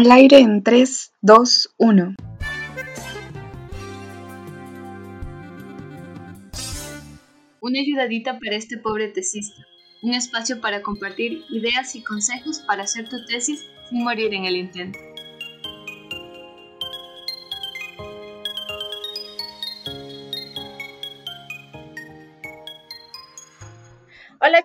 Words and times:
Al 0.00 0.10
aire 0.12 0.38
en 0.38 0.62
3, 0.62 1.12
2, 1.20 1.74
1. 1.76 2.14
Una 7.60 7.80
ayudadita 7.80 8.38
para 8.38 8.56
este 8.56 8.78
pobre 8.78 9.08
tesista. 9.08 9.62
Un 10.00 10.14
espacio 10.14 10.62
para 10.62 10.80
compartir 10.80 11.44
ideas 11.50 11.94
y 11.96 12.02
consejos 12.02 12.60
para 12.60 12.84
hacer 12.84 13.10
tu 13.10 13.22
tesis 13.26 13.66
sin 13.90 14.02
morir 14.02 14.32
en 14.32 14.46
el 14.46 14.56
intento. 14.56 14.98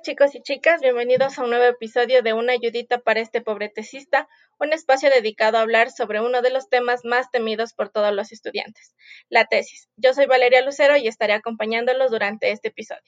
Chicos 0.05 0.35
y 0.35 0.41
chicas, 0.43 0.81
bienvenidos 0.81 1.39
a 1.39 1.43
un 1.43 1.49
nuevo 1.49 1.65
episodio 1.65 2.21
de 2.21 2.33
Una 2.33 2.53
ayudita 2.53 2.99
para 2.99 3.21
este 3.21 3.41
pobre 3.41 3.69
tesista, 3.69 4.27
un 4.59 4.71
espacio 4.71 5.09
dedicado 5.09 5.57
a 5.57 5.61
hablar 5.61 5.89
sobre 5.89 6.21
uno 6.21 6.43
de 6.43 6.51
los 6.51 6.69
temas 6.69 7.01
más 7.03 7.31
temidos 7.31 7.73
por 7.73 7.89
todos 7.89 8.13
los 8.13 8.31
estudiantes, 8.31 8.93
la 9.29 9.45
tesis. 9.45 9.89
Yo 9.97 10.13
soy 10.13 10.27
Valeria 10.27 10.63
Lucero 10.63 10.95
y 10.95 11.07
estaré 11.07 11.33
acompañándolos 11.33 12.11
durante 12.11 12.51
este 12.51 12.67
episodio. 12.67 13.01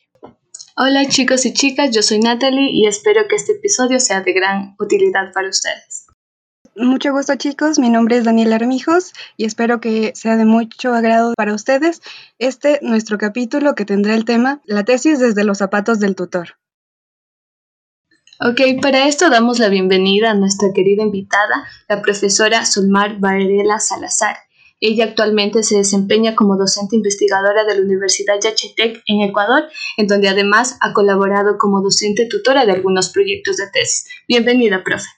Hola 0.75 1.05
chicos 1.07 1.45
y 1.45 1.53
chicas, 1.53 1.95
yo 1.95 2.01
soy 2.01 2.17
Natalie 2.17 2.71
y 2.73 2.87
espero 2.87 3.27
que 3.27 3.35
este 3.35 3.51
episodio 3.51 3.99
sea 3.99 4.21
de 4.21 4.33
gran 4.33 4.75
utilidad 4.79 5.31
para 5.35 5.49
ustedes. 5.49 6.07
Mucho 6.75 7.11
gusto 7.11 7.35
chicos, 7.35 7.77
mi 7.77 7.91
nombre 7.91 8.17
es 8.17 8.23
Daniela 8.23 8.55
Armijos 8.55 9.13
y 9.37 9.45
espero 9.45 9.79
que 9.79 10.13
sea 10.15 10.35
de 10.35 10.45
mucho 10.45 10.95
agrado 10.95 11.35
para 11.37 11.53
ustedes 11.53 12.01
este 12.39 12.79
nuestro 12.81 13.19
capítulo 13.19 13.75
que 13.75 13.85
tendrá 13.85 14.15
el 14.15 14.25
tema 14.25 14.61
La 14.65 14.83
tesis 14.83 15.19
desde 15.19 15.43
los 15.43 15.59
zapatos 15.59 15.99
del 15.99 16.15
tutor. 16.15 16.57
Ok, 18.39 18.61
para 18.83 19.07
esto 19.07 19.31
damos 19.31 19.57
la 19.57 19.67
bienvenida 19.67 20.29
a 20.29 20.35
nuestra 20.35 20.69
querida 20.71 21.01
invitada, 21.01 21.67
la 21.89 22.03
profesora 22.03 22.65
Solmar 22.65 23.17
Varela 23.19 23.79
Salazar. 23.79 24.37
Ella 24.79 25.05
actualmente 25.05 25.63
se 25.63 25.77
desempeña 25.77 26.35
como 26.35 26.55
docente 26.55 26.95
investigadora 26.95 27.63
de 27.63 27.73
la 27.73 27.81
Universidad 27.81 28.39
Yachetec 28.39 29.01
en 29.07 29.21
Ecuador, 29.21 29.63
en 29.97 30.05
donde 30.05 30.29
además 30.29 30.77
ha 30.81 30.93
colaborado 30.93 31.57
como 31.57 31.81
docente 31.81 32.27
tutora 32.27 32.63
de 32.67 32.73
algunos 32.73 33.09
proyectos 33.11 33.57
de 33.57 33.71
tesis. 33.73 34.07
Bienvenida, 34.27 34.83
profe. 34.83 35.09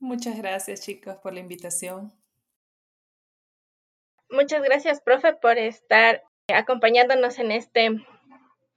Muchas 0.00 0.36
gracias, 0.36 0.82
chicos, 0.82 1.16
por 1.22 1.32
la 1.32 1.40
invitación. 1.40 2.12
Muchas 4.28 4.62
gracias, 4.62 5.00
profe, 5.00 5.32
por 5.32 5.56
estar 5.56 6.22
acompañándonos 6.48 7.38
en 7.38 7.52
este 7.52 7.88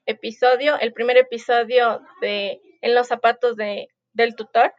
episodio, 0.06 0.80
el 0.80 0.94
primer 0.94 1.18
episodio 1.18 2.02
de 2.22 2.62
En 2.84 2.94
los 2.94 3.08
zapatos 3.08 3.56
de, 3.56 3.88
del 4.14 4.36
tutor. 4.36 4.74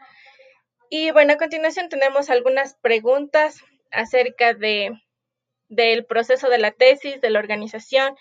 Y 0.90 1.10
bueno, 1.10 1.32
a 1.32 1.38
continuación 1.38 1.88
tenemos 1.88 2.30
algunas 2.30 2.74
preguntas 2.74 3.56
acerca 3.90 4.54
de, 4.54 4.92
del 5.68 6.04
proceso 6.04 6.48
de 6.48 6.58
la 6.58 6.70
tesis, 6.70 7.20
de 7.20 7.30
la 7.30 7.40
organización 7.40 8.14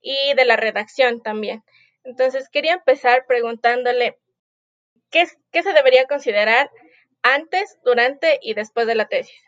y 0.00 0.34
de 0.34 0.44
la 0.44 0.56
redacción 0.56 1.20
también. 1.20 1.64
Entonces, 2.04 2.48
quería 2.48 2.74
empezar 2.74 3.24
preguntándole, 3.26 4.18
¿qué, 5.10 5.26
qué 5.50 5.62
se 5.62 5.72
debería 5.72 6.06
considerar 6.06 6.70
antes, 7.22 7.78
durante 7.84 8.38
y 8.42 8.54
después 8.54 8.86
de 8.86 8.94
la 8.94 9.06
tesis? 9.06 9.40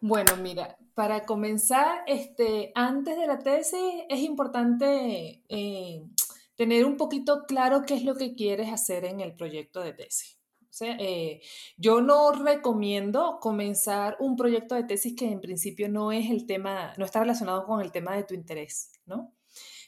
Bueno, 0.00 0.36
mira, 0.36 0.76
para 0.94 1.24
comenzar, 1.24 2.02
este, 2.06 2.70
antes 2.74 3.16
de 3.16 3.26
la 3.26 3.38
tesis 3.38 4.04
es 4.08 4.20
importante 4.20 5.42
eh, 5.48 6.02
tener 6.58 6.84
un 6.84 6.96
poquito 6.96 7.44
claro 7.46 7.84
qué 7.86 7.94
es 7.94 8.04
lo 8.04 8.16
que 8.16 8.34
quieres 8.34 8.70
hacer 8.70 9.04
en 9.04 9.20
el 9.20 9.34
proyecto 9.34 9.80
de 9.80 9.94
tesis. 9.94 10.38
Eh, 10.80 11.40
yo 11.76 12.00
no 12.00 12.32
recomiendo 12.32 13.38
comenzar 13.40 14.16
un 14.20 14.36
proyecto 14.36 14.74
de 14.74 14.84
tesis 14.84 15.14
que 15.16 15.30
en 15.30 15.40
principio 15.40 15.88
no 15.88 16.12
es 16.12 16.30
el 16.30 16.46
tema, 16.46 16.92
no 16.98 17.04
está 17.04 17.20
relacionado 17.20 17.64
con 17.64 17.80
el 17.80 17.90
tema 17.90 18.14
de 18.16 18.24
tu 18.24 18.34
interés, 18.34 18.92
¿no? 19.06 19.32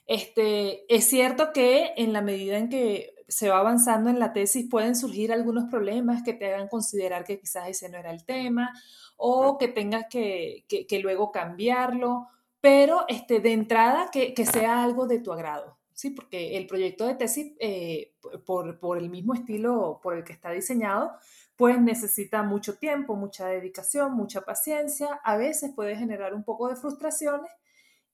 Este, 0.07 0.93
es 0.93 1.05
cierto 1.05 1.53
que 1.53 1.93
en 1.97 2.13
la 2.13 2.23
medida 2.23 2.57
en 2.57 2.69
que 2.69 3.15
se 3.29 3.49
va 3.49 3.59
avanzando 3.59 4.09
en 4.09 4.19
la 4.19 4.33
tesis 4.33 4.69
pueden 4.71 4.97
surgir 4.97 5.33
algunos 5.33 5.71
problemas 5.71 6.23
que 6.23 6.35
te 6.35 6.53
hagan 6.53 6.69
considerar 6.69 7.25
que 7.25 7.39
quizás 7.39 7.69
ese 7.69 7.89
no 7.89 7.99
era 7.99 8.11
el 8.11 8.25
tema 8.25 8.73
o 9.17 9.59
que 9.59 9.69
tengas 9.69 10.07
que, 10.09 10.65
luego 11.03 11.31
cambiarlo, 11.31 12.29
pero 12.61 13.05
este, 13.09 13.41
de 13.41 13.53
entrada 13.53 14.09
que, 14.11 14.35
sea 14.47 14.83
algo 14.83 15.07
de 15.07 15.19
tu 15.19 15.33
agrado. 15.33 15.80
Sí, 16.01 16.09
porque 16.09 16.57
el 16.57 16.67
proyecto 16.67 17.07
de 17.07 17.15
tesis, 17.15 17.53
eh, 17.61 18.15
por, 18.47 18.79
por, 18.81 18.97
el 18.97 19.11
mismo 19.11 19.35
estilo 19.35 20.01
por 20.03 20.17
el 20.17 20.25
que 20.25 20.33
está 20.33 20.51
diseñado, 20.51 21.13
pues 21.57 21.79
necesita 21.79 22.43
mucho 22.43 22.79
tiempo, 22.79 23.17
mucha 23.17 23.49
dedicación, 23.49 24.15
mucha 24.15 24.41
paciencia. 24.41 25.21
A 25.23 25.37
veces 25.37 25.73
puede 25.77 25.97
generar 25.97 26.33
un 26.33 26.43
poco 26.43 26.69
de 26.69 26.77
frustraciones 26.77 27.51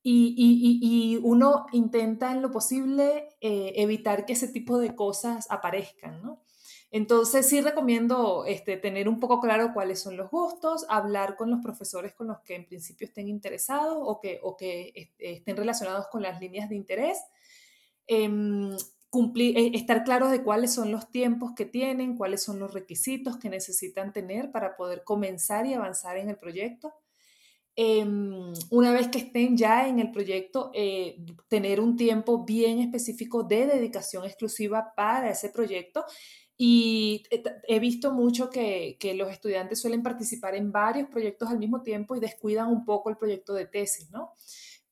y, 0.02 1.20
uno 1.22 1.66
intenta 1.70 2.32
en 2.32 2.42
lo 2.42 2.50
posible 2.50 3.28
eh, 3.41 3.74
evitar 3.76 4.26
que 4.26 4.32
ese 4.32 4.48
tipo 4.48 4.78
de 4.78 4.97
cosas 4.97 5.47
aparezcan, 5.48 6.20
¿no? 6.24 6.42
Entonces 6.91 7.48
sí 7.48 7.60
recomiendo 7.60 8.47
este, 8.47 8.78
tener 8.78 9.08
un 9.08 9.20
poco 9.20 9.38
claro 9.41 9.70
cuáles 9.72 10.00
son 10.00 10.16
los 10.16 10.28
gustos, 10.28 10.86
hablar 10.88 11.36
con 11.36 11.53
los 11.53 11.60
profesores 11.60 12.14
con 12.14 12.26
los 12.26 12.41
que 12.41 12.56
en 12.56 12.66
principio 12.66 13.06
estén 13.06 13.28
interesados 13.28 13.97
o 14.00 14.18
que, 14.20 14.41
o 14.42 14.56
que 14.56 15.12
estén 15.18 15.56
relacionados 15.56 16.08
con 16.08 16.22
las 16.22 16.41
líneas 16.41 16.68
de 16.68 16.74
interés, 16.74 17.18
em, 18.06 18.77
cumplir, 19.11 19.56
e, 19.56 19.77
estar 19.77 20.05
claros 20.05 20.31
de 20.31 20.43
cuáles 20.43 20.75
son 20.75 20.93
los 20.93 21.11
tiempos 21.11 21.53
que 21.56 21.65
tienen, 21.65 22.17
cuáles 22.17 22.43
son 22.43 22.59
los 22.59 22.72
requisitos 22.75 23.39
que 23.39 23.49
necesitan 23.49 24.12
tener 24.12 24.50
para 24.50 24.77
poder 24.77 25.05
comenzar 25.05 25.67
y 25.67 25.75
avanzar 25.75 26.16
en 26.19 26.28
el 26.28 26.37
proyecto. 26.39 26.93
Em, 27.78 28.55
una 28.71 28.91
vez 28.91 29.09
que 29.09 29.19
estén 29.19 29.55
ya 29.56 29.87
en 29.87 29.99
el 30.00 30.11
proyecto, 30.11 30.71
eh, 30.75 31.19
tener 31.49 31.78
un 31.81 31.95
tiempo 31.97 32.43
bien 32.45 32.78
específico 32.81 33.43
de 33.43 33.66
dedicación 33.66 34.25
exclusiva 34.25 34.95
para 34.97 35.31
ese 35.31 35.50
proyecto. 35.50 36.05
Y 36.56 37.25
he 37.69 37.78
visto 37.81 38.12
mucho 38.12 38.49
que, 38.49 38.97
que, 38.99 39.12
los 39.12 39.31
estudiantes 39.31 39.78
suelen 39.78 40.03
participar 40.03 40.55
en 40.55 40.72
varios 40.72 41.09
proyectos 41.11 41.50
al 41.50 41.59
mismo 41.59 41.83
tiempo 41.83 42.16
y 42.16 42.21
descuidan 42.21 42.69
un 42.69 42.87
poco 42.87 43.11
el 43.11 43.19
proyecto 43.19 43.53
de 43.53 43.66
tesis, 43.66 44.11
¿no? 44.11 44.33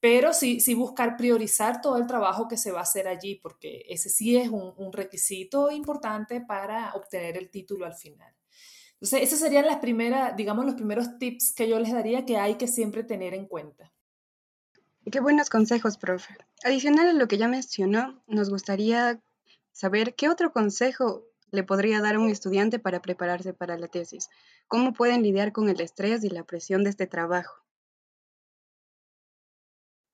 Pero 0.05 0.35
sí, 0.35 0.61
sí 0.61 0.75
buscar 0.75 1.17
priorizar 1.17 1.81
todo 1.81 1.97
el 1.97 2.07
trabajo 2.07 2.47
que 2.47 2.59
se 2.59 2.71
va 2.71 2.81
a 2.81 2.83
hacer 2.83 3.09
allí, 3.09 3.37
porque 3.37 3.87
ese 3.89 4.11
sí 4.11 4.37
es 4.37 4.51
un, 4.51 4.93
requisito 4.93 5.71
importante 5.71 6.43
para 6.43 6.93
obtener 6.93 7.39
el 7.39 7.49
título 7.49 7.87
al 7.87 7.95
final. 7.95 8.31
Entonces, 8.93 9.23
esos 9.23 9.39
serían 9.39 9.65
las 9.65 9.79
primeras, 9.79 10.37
digamos, 10.37 10.67
los 10.67 10.75
primeros 10.75 11.19
tips 11.19 11.55
que 11.55 11.71
yo 11.71 11.79
les 11.79 11.91
daría 11.91 12.27
que 12.27 12.37
hay 12.37 12.57
que 12.57 12.69
siempre 12.69 13.03
tener 13.03 13.33
en 13.33 13.47
cuenta. 13.47 13.95
Qué 15.11 15.21
buenos 15.21 15.49
consejos, 15.49 15.97
profe. 15.97 16.37
Adicional 16.65 17.09
a 17.09 17.15
lo 17.15 17.27
que 17.27 17.39
ya 17.39 17.49
mencionó, 17.49 18.23
nos 18.27 18.51
gustaría 18.51 19.23
saber 19.73 20.15
qué 20.15 20.29
otro 20.29 20.53
consejo 20.53 21.25
le 21.51 21.63
podría 21.63 22.03
dar 22.03 22.17
a 22.17 22.21
un 22.21 22.29
estudiante 22.29 22.79
para 22.79 23.01
prepararse 23.01 23.55
para 23.55 23.79
la 23.79 23.89
tesis. 23.89 24.29
¿Cómo 24.69 24.93
pueden 24.93 25.23
lidiar 25.23 25.53
con 25.53 25.71
el 25.71 25.81
estrés 25.81 26.25
y 26.25 26.29
la 26.29 26.45
presión 26.45 26.85
de 26.85 26.91
este 26.91 27.07
trabajo? 27.07 27.64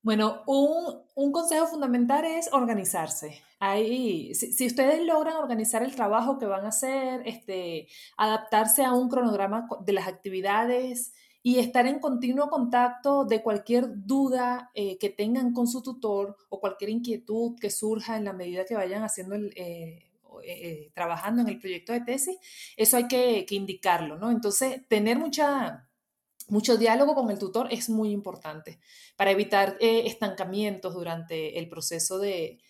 Bueno, 0.02 0.42
un, 0.46 1.32
consejo 1.32 1.66
fundamental 1.66 2.24
es 2.24 2.50
organizarse. 2.52 3.42
Ahí, 3.58 4.34
si, 4.34 4.66
ustedes 4.66 5.04
logran 5.04 5.36
organizar 5.36 5.82
el 5.82 5.94
trabajo 5.94 6.38
que 6.38 6.46
van 6.46 6.64
a 6.64 6.68
hacer, 6.68 7.22
este, 7.26 7.86
adaptarse 8.16 8.82
a 8.82 8.94
un 8.94 9.10
cronograma 9.10 9.68
de 9.84 9.92
las 9.92 10.08
actividades 10.08 11.12
y 11.42 11.58
estar 11.58 11.86
en 11.86 11.98
continuo 12.00 12.48
contacto 12.48 13.26
de 13.26 13.42
cualquier 13.42 13.84
duda 14.06 14.70
eh, 14.74 14.96
que 14.98 15.10
tengan 15.10 15.52
con 15.52 15.66
su 15.68 15.82
tutor 15.82 16.36
o 16.48 16.60
cualquier 16.60 16.90
inquietud 16.90 17.56
que 17.60 17.70
surja 17.70 18.16
en 18.16 18.24
la 18.24 18.32
medida 18.32 18.64
que 18.64 18.74
vayan 18.74 19.04
haciendo 19.04 19.36
eh, 19.36 20.10
eh, 20.44 20.90
trabajando 20.94 21.42
en 21.42 21.48
el 21.48 21.58
proyecto 21.58 21.92
de 21.92 22.00
tesis, 22.00 22.36
eso 22.76 22.96
hay 22.96 23.08
que, 23.08 23.44
que 23.46 23.54
indicarlo, 23.54 24.16
¿no? 24.16 24.30
Entonces, 24.30 24.86
tener 24.88 25.18
mucha 25.18 25.89
mucho 26.50 26.76
diálogo 26.76 27.14
con 27.14 27.30
el 27.30 27.38
tutor 27.38 27.68
es 27.70 27.88
muy 27.88 28.10
importante 28.10 28.80
para 29.16 29.30
evitar 29.30 29.76
eh, 29.80 30.02
estancamientos 30.06 30.94
durante 30.94 31.58
el 31.58 31.68
proceso 31.68 32.18
de, 32.18 32.60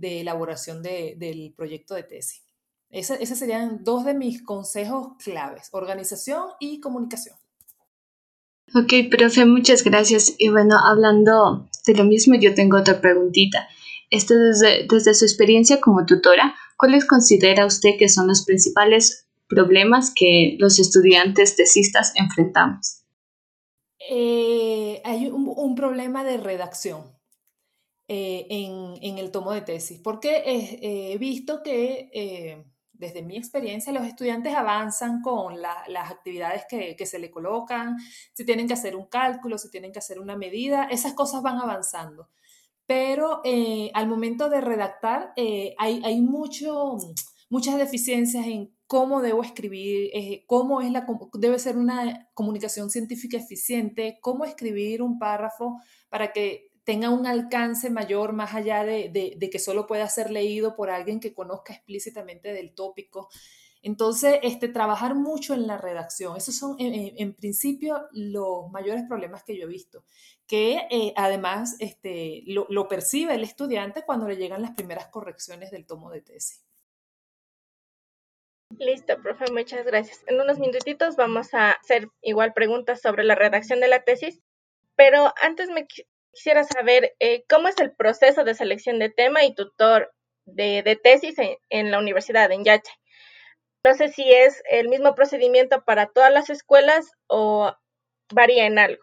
elaboración 0.00 0.82
del 0.82 1.52
proyecto 1.56 1.94
de 1.94 2.04
tesis. 2.04 2.42
esos 2.90 3.38
serían 3.38 3.82
dos 3.84 4.04
de 4.04 4.14
mis 4.14 4.42
consejos 4.42 5.14
claves, 5.22 5.68
organización 5.72 6.44
y 6.60 6.80
comunicación. 6.80 7.36
Ok, 8.72 9.10
profe, 9.10 9.44
muchas 9.46 9.82
gracias. 9.82 10.34
Y 10.38 10.48
bueno, 10.48 10.76
hablando 10.78 11.68
de 11.86 11.94
lo 11.94 12.04
mismo, 12.04 12.36
yo 12.36 12.54
tengo 12.54 12.78
otra 12.78 13.00
preguntita. 13.00 13.66
Este, 14.10 14.36
desde, 14.36 14.86
desde 14.88 15.14
su 15.14 15.24
experiencia 15.24 15.80
como 15.80 16.06
tutora, 16.06 16.54
¿cuáles 16.76 17.04
considera 17.04 17.66
usted 17.66 17.90
que 17.98 18.08
son 18.08 18.28
los 18.28 18.44
principales 18.44 19.26
problemas 19.48 20.12
que 20.14 20.56
los 20.60 20.78
estudiantes 20.78 21.56
tesistas 21.56 22.12
enfrentamos? 22.14 22.99
Eh, 24.08 25.02
hay 25.04 25.26
un, 25.26 25.74
problema 25.74 26.24
de 26.24 26.38
redacción 26.38 27.18
eh, 28.08 28.46
en, 28.48 29.18
el 29.18 29.30
tomo 29.30 29.52
de 29.52 29.60
tesis, 29.60 30.00
porque 30.02 30.42
he 30.46 31.18
visto 31.18 31.62
que, 31.62 32.10
eh, 32.12 32.64
desde 32.92 33.22
mi 33.22 33.36
experiencia, 33.36 33.92
los 33.92 34.04
estudiantes 34.04 34.54
avanzan 34.54 35.22
con 35.22 35.60
las 35.60 36.10
actividades 36.10 36.64
que, 36.68 37.06
se 37.06 37.18
le 37.18 37.30
colocan, 37.30 37.96
si 38.34 38.44
tienen 38.44 38.66
que 38.66 38.74
hacer 38.74 38.94
un 38.94 39.06
cálculo, 39.06 39.58
si 39.58 39.70
tienen 39.70 39.92
que 39.92 39.98
hacer 39.98 40.20
una 40.20 40.36
medida, 40.36 40.84
esas 40.84 41.14
cosas 41.14 41.42
van 41.42 41.58
avanzando. 41.58 42.28
Pero 42.86 43.40
eh, 43.44 43.90
al 43.94 44.08
momento 44.08 44.50
de 44.50 44.60
redactar 44.60 45.32
eh, 45.36 45.74
hay, 45.78 46.02
hay 46.04 46.20
mucho, 46.20 46.98
muchas 47.48 47.78
deficiencias 47.78 48.46
en 48.46 48.74
cómo 48.90 49.22
debo 49.22 49.44
escribir, 49.44 50.10
eh, 50.12 50.42
cómo 50.48 50.80
es 50.80 50.90
la, 50.90 51.06
debe 51.34 51.60
ser 51.60 51.76
una 51.76 52.28
comunicación 52.34 52.90
científica 52.90 53.36
eficiente, 53.36 54.18
cómo 54.20 54.44
escribir 54.44 55.00
un 55.00 55.16
párrafo 55.16 55.80
para 56.08 56.32
que 56.32 56.72
tenga 56.82 57.08
un 57.10 57.24
alcance 57.24 57.88
mayor 57.88 58.32
más 58.32 58.52
allá 58.52 58.82
de, 58.82 59.38
que 59.52 59.58
solo 59.60 59.86
pueda 59.86 60.08
ser 60.08 60.32
leído 60.32 60.74
por 60.74 60.90
alguien 60.90 61.20
que 61.20 61.32
conozca 61.32 61.72
explícitamente 61.72 62.52
del 62.52 62.74
tópico. 62.74 63.28
Entonces, 63.80 64.40
este, 64.42 64.66
trabajar 64.66 65.14
mucho 65.14 65.54
en 65.54 65.68
la 65.68 65.78
redacción, 65.78 66.36
esos 66.36 66.56
son 66.56 66.74
en, 66.80 67.32
principio 67.34 68.08
los 68.10 68.72
mayores 68.72 69.04
problemas 69.06 69.44
que 69.44 69.56
yo 69.56 69.66
he 69.66 69.68
visto, 69.68 70.04
que 70.48 70.88
eh, 70.90 71.12
además 71.14 71.76
este, 71.78 72.42
lo, 72.46 72.66
lo 72.68 72.88
percibe 72.88 73.36
el 73.36 73.44
estudiante 73.44 74.02
cuando 74.04 74.26
le 74.26 74.36
llegan 74.36 74.62
las 74.62 74.72
primeras 74.72 75.06
correcciones 75.06 75.70
del 75.70 75.86
tomo 75.86 76.10
de 76.10 76.22
tesis. 76.22 76.64
Listo, 78.78 79.20
profe, 79.22 79.50
muchas 79.52 79.84
gracias. 79.84 80.22
En 80.26 80.40
unos 80.40 80.58
minutitos 80.58 81.16
vamos 81.16 81.52
a 81.54 81.72
hacer 81.72 82.08
igual 82.22 82.52
preguntas 82.52 83.00
sobre 83.00 83.24
la 83.24 83.34
redacción 83.34 83.80
de 83.80 83.88
la 83.88 84.04
tesis, 84.04 84.40
pero 84.96 85.34
antes 85.42 85.68
me 85.68 85.86
Quisiera 86.32 86.64
saber 86.64 87.14
eh, 87.18 87.44
cómo 87.48 87.68
es 87.68 87.78
el 87.80 87.92
proceso 87.92 88.44
de 88.44 88.54
selección 88.54 88.98
de 88.98 89.10
tema 89.10 89.44
y 89.44 89.54
tutor 89.54 90.12
de, 90.44 90.98
tesis 91.02 91.36
en, 91.68 91.90
la 91.90 91.98
universidad, 91.98 92.50
en 92.52 92.64
Yache. 92.64 92.92
No 93.84 93.94
sé 93.94 94.08
si 94.08 94.30
es 94.30 94.62
el 94.70 94.88
mismo 94.88 95.14
procedimiento 95.14 95.84
para 95.84 96.06
todas 96.06 96.32
las 96.32 96.50
escuelas 96.50 97.12
o 97.26 97.74
varía 98.32 98.66
en 98.66 98.78
algo. 98.78 99.02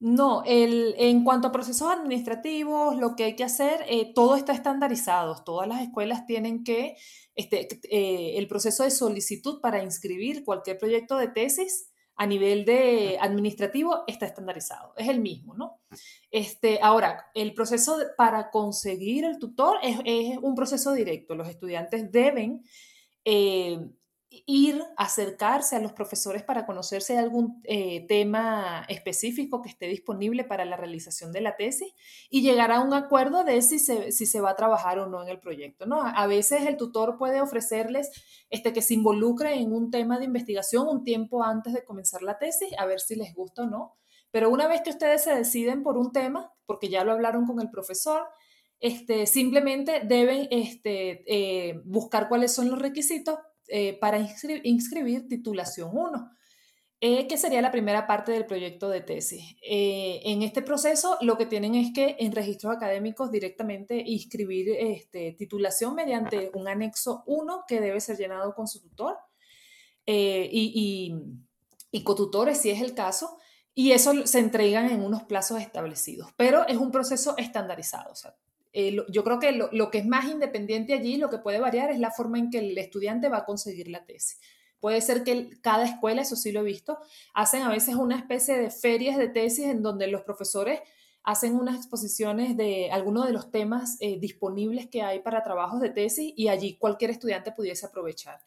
No, 0.00 0.44
el, 0.46 0.94
en 0.96 1.24
cuanto 1.24 1.48
a 1.48 1.52
procesos 1.52 1.90
administrativos, 1.90 2.96
lo 2.96 3.16
que 3.16 3.24
hay 3.24 3.36
que 3.36 3.42
hacer, 3.42 3.84
eh, 3.88 4.12
todo 4.14 4.36
está 4.36 4.52
estandarizado. 4.52 5.42
Todas 5.44 5.66
las 5.66 5.82
escuelas 5.82 6.24
tienen 6.24 6.62
que, 6.62 6.96
este, 7.34 7.68
eh, 7.90 8.38
el 8.38 8.46
proceso 8.46 8.84
de 8.84 8.92
solicitud 8.92 9.60
para 9.60 9.82
inscribir 9.82 10.44
cualquier 10.44 10.78
proyecto 10.78 11.16
de 11.16 11.28
tesis 11.28 11.90
a 12.14 12.26
nivel 12.26 12.64
de 12.64 13.16
administrativo 13.20 14.02
está 14.08 14.26
estandarizado, 14.26 14.92
es 14.96 15.08
el 15.08 15.20
mismo, 15.20 15.54
¿no? 15.54 15.80
Este, 16.32 16.80
ahora, 16.82 17.26
el 17.34 17.54
proceso 17.54 17.96
para 18.16 18.50
conseguir 18.50 19.24
el 19.24 19.38
tutor 19.38 19.78
es, 19.82 20.38
un 20.42 20.54
proceso 20.56 20.92
directo. 20.92 21.36
Los 21.36 21.48
estudiantes 21.48 22.10
deben 22.10 22.62
eh, 23.24 23.78
ir, 24.30 24.82
acercarse 24.96 25.76
a 25.76 25.80
los 25.80 25.92
profesores 25.92 26.42
para 26.42 26.66
conocer 26.66 27.02
si 27.02 27.14
hay 27.14 27.18
algún 27.18 27.60
eh, 27.64 28.06
tema 28.06 28.84
específico 28.88 29.62
que 29.62 29.70
esté 29.70 29.86
disponible 29.86 30.44
para 30.44 30.64
la 30.64 30.76
realización 30.76 31.32
de 31.32 31.40
la 31.40 31.56
tesis 31.56 31.92
y 32.28 32.42
llegar 32.42 32.70
a 32.70 32.80
un 32.80 32.92
acuerdo 32.92 33.44
de 33.44 33.62
si 33.62 33.78
se, 33.78 34.12
si 34.12 34.26
se 34.26 34.40
va 34.40 34.50
a 34.50 34.56
trabajar 34.56 34.98
o 34.98 35.06
no 35.06 35.22
en 35.22 35.28
el 35.28 35.40
proyecto. 35.40 35.86
¿no? 35.86 36.02
A 36.02 36.26
veces 36.26 36.66
el 36.66 36.76
tutor 36.76 37.16
puede 37.16 37.40
ofrecerles 37.40 38.10
este, 38.50 38.72
que 38.72 38.82
se 38.82 38.94
involucre 38.94 39.54
en 39.54 39.72
un 39.72 39.90
tema 39.90 40.18
de 40.18 40.26
investigación 40.26 40.88
un 40.88 41.04
tiempo 41.04 41.42
antes 41.42 41.72
de 41.72 41.84
comenzar 41.84 42.22
la 42.22 42.38
tesis, 42.38 42.68
a 42.78 42.86
ver 42.86 43.00
si 43.00 43.14
les 43.14 43.34
gusta 43.34 43.62
o 43.62 43.66
no. 43.66 43.94
Pero 44.30 44.50
una 44.50 44.68
vez 44.68 44.82
que 44.82 44.90
ustedes 44.90 45.24
se 45.24 45.34
deciden 45.34 45.82
por 45.82 45.96
un 45.96 46.12
tema, 46.12 46.52
porque 46.66 46.88
ya 46.88 47.02
lo 47.02 47.12
hablaron 47.12 47.46
con 47.46 47.60
el 47.60 47.70
profesor, 47.70 48.26
este, 48.80 49.26
simplemente 49.26 50.02
deben 50.04 50.48
este, 50.50 51.24
eh, 51.26 51.80
buscar 51.84 52.28
cuáles 52.28 52.54
son 52.54 52.70
los 52.70 52.78
requisitos 52.78 53.38
eh, 53.68 53.98
para 53.98 54.18
inscribir, 54.64 55.28
titulación 55.28 55.90
1, 55.92 56.30
eh, 57.00 57.28
que 57.28 57.36
sería 57.38 57.62
la 57.62 57.70
primera 57.70 58.06
parte 58.06 58.32
del 58.32 58.46
proyecto 58.46 58.88
de 58.88 59.02
tesis. 59.02 59.56
Eh, 59.62 60.20
en 60.24 60.42
este 60.42 60.62
proceso 60.62 61.16
lo 61.20 61.36
que 61.36 61.46
tienen 61.46 61.74
es 61.74 61.92
que 61.92 62.16
en 62.18 62.32
registros 62.32 62.74
académicos 62.74 63.30
directamente 63.30 64.02
inscribir 64.04 64.70
este, 64.70 65.32
titulación 65.38 65.94
mediante 65.94 66.50
un 66.54 66.66
anexo 66.66 67.22
1 67.26 67.64
que 67.68 67.80
debe 67.80 68.00
ser 68.00 68.16
llenado 68.16 68.54
con 68.54 68.66
su 68.66 68.80
tutor 68.80 69.16
y, 70.06 71.12
y, 71.92 72.04
cotutores 72.04 72.58
si 72.58 72.70
es 72.70 72.80
el 72.80 72.94
caso. 72.94 73.36
Y 73.74 73.92
eso 73.92 74.26
se 74.26 74.38
entregan 74.40 74.90
en 74.90 75.02
unos 75.02 75.24
plazos 75.24 75.60
establecidos, 75.60 76.30
pero 76.36 76.66
es 76.66 76.78
un 76.78 76.90
proceso 76.90 77.36
estandarizado. 77.36 78.10
O 78.10 78.16
sea, 78.16 78.34
eh, 78.72 78.96
yo 79.08 79.24
creo 79.24 79.38
que 79.38 79.52
lo, 79.52 79.90
que 79.90 79.98
es 79.98 80.06
más 80.06 80.26
independiente 80.26 80.94
allí, 80.94 81.16
lo 81.16 81.30
que 81.30 81.38
puede 81.38 81.60
variar 81.60 81.90
es 81.90 81.98
la 81.98 82.10
forma 82.10 82.38
en 82.38 82.50
que 82.50 82.58
el 82.58 82.78
estudiante 82.78 83.28
va 83.28 83.38
a 83.38 83.44
conseguir 83.44 83.88
la 83.88 84.04
tesis. 84.04 84.40
Puede 84.80 85.00
ser 85.00 85.24
que 85.24 85.50
cada 85.60 85.84
escuela, 85.84 86.22
eso 86.22 86.36
sí 86.36 86.52
lo 86.52 86.60
he 86.60 86.64
visto, 86.64 86.98
hacen 87.34 87.62
a 87.62 87.70
veces 87.70 87.96
una 87.96 88.16
especie 88.16 88.56
de 88.56 88.70
ferias 88.70 89.16
de 89.16 89.28
tesis 89.28 89.66
en 89.66 89.82
donde 89.82 90.06
los 90.06 90.22
profesores 90.22 90.80
hacen 91.24 91.56
unas 91.56 91.76
exposiciones 91.76 92.56
de 92.56 92.90
algunos 92.90 93.26
de 93.26 93.32
los 93.32 93.50
temas 93.50 93.96
eh, 94.00 94.18
disponibles 94.20 94.88
que 94.88 95.02
hay 95.02 95.20
para 95.20 95.42
trabajos 95.42 95.80
de 95.80 95.90
tesis 95.90 96.32
y 96.36 96.48
allí 96.48 96.78
cualquier 96.78 97.10
estudiante 97.10 97.52
pudiese 97.52 97.86
aprovechar. 97.86 98.40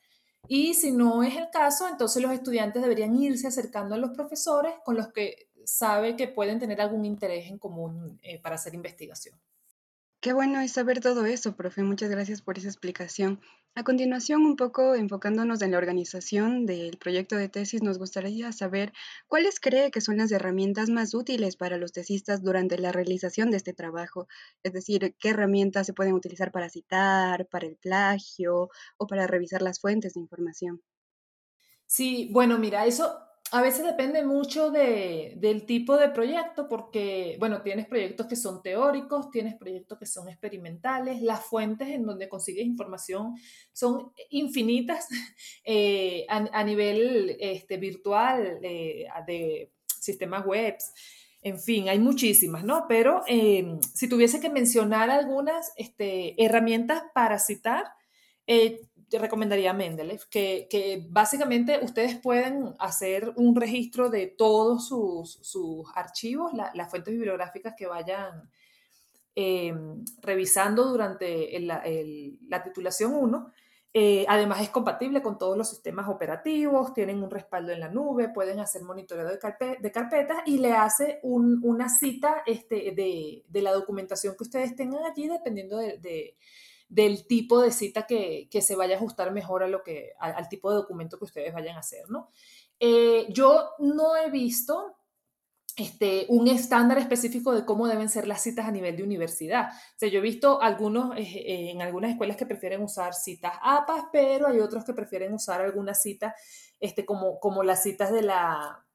Y 0.47 0.73
si 0.73 0.91
no 0.91 1.23
es 1.23 1.35
el 1.35 1.49
caso, 1.49 1.87
entonces 1.87 2.21
los 2.23 2.31
estudiantes 2.31 2.81
deberían 2.81 3.15
irse 3.15 3.47
acercando 3.47 3.95
a 3.95 3.97
los 3.97 4.11
profesores 4.11 4.73
con 4.83 4.95
los 4.95 5.09
que 5.09 5.49
sabe 5.65 6.15
que 6.15 6.27
pueden 6.27 6.59
tener 6.59 6.81
algún 6.81 7.05
interés 7.05 7.49
en 7.49 7.59
común 7.59 8.19
eh, 8.23 8.39
para 8.41 8.55
hacer 8.55 8.73
investigación. 8.73 9.39
Qué 10.21 10.33
bueno 10.33 10.61
es 10.61 10.73
saber 10.73 10.99
todo 10.99 11.25
eso, 11.25 11.55
profe. 11.55 11.81
Muchas 11.81 12.11
gracias 12.11 12.43
por 12.43 12.55
esa 12.59 12.67
explicación. 12.67 13.41
A 13.73 13.83
continuación, 13.83 14.45
un 14.45 14.55
poco 14.55 14.93
enfocándonos 14.93 15.63
en 15.63 15.71
la 15.71 15.79
organización 15.79 16.67
del 16.67 16.99
proyecto 16.99 17.37
de 17.37 17.49
tesis, 17.49 17.81
nos 17.81 17.97
gustaría 17.97 18.51
saber 18.51 18.93
cuáles 19.27 19.59
cree 19.59 19.89
que 19.89 19.99
son 19.99 20.17
las 20.17 20.31
herramientas 20.31 20.91
más 20.91 21.15
útiles 21.15 21.55
para 21.55 21.77
los 21.77 21.91
tesistas 21.91 22.43
durante 22.43 22.77
la 22.77 22.91
realización 22.91 23.49
de 23.49 23.57
este 23.57 23.73
trabajo. 23.73 24.27
Es 24.61 24.73
decir, 24.73 25.15
qué 25.17 25.29
herramientas 25.29 25.87
se 25.87 25.93
pueden 25.93 26.13
utilizar 26.13 26.51
para 26.51 26.69
citar, 26.69 27.47
para 27.47 27.65
el 27.65 27.77
plagio 27.77 28.69
o 28.97 29.07
para 29.07 29.25
revisar 29.25 29.63
las 29.63 29.79
fuentes 29.79 30.13
de 30.13 30.19
información. 30.19 30.83
Sí, 31.87 32.29
bueno, 32.31 32.59
mira, 32.59 32.85
eso 32.85 33.30
a 33.51 33.61
veces 33.61 33.85
depende 33.85 34.23
mucho 34.23 34.71
del 34.71 35.65
tipo 35.65 35.97
de 35.97 36.09
proyecto, 36.09 36.69
porque, 36.69 37.35
bueno, 37.37 37.61
tienes 37.61 37.85
proyectos 37.85 38.27
que 38.27 38.37
son 38.37 38.61
teóricos, 38.63 39.29
tienes 39.29 39.55
proyectos 39.55 39.99
que 39.99 40.05
son 40.05 40.29
experimentales, 40.29 41.21
las 41.21 41.45
fuentes 41.45 41.89
en 41.89 42.05
donde 42.05 42.29
consigues 42.29 42.65
información 42.65 43.35
son 43.73 44.13
infinitas 44.29 45.07
eh, 45.65 46.25
a, 46.29 46.63
nivel 46.63 47.35
este, 47.39 47.77
virtual, 47.77 48.59
eh, 48.63 49.07
de 49.27 49.71
sistemas 49.99 50.45
web, 50.45 50.77
en 51.43 51.59
fin, 51.59 51.89
hay 51.89 51.99
muchísimas, 51.99 52.63
¿no? 52.63 52.85
Pero 52.87 53.23
em, 53.27 53.81
si 53.81 54.07
tuviese 54.07 54.39
que 54.39 54.49
mencionar 54.49 55.09
algunas 55.09 55.73
este, 55.75 56.41
herramientas 56.43 57.03
para 57.15 57.39
citar, 57.39 57.85
eh, 58.45 58.81
te 59.11 59.19
recomendaría 59.19 59.73
Mendeley, 59.73 60.17
que, 60.29 60.67
que, 60.69 61.05
básicamente 61.09 61.79
ustedes 61.83 62.15
pueden 62.15 62.73
hacer 62.79 63.33
un 63.35 63.57
registro 63.57 64.09
de 64.09 64.27
todos 64.27 64.87
sus, 64.87 65.33
sus 65.41 65.85
archivos, 65.95 66.53
las 66.53 66.89
fuentes 66.89 67.13
bibliográficas 67.13 67.73
que 67.77 67.87
vayan 67.87 68.49
em, 69.35 70.05
revisando 70.21 70.85
durante 70.85 71.59
la 71.59 72.63
titulación 72.63 73.13
1. 73.13 73.51
Eh, 73.93 74.25
además 74.29 74.61
es 74.61 74.69
compatible 74.69 75.21
con 75.21 75.37
todos 75.37 75.57
los 75.57 75.69
sistemas 75.69 76.07
operativos, 76.07 76.93
tienen 76.93 77.21
un 77.21 77.29
respaldo 77.29 77.73
en 77.73 77.81
la 77.81 77.89
nube, 77.89 78.29
pueden 78.29 78.61
hacer 78.61 78.83
monitoreo 78.83 79.27
de, 79.27 79.77
de 79.81 79.91
carpetas 79.91 80.37
y 80.45 80.59
le 80.59 80.71
hace 80.71 81.19
una 81.23 81.89
cita 81.89 82.43
este, 82.45 82.93
de, 82.95 83.43
de, 83.45 83.61
la 83.61 83.73
documentación 83.73 84.37
que 84.37 84.43
ustedes 84.45 84.73
tengan 84.77 85.03
allí 85.03 85.27
dependiendo 85.27 85.75
de 85.75 86.37
del 86.91 87.25
tipo 87.25 87.61
de 87.61 87.71
cita 87.71 88.05
que, 88.05 88.49
se 88.61 88.75
vaya 88.75 88.95
a 88.95 88.97
ajustar 88.97 89.31
mejor 89.31 89.63
a 89.63 89.67
lo 89.69 89.81
que, 89.81 90.11
al, 90.19 90.49
tipo 90.49 90.69
de 90.69 90.75
documento 90.75 91.17
que 91.17 91.23
ustedes 91.23 91.53
vayan 91.53 91.77
a 91.77 91.79
hacer, 91.79 92.09
¿no? 92.09 92.29
Eh, 92.81 93.27
yo 93.29 93.69
no 93.79 94.17
he 94.17 94.29
visto 94.29 94.97
este, 95.77 96.25
un 96.27 96.49
estándar 96.49 96.97
específico 96.97 97.53
de 97.53 97.63
cómo 97.63 97.87
deben 97.87 98.09
ser 98.09 98.27
las 98.27 98.43
citas 98.43 98.65
a 98.65 98.71
nivel 98.71 98.97
de 98.97 99.03
universidad. 99.03 99.69
O 99.69 99.99
sea, 99.99 100.09
yo 100.09 100.19
he 100.19 100.21
visto 100.21 100.61
algunos, 100.61 101.17
eh, 101.17 101.71
en 101.71 101.81
algunas 101.81 102.11
escuelas 102.11 102.35
que 102.35 102.45
prefieren 102.45 102.83
usar 102.83 103.13
citas 103.13 103.53
APAS, 103.61 104.07
pero 104.11 104.47
hay 104.47 104.59
otros 104.59 104.83
que 104.83 104.93
prefieren 104.93 105.33
usar 105.33 105.61
algunas 105.61 106.01
citas 106.01 106.33
este, 106.81 107.05
como, 107.05 107.39
como 107.39 107.63
las 107.63 107.83
citas 107.83 108.11
de 108.11 108.23
la 108.23 108.85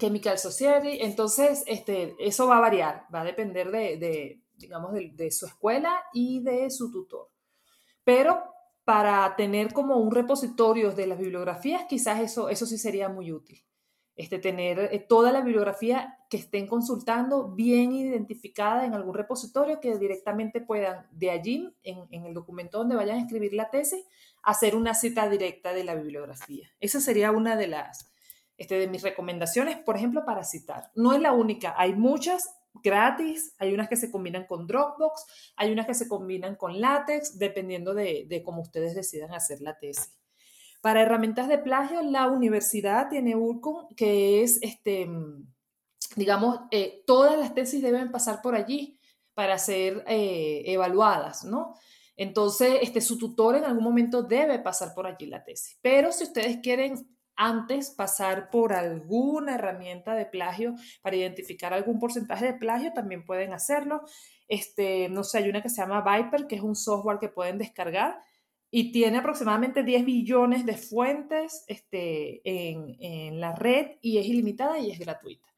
Chemical 0.00 0.36
Society. 0.36 0.98
Entonces, 1.00 1.62
este, 1.68 2.16
eso 2.18 2.48
va 2.48 2.56
a 2.56 2.60
variar, 2.60 3.04
va 3.14 3.20
a 3.20 3.24
depender 3.24 3.70
de 3.70 4.42
digamos, 4.60 4.92
de, 4.92 5.30
su 5.30 5.46
escuela 5.46 6.04
y 6.12 6.40
de 6.40 6.70
su 6.70 6.90
tutor. 6.90 7.28
Pero 8.04 8.42
para 8.84 9.34
tener 9.36 9.72
como 9.72 9.96
un 9.96 10.10
repositorio 10.10 10.92
de 10.92 11.06
las 11.06 11.18
bibliografías, 11.18 11.84
quizás 11.88 12.20
eso, 12.20 12.48
eso 12.48 12.66
sí 12.66 12.78
sería 12.78 13.08
muy 13.08 13.32
útil. 13.32 13.64
este, 14.16 14.38
tener 14.38 14.90
eh, 14.92 14.98
toda 14.98 15.32
la 15.32 15.40
bibliografía 15.40 16.18
que 16.28 16.36
estén 16.36 16.66
consultando 16.66 17.52
bien 17.52 17.92
identificada 17.92 18.84
en 18.84 18.92
algún 18.92 19.14
repositorio 19.14 19.80
que 19.80 19.96
directamente 19.96 20.60
puedan 20.60 21.06
de 21.10 21.30
allí, 21.30 21.74
en, 21.82 22.24
el 22.24 22.34
documento 22.34 22.78
donde 22.78 22.96
vayan 22.96 23.16
a 23.16 23.22
escribir 23.22 23.54
la 23.54 23.70
tesis, 23.70 24.04
hacer 24.42 24.76
una 24.76 24.94
cita 24.94 25.28
directa 25.28 25.72
de 25.72 25.84
la 25.84 25.94
bibliografía. 25.94 26.68
Esa 26.80 27.00
sería 27.00 27.30
una 27.30 27.56
de 27.56 27.68
las 27.68 28.10
este, 28.60 28.78
de 28.78 28.88
mis 28.88 29.02
recomendaciones, 29.02 29.78
por 29.78 29.96
ejemplo, 29.96 30.26
para 30.26 30.44
citar. 30.44 30.90
No 30.94 31.14
es 31.14 31.20
la 31.22 31.32
única, 31.32 31.74
hay 31.78 31.94
muchas 31.94 32.59
gratis, 32.82 33.54
hay 33.58 33.74
unas 33.74 33.88
que 33.88 33.96
se 33.96 34.10
combinan 34.10 34.46
con 34.46 34.66
Dropbox, 34.66 35.52
hay 35.56 35.72
unas 35.72 35.86
que 35.86 35.94
se 35.94 36.08
combinan 36.08 36.56
con 36.56 36.80
LaTeX, 36.80 37.38
dependiendo 37.38 37.94
de, 37.94 38.26
de 38.28 38.42
cómo 38.42 38.62
ustedes 38.62 38.94
decidan 38.94 39.32
hacer 39.32 39.60
la 39.60 39.78
tesis. 39.78 40.16
Para 40.80 41.02
herramientas 41.02 41.48
de 41.48 41.58
plagio, 41.58 42.00
la 42.02 42.28
universidad 42.28 43.08
tiene 43.10 43.36
URCUM, 43.36 43.94
que 43.94 44.42
es, 44.42 44.58
este, 44.62 45.08
digamos, 46.16 46.60
eh, 46.70 47.02
todas 47.06 47.38
las 47.38 47.54
tesis 47.54 47.82
deben 47.82 48.10
pasar 48.10 48.40
por 48.42 48.54
allí 48.54 48.98
para 49.34 49.58
ser 49.58 50.04
eh, 50.06 50.62
evaluadas, 50.66 51.44
¿no? 51.44 51.74
Entonces, 52.16 52.78
este, 52.82 53.00
su 53.00 53.18
tutor 53.18 53.56
en 53.56 53.64
algún 53.64 53.84
momento 53.84 54.22
debe 54.22 54.58
pasar 54.58 54.94
por 54.94 55.06
allí 55.06 55.26
la 55.26 55.44
tesis. 55.44 55.78
Pero 55.82 56.12
si 56.12 56.24
ustedes 56.24 56.58
quieren 56.62 56.94
antes 57.40 57.88
pasar 57.90 58.50
por 58.50 58.74
alguna 58.74 59.54
herramienta 59.54 60.14
de 60.14 60.26
plagio 60.26 60.74
para 61.00 61.16
identificar 61.16 61.72
algún 61.72 61.98
porcentaje 61.98 62.44
de 62.44 62.52
plagio, 62.52 62.92
también 62.92 63.24
pueden 63.24 63.54
hacerlo. 63.54 64.02
Este, 64.46 65.08
no 65.08 65.24
sé, 65.24 65.38
hay 65.38 65.48
una 65.48 65.62
que 65.62 65.70
se 65.70 65.80
llama 65.80 66.04
Viper, 66.04 66.46
que 66.46 66.56
es 66.56 66.60
un 66.60 66.76
software 66.76 67.18
que 67.18 67.30
pueden 67.30 67.56
descargar 67.56 68.18
y 68.70 68.92
tiene 68.92 69.16
aproximadamente 69.16 69.82
10 69.82 70.04
billones 70.04 70.66
de 70.66 70.76
fuentes 70.76 71.64
este, 71.66 72.42
en, 72.44 73.40
la 73.40 73.54
red 73.54 73.92
y 74.02 74.18
es 74.18 74.26
ilimitada 74.26 74.78
y 74.78 74.90
es 74.90 74.98
gratuita. 74.98 75.48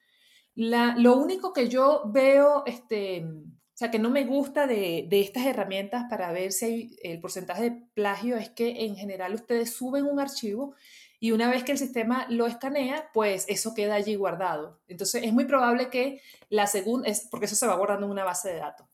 lo 0.55 1.17
único 1.17 1.53
que 1.53 1.69
yo 1.69 2.03
veo, 2.07 2.63
este, 2.65 3.25
o 3.25 3.75
sea, 3.77 3.91
que 3.91 3.99
no 3.99 4.09
me 4.09 4.25
gusta 4.25 4.69
de, 4.69 5.07
de, 5.11 5.21
estas 5.21 5.47
herramientas 5.47 6.05
para 6.09 6.31
ver 6.31 6.53
si 6.53 6.65
hay 6.65 6.97
el 7.03 7.21
porcentaje 7.21 7.71
de 7.71 7.83
plagio 7.93 8.37
es 8.37 8.51
que 8.51 8.85
en 8.85 8.95
general 8.95 9.35
ustedes 9.35 9.75
suben 9.75 10.05
un 10.05 10.21
archivo 10.21 10.77
y 11.23 11.31
una 11.31 11.49
vez 11.49 11.63
que 11.63 11.71
el 11.71 11.79
sistema 11.79 12.27
lo 12.31 12.49
escanea, 12.49 13.09
pues 13.15 13.45
eso 13.47 13.75
queda 13.75 13.95
allí 13.95 14.17
guardado. 14.17 14.81
Entonces 14.89 15.23
es 15.23 15.33
muy 15.33 15.45
probable 15.45 15.89
que 15.89 16.21
la 16.49 16.67
segunda, 16.67 17.09
es 17.09 17.29
porque 17.31 17.47
eso 17.47 17.55
se 17.55 17.65
va 17.65 17.77
guardando 17.77 18.07
en 18.07 18.11
una 18.11 18.25
base 18.25 18.49
de 18.49 18.57
datos. 18.57 18.89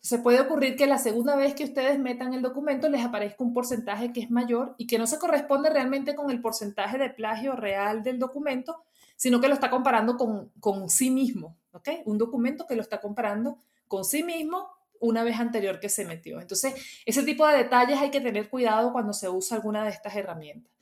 Se 0.00 0.18
puede 0.18 0.40
ocurrir 0.40 0.74
que 0.74 0.88
la 0.88 0.98
segunda 0.98 1.36
vez 1.36 1.54
que 1.54 1.62
ustedes 1.62 1.96
metan 2.00 2.34
el 2.34 2.42
documento 2.42 2.88
les 2.88 3.04
aparezca 3.04 3.44
un 3.44 3.54
porcentaje 3.54 4.12
que 4.12 4.18
es 4.18 4.28
mayor 4.28 4.74
y 4.76 4.88
que 4.88 4.98
no 4.98 5.06
se 5.06 5.20
corresponde 5.20 5.70
realmente 5.70 6.16
con 6.16 6.32
el 6.32 6.40
porcentaje 6.40 6.98
de 6.98 7.10
plagio 7.10 7.54
real 7.54 8.02
del 8.02 8.18
documento, 8.18 8.82
sino 9.14 9.40
que 9.40 9.46
lo 9.46 9.54
está 9.54 9.70
comparando 9.70 10.16
con, 10.16 10.50
con 10.58 10.90
sí 10.90 11.10
mismo, 11.12 11.56
¿ok? 11.70 11.90
Un 12.06 12.18
documento 12.18 12.66
que 12.66 12.74
lo 12.74 12.82
está 12.82 13.00
comparando 13.00 13.58
con 13.86 14.04
sí 14.04 14.24
mismo 14.24 14.68
una 14.98 15.22
vez 15.22 15.38
anterior 15.38 15.78
que 15.78 15.88
se 15.88 16.04
metió. 16.04 16.40
Entonces, 16.40 16.74
ese 17.06 17.22
tipo 17.22 17.46
de 17.46 17.56
detalles 17.56 18.00
hay 18.00 18.10
que 18.10 18.20
tener 18.20 18.50
cuidado 18.50 18.92
cuando 18.92 19.12
se 19.12 19.28
usa 19.28 19.56
alguna 19.56 19.84
de 19.84 19.90
estas 19.90 20.16
herramientas. 20.16 20.72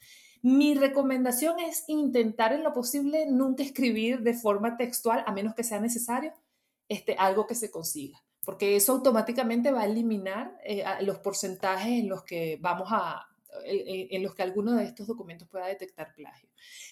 Mi 0.46 0.74
recomendación 0.74 1.58
es 1.58 1.84
intentar 1.88 2.52
en 2.52 2.62
lo 2.62 2.72
posible 2.72 3.26
nunca 3.26 3.64
escribir 3.64 4.20
de 4.20 4.32
forma 4.32 4.76
textual, 4.76 5.24
a 5.26 5.32
menos 5.32 5.54
que 5.54 5.64
sea 5.64 5.80
necesario, 5.80 6.32
este, 6.88 7.16
algo 7.18 7.48
que 7.48 7.56
se 7.56 7.70
consiga 7.70 8.22
porque 8.46 8.76
eso 8.76 8.92
automáticamente 8.92 9.72
va 9.72 9.80
a 9.80 9.86
eliminar 9.86 10.56
eh, 10.64 10.84
los 11.00 11.18
porcentajes 11.18 11.88
en 11.88 12.08
los 12.08 12.22
que 12.22 12.58
vamos 12.60 12.88
a, 12.92 13.26
en, 13.64 14.22
los 14.22 14.36
que 14.36 14.44
alguno 14.44 14.74
de 14.74 14.84
estos 14.84 15.08
documentos 15.08 15.48
pueda 15.48 15.66
detectar 15.66 16.14
plagio. 16.14 16.48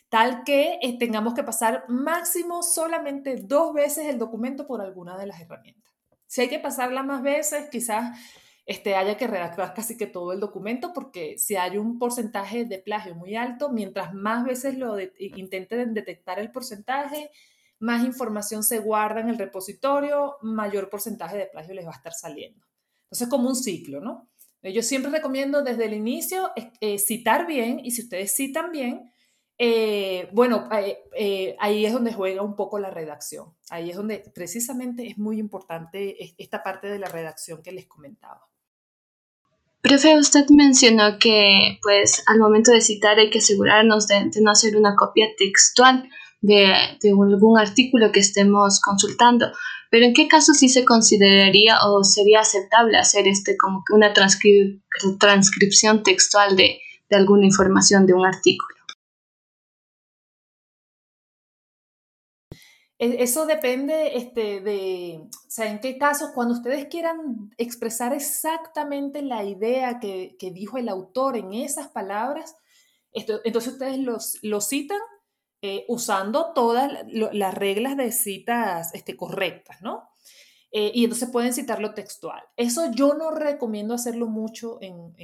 Tal 0.08 0.42
que 0.42 0.80
eh, 0.82 0.98
tengamos 0.98 1.32
que 1.32 1.44
pasar 1.44 1.84
máximo 1.88 2.64
solamente 2.64 3.36
dos 3.36 3.72
veces 3.72 4.08
el 4.08 4.18
documento 4.18 4.66
por 4.66 4.82
alguna 4.82 5.16
de 5.16 5.26
las 5.26 5.40
herramientas. 5.40 5.94
Si 6.26 6.40
hay 6.40 6.48
que 6.48 6.58
pasarla 6.58 7.04
más 7.04 7.22
veces, 7.22 7.70
quizás 7.70 8.18
este, 8.66 8.96
haya 8.96 9.16
que 9.16 9.26
redactar 9.26 9.74
casi 9.74 9.96
que 9.96 10.06
todo 10.06 10.32
el 10.32 10.40
documento, 10.40 10.92
porque 10.94 11.38
si 11.38 11.56
hay 11.56 11.76
un 11.76 11.98
porcentaje 11.98 12.64
de 12.64 12.78
plagio 12.78 13.14
muy 13.14 13.36
alto, 13.36 13.70
mientras 13.70 14.14
más 14.14 14.44
veces 14.44 14.78
lo 14.78 14.96
intenten 15.18 15.92
detectar 15.92 16.38
el 16.38 16.50
porcentaje, 16.50 17.30
más 17.78 18.04
información 18.04 18.62
se 18.62 18.78
guarda 18.78 19.20
en 19.20 19.28
el 19.28 19.38
repositorio, 19.38 20.36
mayor 20.40 20.88
porcentaje 20.88 21.36
de 21.36 21.46
plagio 21.46 21.74
les 21.74 21.86
va 21.86 21.90
a 21.90 21.96
estar 21.96 22.14
saliendo. 22.14 22.66
Entonces, 23.04 23.28
como 23.28 23.48
un 23.48 23.56
ciclo, 23.56 24.00
¿no? 24.00 24.30
Yo 24.62 24.82
siempre 24.82 25.10
recomiendo 25.10 25.62
desde 25.62 25.84
el 25.84 25.92
inicio 25.92 26.50
eh, 26.80 26.98
citar 26.98 27.46
bien 27.46 27.80
y 27.84 27.90
si 27.90 28.02
ustedes 28.02 28.34
citan 28.34 28.72
bien, 28.72 29.12
eh, 29.58 30.30
bueno, 30.32 30.68
eh, 31.14 31.54
ahí 31.60 31.84
es 31.84 31.92
donde 31.92 32.14
juega 32.14 32.40
un 32.42 32.56
poco 32.56 32.78
la 32.78 32.90
redacción. 32.90 33.54
Ahí 33.68 33.90
es 33.90 33.96
donde 33.96 34.24
precisamente 34.34 35.06
es 35.06 35.18
muy 35.18 35.38
importante 35.38 36.34
esta 36.38 36.62
parte 36.62 36.88
de 36.88 36.98
la 36.98 37.08
redacción 37.08 37.62
que 37.62 37.72
les 37.72 37.86
comentaba. 37.86 38.48
Profe, 39.84 40.18
usted 40.18 40.46
mencionó 40.48 41.18
que 41.18 41.78
pues 41.82 42.22
al 42.26 42.38
momento 42.38 42.72
de 42.72 42.80
citar 42.80 43.18
hay 43.18 43.28
que 43.28 43.40
asegurarnos 43.40 44.06
de 44.06 44.30
no 44.40 44.50
hacer 44.50 44.78
una 44.78 44.96
copia 44.96 45.28
textual 45.36 46.08
de, 46.40 46.72
algún 47.04 47.58
artículo 47.58 48.10
que 48.10 48.20
estemos 48.20 48.80
consultando. 48.80 49.52
Pero 49.90 50.06
¿en 50.06 50.14
qué 50.14 50.26
caso 50.26 50.54
sí 50.54 50.70
se 50.70 50.86
consideraría 50.86 51.76
o 51.86 52.02
sería 52.02 52.40
aceptable 52.40 52.96
hacer 52.96 53.28
este 53.28 53.58
como 53.58 53.84
que 53.86 53.92
una 53.92 54.14
transcripción 54.14 56.02
textual 56.02 56.56
de, 56.56 56.80
de 57.10 57.16
alguna 57.16 57.44
información 57.44 58.06
de 58.06 58.14
un 58.14 58.24
artículo? 58.24 58.73
Eso 63.12 63.46
depende 63.46 64.16
este, 64.16 64.60
de, 64.60 65.20
o 65.22 65.50
sea, 65.50 65.70
en 65.70 65.80
qué 65.80 65.98
caso, 65.98 66.32
cuando 66.34 66.54
ustedes 66.54 66.86
quieran 66.86 67.50
expresar 67.58 68.12
exactamente 68.12 69.22
la 69.22 69.44
idea 69.44 69.98
que, 70.00 70.36
dijo 70.52 70.78
el 70.78 70.88
autor 70.88 71.36
en 71.36 71.52
esas 71.52 71.88
palabras, 71.88 72.56
entonces 73.12 73.72
ustedes 73.72 73.98
los, 73.98 74.38
lo 74.42 74.60
citan 74.60 75.00
eh, 75.62 75.84
usando 75.88 76.52
todas 76.52 76.92
las 77.06 77.54
reglas 77.54 77.96
de 77.96 78.12
citas 78.12 78.94
este, 78.94 79.16
correctas, 79.16 79.80
¿no? 79.82 80.10
Eh, 80.76 80.90
y 80.92 81.04
entonces 81.04 81.30
pueden 81.30 81.52
citarlo 81.52 81.94
textual. 81.94 82.42
Eso 82.56 82.90
yo 82.90 83.14
no 83.14 83.30
recomiendo 83.30 83.94
hacerlo 83.94 84.26
mucho 84.26 84.78
en, 84.80 85.14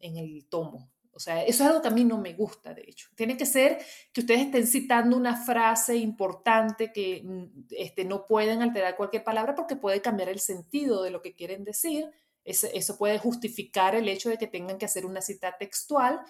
el 0.00 0.46
tomo. 0.48 0.90
O 1.18 1.20
sea, 1.20 1.42
eso 1.42 1.62
es 1.62 1.68
algo 1.68 1.82
que 1.82 1.88
a 1.88 1.92
mí 1.92 2.04
no 2.04 2.18
me 2.18 2.32
gusta, 2.32 2.72
de 2.72 2.82
hecho. 2.86 3.08
Tiene 3.14 3.36
que 3.36 3.44
ser 3.44 3.78
que 4.12 4.20
ustedes 4.20 4.40
estén 4.40 4.66
citando 4.66 5.16
una 5.16 5.36
frase 5.36 5.96
importante 5.96 6.92
que 6.92 7.22
mm, 7.24 7.66
este, 7.70 8.04
no 8.04 8.24
pueden 8.26 8.62
alterar 8.62 8.96
cualquier 8.96 9.24
palabra 9.24 9.54
porque 9.54 9.76
puede 9.76 10.00
cambiar 10.00 10.28
el 10.28 10.40
sentido 10.40 11.02
de 11.02 11.10
lo 11.10 11.20
que 11.20 11.34
quieren 11.34 11.64
decir. 11.64 12.08
eso 12.44 12.96
puede 12.96 13.18
justificar 13.18 13.94
el 13.94 14.08
hecho 14.08 14.30
de 14.30 14.38
que 14.38 14.46
tengan 14.46 14.78
que 14.78 14.86
hacer 14.86 15.04
una 15.04 15.20
cita 15.20 15.56
textual 15.58 16.20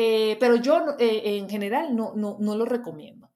eh, 0.00 0.36
pero 0.38 0.54
yo 0.54 0.96
eh, 0.98 1.38
en 1.38 1.48
general 1.48 1.96
no, 1.96 2.14
no, 2.14 2.56
lo 2.56 2.64
recomiendo. 2.64 3.27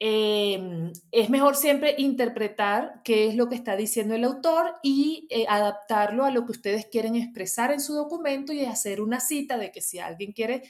Em, 0.00 0.92
es 1.10 1.28
mejor 1.28 1.56
siempre 1.56 1.96
interpretar 1.98 3.02
qué 3.04 3.26
es 3.28 3.34
lo 3.34 3.48
que 3.48 3.56
está 3.56 3.74
diciendo 3.74 4.14
el 4.14 4.24
autor 4.24 4.74
y 4.82 5.26
eh, 5.30 5.46
adaptarlo 5.48 6.24
a 6.24 6.30
lo 6.30 6.46
que 6.46 6.52
ustedes 6.52 6.86
quieren 6.86 7.16
expresar 7.16 7.72
en 7.72 7.80
su 7.80 7.94
documento 7.94 8.52
y 8.52 8.64
hacer 8.64 9.00
una 9.00 9.18
cita 9.18 9.58
de 9.58 9.72
que 9.72 9.80
si 9.80 9.98
alguien 9.98 10.32
quiere 10.32 10.62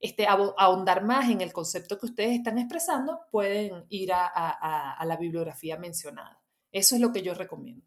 este, 0.00 0.26
ahondar 0.26 1.02
más 1.02 1.30
en 1.30 1.40
el 1.40 1.52
concepto 1.52 1.98
que 1.98 2.06
ustedes 2.06 2.32
están 2.32 2.58
expresando, 2.58 3.20
pueden 3.30 3.84
ir 3.88 4.12
a 4.12 5.04
la 5.06 5.16
bibliografía 5.16 5.78
mencionada. 5.78 6.42
Eso 6.70 6.94
es 6.94 7.00
lo 7.00 7.12
que 7.12 7.22
yo 7.22 7.32
recomiendo. 7.32 7.86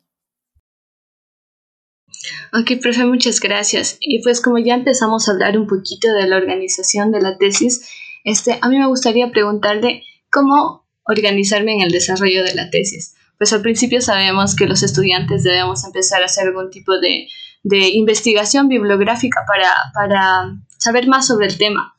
Ok, 2.53 2.81
profe, 2.81 3.05
muchas 3.05 3.39
gracias. 3.39 3.97
Y 3.99 4.23
pues 4.23 4.41
como 4.41 4.57
ya 4.57 4.75
empezamos 4.75 5.27
a 5.27 5.31
hablar 5.31 5.57
un 5.57 5.67
poquito 5.67 6.11
de 6.13 6.27
la 6.27 6.37
organización 6.37 7.11
de 7.11 7.21
la 7.21 7.37
tesis, 7.37 7.89
este, 8.23 8.57
a 8.61 8.69
mí 8.69 8.79
me 8.79 8.87
gustaría 8.87 9.29
preguntarle 9.29 10.03
cómo 10.31 10.86
organizarme 11.07 11.73
en 11.73 11.81
el 11.81 11.91
desarrollo 11.91 12.43
de 12.43 12.55
la 12.55 12.69
tesis. 12.69 13.15
Pues 13.37 13.53
al 13.53 13.61
principio 13.61 14.01
sabemos 14.01 14.55
que 14.55 14.65
los 14.65 14.83
estudiantes 14.83 15.43
debemos 15.43 15.85
empezar 15.85 16.21
a 16.21 16.25
hacer 16.25 16.47
algún 16.47 16.69
tipo 16.69 16.99
de, 16.99 17.27
de 17.63 17.89
investigación 17.89 18.67
bibliográfica 18.67 19.43
para, 19.47 19.71
para 19.93 20.57
saber 20.77 21.07
más 21.07 21.27
sobre 21.27 21.47
el 21.47 21.57
tema 21.57 21.93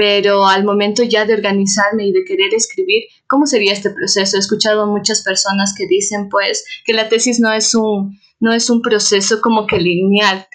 pero 0.00 0.46
al 0.46 0.64
momento 0.64 1.02
ya 1.02 1.26
de 1.26 1.34
organizarme 1.34 2.06
y 2.06 2.12
de 2.12 2.24
querer 2.24 2.54
escribir, 2.54 3.02
¿cómo 3.26 3.44
sería 3.44 3.74
este 3.74 3.90
proceso? 3.90 4.38
He 4.38 4.40
escuchado 4.40 4.84
a 4.84 4.86
muchas 4.86 5.22
personas 5.22 5.74
que 5.76 5.86
dicen 5.86 6.30
pues 6.30 6.64
que 6.86 6.94
la 6.94 7.10
tesis 7.10 7.38
no 7.38 7.52
es 7.52 7.74
un, 7.74 8.18
no 8.40 8.54
es 8.54 8.70
un 8.70 8.80
proceso 8.80 9.42
como 9.42 9.66
que 9.66 9.78
lineal. 9.78 10.46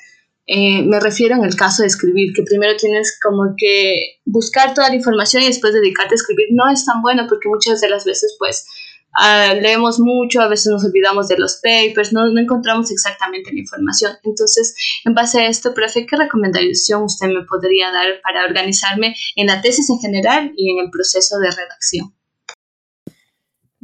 Eh, 0.48 0.84
me 0.84 1.00
refiero 1.00 1.36
en 1.36 1.44
el 1.44 1.56
caso 1.56 1.82
de 1.82 1.88
escribir, 1.88 2.34
que 2.34 2.44
primero 2.44 2.76
tienes 2.78 3.18
como 3.22 3.56
que 3.58 4.20
buscar 4.26 4.74
toda 4.76 4.90
la 4.90 4.96
información 4.96 5.42
y 5.44 5.48
después 5.48 5.74
dedicarte 5.74 6.14
a 6.14 6.18
escribir. 6.18 6.48
No 6.52 6.70
es 6.72 6.86
tan 6.86 7.02
bueno 7.02 7.26
porque 7.28 7.50
muchas 7.50 7.82
de 7.82 7.90
las 7.90 8.06
veces 8.06 8.36
pues 8.38 8.66
ah, 9.14 9.54
leemos 9.60 10.00
mucho, 10.00 10.42
a 10.42 10.48
veces 10.48 10.68
nos 10.72 10.86
olvidamos 10.86 11.28
de 11.28 11.38
los 11.38 11.62
papers, 11.64 12.14
no, 12.14 12.28
no, 12.28 12.40
encontramos 12.40 12.92
exactamente 12.92 13.52
la 13.52 13.60
información. 13.60 14.12
Entonces, 14.24 14.76
en 15.06 15.16
base 15.16 15.40
a 15.40 15.48
esto, 15.48 15.74
profe, 15.74 16.06
¿qué 16.06 16.16
recomendación 16.16 17.04
usted 17.04 17.28
me 17.28 17.44
podría 17.46 17.92
dar 17.92 18.22
para 18.22 18.46
organizarme 18.46 19.16
en 19.36 19.48
la 19.48 19.62
tesis 19.62 19.90
en 19.90 20.00
general 20.00 20.54
y 20.56 20.72
en 20.72 20.86
el 20.86 20.92
proceso 20.92 21.40
de 21.40 21.50
redacción? 21.50 22.14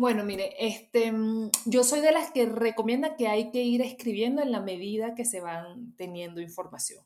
Bueno, 0.01 0.24
mire, 0.24 0.55
este, 0.58 1.12
mm, 1.12 1.51
yo 1.65 1.84
soy 1.84 2.00
de 2.00 2.12
las 2.12 2.31
que 2.31 2.48
recomienda 2.48 3.15
que 3.15 3.27
hay 3.27 3.51
que 3.51 3.62
ir 3.62 3.84
escribiendo 3.84 4.41
en 4.41 4.51
la 4.51 4.60
medida 4.60 5.13
que 5.13 5.25
se 5.25 5.41
van 5.41 5.96
teniendo 5.96 6.41
información. 6.41 7.05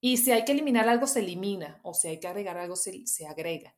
Y 0.00 0.18
si 0.18 0.30
hay 0.30 0.44
que 0.44 0.52
eliminar 0.52 0.88
algo, 0.88 1.08
se 1.08 1.18
elimina, 1.18 1.80
o 1.82 1.94
si 1.94 2.06
hay 2.06 2.20
que 2.20 2.28
agregar 2.28 2.56
algo, 2.56 2.76
se, 2.76 3.26
agrega. 3.26 3.74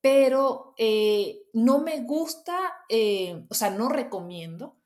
Pero 0.00 0.74
eh, 0.76 1.42
no 1.52 1.82
me 1.82 2.00
gusta, 2.00 2.58
eh, 2.88 3.46
o 3.48 3.54
sea, 3.54 3.70
no 3.70 3.88
recomiendo 3.88 4.76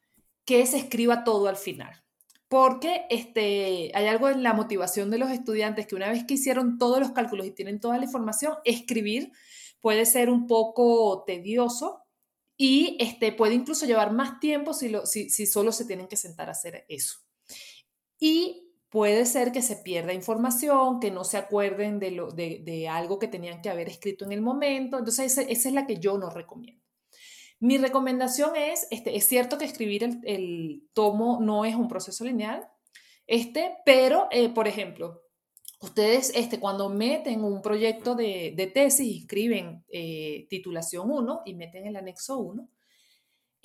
que 0.45 0.67
se 0.67 0.77
escriba 0.77 1.25
todo 1.25 1.49
al 1.49 1.57
final. 1.57 2.05
Porque 2.49 3.07
este, 3.09 3.91
hay 3.95 4.07
algo 4.07 4.29
en 4.29 4.43
la 4.43 4.53
motivación 4.53 5.11
de 5.11 5.17
los 5.17 5.31
estudiantes 5.31 5.87
que 5.87 5.95
una 5.95 6.11
vez 6.11 6.25
que 6.27 6.35
hicieron 6.35 6.77
todos 6.77 7.01
los 7.01 7.13
cálculos 7.13 7.47
y 7.47 7.53
tienen 7.53 7.81
toda 7.81 7.97
la 7.97 8.05
información, 8.05 8.57
escribir 8.65 9.33
puede 9.81 10.05
ser 10.05 10.29
un 10.29 10.47
poco 10.47 11.25
tedioso 11.27 12.04
y 12.67 12.97
este, 12.99 13.31
puede 13.31 13.53
incluso 13.53 13.85
llevar 13.85 14.15
más 14.15 14.41
tiempo 14.41 14.73
si, 14.73 14.91
si, 15.05 15.47
solo 15.47 15.71
se 15.71 15.85
tienen 15.85 16.09
que 16.09 16.17
sentar 16.17 16.49
a 16.49 16.53
hacer 16.53 16.87
eso. 16.89 17.19
Y 18.19 18.73
puede 18.89 19.27
ser 19.27 19.53
que 19.53 19.61
se 19.61 19.77
pierda 19.77 20.15
información, 20.15 20.99
que 20.99 21.11
no 21.11 21.25
se 21.25 21.37
acuerden 21.37 21.99
de, 21.99 22.13
lo, 22.13 22.31
de, 22.31 22.89
algo 22.89 23.19
que 23.19 23.29
tenían 23.29 23.61
que 23.61 23.69
haber 23.69 23.91
escrito 23.91 24.25
en 24.25 24.33
el 24.33 24.41
momento. 24.41 24.99
Entonces, 24.99 25.37
esa, 25.37 25.43
es 25.51 25.75
la 25.75 25.87
que 25.87 25.99
yo 25.99 26.17
no 26.17 26.31
recomiendo. 26.31 26.83
Mi 27.61 27.77
recomendación 27.77 28.57
es, 28.57 28.87
este, 28.91 29.15
es 29.15 29.29
cierto 29.29 29.59
que 29.59 29.67
escribir 29.67 30.23
el, 30.23 30.89
tomo 30.95 31.41
no 31.43 31.67
es 31.67 31.75
un 31.75 31.89
proceso 31.89 32.25
lineal, 32.25 32.67
este, 33.27 33.77
pero, 33.85 34.27
eh, 34.31 34.49
por 34.49 34.69
ejemplo, 34.69 35.24
Ustedes, 35.81 36.33
este, 36.35 36.61
cuando 36.61 36.89
meten 36.89 37.45
un 37.45 37.61
proyecto 37.61 38.15
de, 38.15 38.55
de 38.57 38.67
tesis, 38.69 39.23
escriben 39.23 39.85
eh, 39.89 40.47
titulación 40.49 41.11
1 41.11 41.43
y 41.45 41.55
meten 41.55 41.87
el 41.87 41.97
anexo 41.97 42.39
1, 42.39 42.69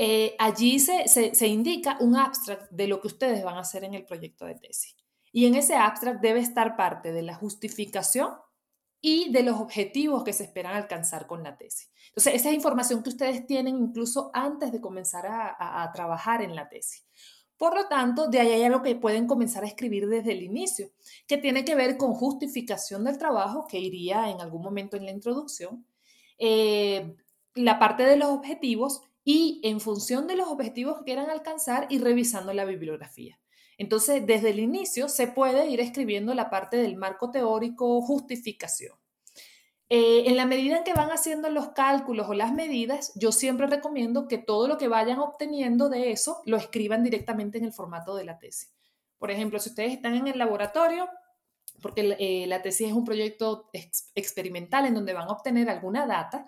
eh, 0.02 0.36
allí 0.40 0.80
se, 0.80 1.08
se, 1.08 1.48
indica 1.48 1.98
un 2.00 2.16
abstract 2.16 2.72
de 2.72 2.88
lo 2.88 3.02
que 3.02 3.08
ustedes 3.08 3.44
van 3.44 3.58
a 3.58 3.62
hacer 3.62 3.84
en 3.84 3.94
el 3.94 4.06
proyecto 4.06 4.46
de 4.46 4.56
tesis. 4.56 4.96
Y 5.34 5.46
en 5.46 5.56
ese 5.56 5.76
abstract 5.76 6.22
debe 6.22 6.40
estar 6.40 6.78
parte 6.78 7.12
de 7.12 7.22
la 7.22 7.36
justificación 7.36 8.32
y 9.02 9.32
de 9.32 9.44
los 9.44 9.60
objetivos 9.60 10.24
que 10.24 10.32
se 10.32 10.44
esperan 10.44 10.76
alcanzar 10.76 11.28
con 11.28 11.44
la 11.44 11.58
tesis. 11.58 11.92
Entonces, 12.08 12.36
esa 12.36 12.50
es 12.50 12.56
información 12.56 13.04
que 13.04 13.10
ustedes 13.10 13.46
tienen 13.46 13.78
incluso 13.78 14.32
antes 14.34 14.72
de 14.72 14.80
comenzar 14.80 15.26
a, 15.28 15.84
a 15.84 15.92
trabajar 15.92 16.42
en 16.42 16.56
la 16.56 16.70
tesis. 16.70 17.06
Por 17.60 17.76
lo 17.76 17.90
tanto, 17.90 18.28
de 18.28 18.40
ahí 18.40 18.54
hay 18.54 18.64
algo 18.64 18.82
que 18.82 18.96
pueden 18.96 19.28
comenzar 19.28 19.66
a 19.66 19.68
escribir 19.68 20.08
desde 20.08 20.32
el 20.32 20.44
inicio, 20.44 20.92
que 21.28 21.38
tiene 21.38 21.66
que 21.66 21.76
ver 21.76 21.98
con 21.98 22.14
justificación 22.14 23.04
del 23.04 23.18
trabajo, 23.18 23.68
que 23.68 23.78
iría 23.78 24.30
en 24.30 24.40
algún 24.40 24.62
momento 24.62 24.96
en 24.96 25.04
la 25.04 25.12
introducción, 25.12 25.86
eh, 26.38 27.18
la 27.56 27.78
parte 27.78 28.04
de 28.04 28.16
los 28.16 28.30
objetivos 28.30 29.02
y 29.26 29.60
en 29.66 29.82
función 29.82 30.26
de 30.26 30.38
los 30.38 30.48
objetivos 30.48 31.00
que 31.00 31.04
quieran 31.04 31.30
alcanzar 31.30 31.88
y 31.90 32.00
revisando 32.00 32.54
la 32.54 32.64
bibliografía. 32.64 33.38
Entonces, 33.78 34.26
desde 34.26 34.52
el 34.52 34.60
inicio 34.60 35.10
se 35.10 35.28
puede 35.28 35.70
ir 35.70 35.82
escribiendo 35.82 36.34
la 36.34 36.50
parte 36.50 36.78
del 36.78 36.96
marco 36.96 37.30
teórico, 37.30 38.02
justificación. 38.02 38.99
Eh, 39.92 40.30
en 40.30 40.38
la 40.38 40.46
medida 40.46 40.78
en 40.78 40.84
que 40.84 40.94
van 40.94 41.10
haciendo 41.10 41.50
los 41.50 41.70
cálculos 41.70 42.30
o 42.30 42.36
las 42.36 42.54
medidas, 42.54 43.12
yo 43.16 43.32
siempre 43.32 43.66
recomiendo 43.66 44.28
que 44.28 44.38
todo 44.38 44.68
lo 44.68 44.78
que 44.78 44.88
vayan 44.88 45.18
obteniendo 45.18 45.90
de 45.90 46.12
eso 46.12 46.44
lo 46.46 46.58
escriban 46.58 47.04
directamente 47.04 47.58
en 47.58 47.66
el 47.66 47.74
formato 47.74 48.16
de 48.16 48.24
la 48.24 48.38
tesis. 48.38 48.72
Por 49.18 49.32
ejemplo, 49.32 49.60
si 49.60 49.70
ustedes 49.70 49.94
están 49.94 50.14
en 50.14 50.28
el 50.28 50.38
laboratorio, 50.38 51.10
porque 51.82 52.16
eh, 52.20 52.46
la 52.48 52.62
tesis 52.62 52.90
es 52.90 52.94
un 52.94 53.04
proyecto 53.04 53.72
experimental 54.14 54.86
en 54.86 54.94
donde 54.94 55.14
van 55.14 55.28
a 55.28 55.32
obtener 55.32 55.70
alguna 55.70 56.06
data, 56.06 56.46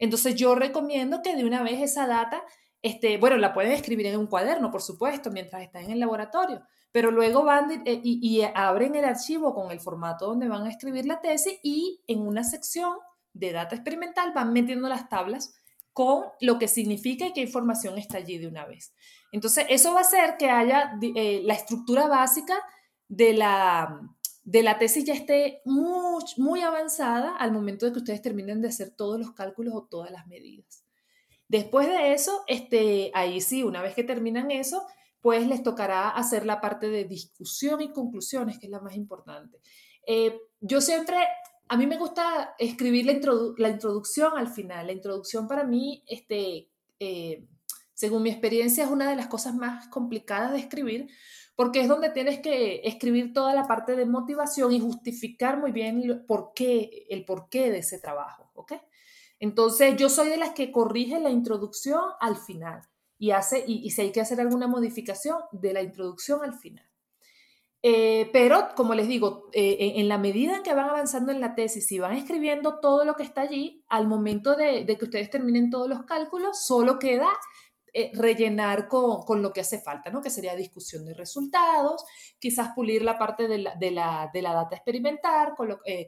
entonces 0.00 0.34
yo 0.34 0.56
recomiendo 0.56 1.22
que 1.22 1.36
de 1.36 1.44
una 1.44 1.62
vez 1.62 1.80
esa 1.80 2.08
data, 2.08 2.42
este, 2.82 3.16
bueno, 3.16 3.36
la 3.36 3.52
pueden 3.52 3.70
escribir 3.70 4.06
en 4.06 4.18
un 4.18 4.26
cuaderno, 4.26 4.72
por 4.72 4.82
supuesto, 4.82 5.30
mientras 5.30 5.62
están 5.62 5.84
en 5.84 5.92
el 5.92 6.00
laboratorio, 6.00 6.66
pero 6.92 7.10
luego 7.10 7.42
van 7.42 7.82
eh, 7.86 8.00
y, 8.04 8.42
abren 8.54 8.94
el 8.94 9.06
archivo 9.06 9.54
con 9.54 9.70
el 9.70 9.80
formato 9.80 10.26
donde 10.26 10.48
van 10.48 10.64
a 10.64 10.70
escribir 10.70 11.06
la 11.06 11.20
tesis 11.20 11.58
y 11.62 12.02
en 12.06 12.20
una 12.20 12.44
sección 12.44 12.96
de 13.32 13.52
data 13.52 13.74
experimental 13.74 14.32
van 14.34 14.52
metiendo 14.52 14.88
las 14.88 15.08
tablas 15.08 15.54
con 15.94 16.24
lo 16.40 16.58
que 16.58 16.68
significa 16.68 17.26
y 17.26 17.32
qué 17.32 17.40
información 17.40 17.98
está 17.98 18.18
allí 18.18 18.38
de 18.38 18.46
una 18.46 18.66
vez. 18.66 18.94
Entonces, 19.30 19.66
eso 19.68 19.92
va 19.92 19.98
a 19.98 20.02
hacer 20.02 20.36
que 20.38 20.50
haya 20.50 20.98
eh, 21.02 21.40
la 21.44 21.54
estructura 21.54 22.06
básica 22.06 22.54
de 23.08 23.34
la, 23.34 24.00
de 24.42 24.62
la 24.62 24.78
tesis 24.78 25.04
ya 25.04 25.14
esté 25.14 25.60
muy, 25.64 26.22
muy 26.36 26.60
avanzada 26.62 27.36
al 27.36 27.52
momento 27.52 27.86
de 27.86 27.92
que 27.92 27.98
ustedes 27.98 28.22
terminen 28.22 28.60
de 28.60 28.68
hacer 28.68 28.90
todos 28.90 29.18
los 29.18 29.32
cálculos 29.32 29.74
o 29.74 29.84
todas 29.84 30.10
las 30.10 30.26
medidas. 30.26 30.84
Después 31.48 31.86
de 31.86 32.14
eso, 32.14 32.42
este, 32.46 33.10
ahí 33.14 33.40
sí, 33.42 33.62
una 33.62 33.82
vez 33.82 33.94
que 33.94 34.04
terminan 34.04 34.50
eso, 34.50 34.86
pues 35.22 35.46
les 35.46 35.62
tocará 35.62 36.10
hacer 36.10 36.44
la 36.44 36.60
parte 36.60 36.90
de 36.90 37.04
discusión 37.04 37.80
y 37.80 37.92
conclusiones, 37.92 38.58
que 38.58 38.66
es 38.66 38.72
la 38.72 38.80
más 38.80 38.96
importante. 38.96 39.60
Eh, 40.04 40.36
yo 40.60 40.80
siempre, 40.80 41.16
a 41.68 41.76
mí 41.76 41.86
me 41.86 41.96
gusta 41.96 42.56
escribir 42.58 43.06
la, 43.06 43.68
introducción 43.68 44.32
al 44.36 44.48
final. 44.48 44.88
La 44.88 44.92
introducción 44.92 45.46
para 45.46 45.62
mí, 45.62 46.02
este, 46.08 46.68
eh, 46.98 47.46
según 47.94 48.24
mi 48.24 48.30
experiencia, 48.30 48.84
es 48.84 48.90
una 48.90 49.08
de 49.08 49.14
las 49.14 49.28
cosas 49.28 49.54
más 49.54 49.86
complicadas 49.88 50.52
de 50.52 50.58
escribir, 50.58 51.06
porque 51.54 51.82
es 51.82 51.88
donde 51.88 52.10
tienes 52.10 52.40
que 52.40 52.80
escribir 52.82 53.32
toda 53.32 53.54
la 53.54 53.68
parte 53.68 53.94
de 53.94 54.06
motivación 54.06 54.72
y 54.72 54.80
justificar 54.80 55.60
muy 55.60 55.70
bien 55.70 56.02
el 56.02 56.24
porqué, 56.24 57.06
el 57.10 57.24
porqué 57.24 57.70
de 57.70 57.78
ese 57.78 58.00
trabajo, 58.00 58.50
¿ok? 58.54 58.72
Entonces, 59.38 59.96
yo 59.96 60.08
soy 60.08 60.30
de 60.30 60.36
las 60.36 60.50
que 60.50 60.72
corrige 60.72 61.20
la 61.20 61.30
introducción 61.30 62.02
al 62.18 62.36
final 62.36 62.82
y, 63.22 63.30
hace, 63.30 63.62
y, 63.68 63.88
si 63.92 64.00
hay 64.00 64.10
que 64.10 64.20
hacer 64.20 64.40
alguna 64.40 64.66
modificación 64.66 65.38
de 65.52 65.72
la 65.72 65.80
introducción 65.80 66.42
al 66.42 66.54
final. 66.54 66.84
Eh, 67.80 68.28
pero, 68.32 68.70
como 68.74 68.94
les 68.94 69.06
digo, 69.06 69.48
eh, 69.52 69.92
en 69.94 70.08
la 70.08 70.18
medida 70.18 70.56
en 70.56 70.64
que 70.64 70.74
van 70.74 70.90
avanzando 70.90 71.30
en 71.30 71.40
la 71.40 71.54
tesis 71.54 71.92
y 71.92 72.00
van 72.00 72.16
escribiendo 72.16 72.80
todo 72.80 73.04
lo 73.04 73.14
que 73.14 73.22
está 73.22 73.42
allí, 73.42 73.84
al 73.88 74.08
momento 74.08 74.56
de, 74.56 74.84
que 74.86 75.04
ustedes 75.04 75.30
terminen 75.30 75.70
todos 75.70 75.88
los 75.88 76.02
cálculos, 76.02 76.66
solo 76.66 76.98
queda 76.98 77.28
eh, 77.92 78.10
rellenar 78.12 78.88
con, 78.88 79.40
lo 79.40 79.52
que 79.52 79.60
hace 79.60 79.78
falta, 79.78 80.10
¿no? 80.10 80.20
que 80.20 80.28
sería 80.28 80.56
discusión 80.56 81.04
de 81.04 81.14
resultados, 81.14 82.04
quizás 82.40 82.74
pulir 82.74 83.02
la 83.02 83.20
parte 83.20 83.46
de 83.46 83.58
la, 83.58 83.76
de 83.76 83.92
la, 83.92 84.52
data 84.52 84.74
experimental, 84.74 85.52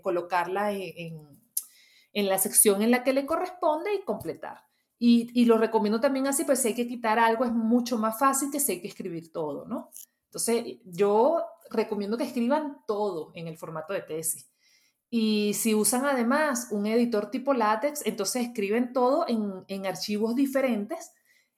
colocarla 0.02 0.72
en, 0.72 1.28
en 2.12 2.28
la 2.28 2.38
sección 2.38 2.82
en 2.82 2.90
la 2.90 3.04
que 3.04 3.12
le 3.12 3.24
corresponde 3.24 3.94
y 3.94 4.02
completar. 4.02 4.64
Y, 4.98 5.44
lo 5.44 5.58
recomiendo 5.58 6.00
también 6.00 6.26
así, 6.26 6.44
pues 6.44 6.60
si 6.60 6.68
hay 6.68 6.74
que 6.74 6.86
quitar 6.86 7.18
algo 7.18 7.44
es 7.44 7.52
mucho 7.52 7.98
más 7.98 8.18
fácil 8.18 8.50
que 8.50 8.60
si 8.60 8.72
hay 8.72 8.80
que 8.80 8.88
escribir 8.88 9.32
todo, 9.32 9.66
¿no? 9.66 9.90
Entonces, 10.26 10.78
yo 10.84 11.42
recomiendo 11.70 12.16
que 12.16 12.24
escriban 12.24 12.78
todo 12.86 13.32
en 13.34 13.48
el 13.48 13.58
formato 13.58 13.92
de 13.92 14.02
tesis. 14.02 14.48
Y 15.10 15.54
si 15.54 15.74
usan 15.74 16.06
además 16.06 16.68
un 16.70 16.86
editor 16.86 17.30
tipo 17.30 17.54
látex, 17.54 18.04
entonces 18.06 18.46
escriben 18.46 18.92
todo 18.92 19.26
en, 19.28 19.86
archivos 19.86 20.34
diferentes, 20.34 21.12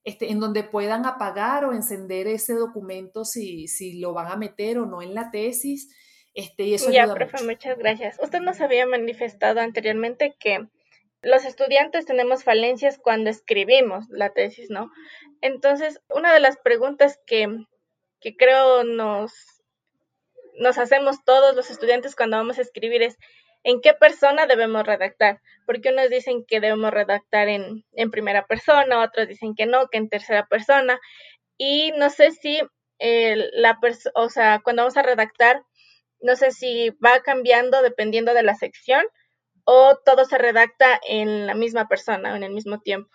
este, 0.04 0.30
en 0.30 0.40
donde 0.40 0.62
puedan 0.62 1.06
apagar 1.06 1.64
o 1.64 1.72
encender 1.72 2.26
ese 2.26 2.54
documento 2.54 3.24
si, 3.24 3.66
si 3.68 3.98
lo 3.98 4.12
van 4.12 4.30
a 4.30 4.36
meter 4.36 4.78
o 4.78 4.86
no 4.86 5.02
en 5.02 5.14
la 5.14 5.30
tesis. 5.30 5.88
Este, 6.34 6.64
y 6.64 6.74
eso 6.74 6.90
ya, 6.90 7.12
profe, 7.12 7.42
muchas 7.44 7.78
gracias. 7.78 8.18
Usted 8.22 8.40
nos 8.40 8.60
había 8.60 8.86
manifestado 8.86 9.60
anteriormente 9.60 10.36
que 10.38 10.68
los 11.26 11.44
estudiantes 11.44 12.06
tenemos 12.06 12.44
falencias 12.44 12.98
cuando 13.02 13.30
escribimos 13.30 14.08
la 14.10 14.30
tesis, 14.30 14.70
¿no? 14.70 14.92
Entonces, 15.40 16.00
una 16.08 16.32
de 16.32 16.38
las 16.38 16.56
preguntas 16.56 17.18
que, 17.26 17.48
creo 18.38 18.84
nos, 18.84 19.32
nos 20.54 20.78
hacemos 20.78 21.24
todos 21.24 21.56
los 21.56 21.68
estudiantes 21.70 22.14
cuando 22.14 22.36
vamos 22.36 22.58
a 22.58 22.62
escribir 22.62 23.02
es, 23.02 23.16
¿en 23.64 23.80
qué 23.80 23.92
persona 23.92 24.46
debemos 24.46 24.86
redactar? 24.86 25.40
Porque 25.66 25.88
unos 25.88 26.10
dicen 26.10 26.44
que 26.46 26.60
debemos 26.60 26.92
redactar 26.92 27.48
en, 27.48 27.84
primera 28.12 28.46
persona, 28.46 29.02
otros 29.02 29.26
dicen 29.26 29.56
que 29.56 29.66
no, 29.66 29.88
que 29.88 29.98
en 29.98 30.08
tercera 30.08 30.46
persona. 30.46 31.00
Y 31.58 31.90
no 31.96 32.08
sé 32.08 32.30
si 32.30 32.60
la 33.00 33.80
persona, 33.80 34.12
o 34.14 34.28
sea, 34.28 34.60
cuando 34.62 34.82
vamos 34.82 34.96
a 34.96 35.02
redactar, 35.02 35.60
no 36.20 36.36
sé 36.36 36.52
si 36.52 36.90
va 37.04 37.20
cambiando 37.22 37.82
dependiendo 37.82 38.32
de 38.32 38.44
la 38.44 38.54
sección 38.54 39.04
o 39.66 39.98
todo 40.04 40.24
se 40.24 40.38
redacta 40.38 40.98
en 41.06 41.46
la 41.46 41.54
misma 41.54 41.88
persona 41.88 42.32
o 42.32 42.36
en 42.36 42.44
el 42.44 42.54
mismo 42.54 42.80
tiempo? 42.80 43.10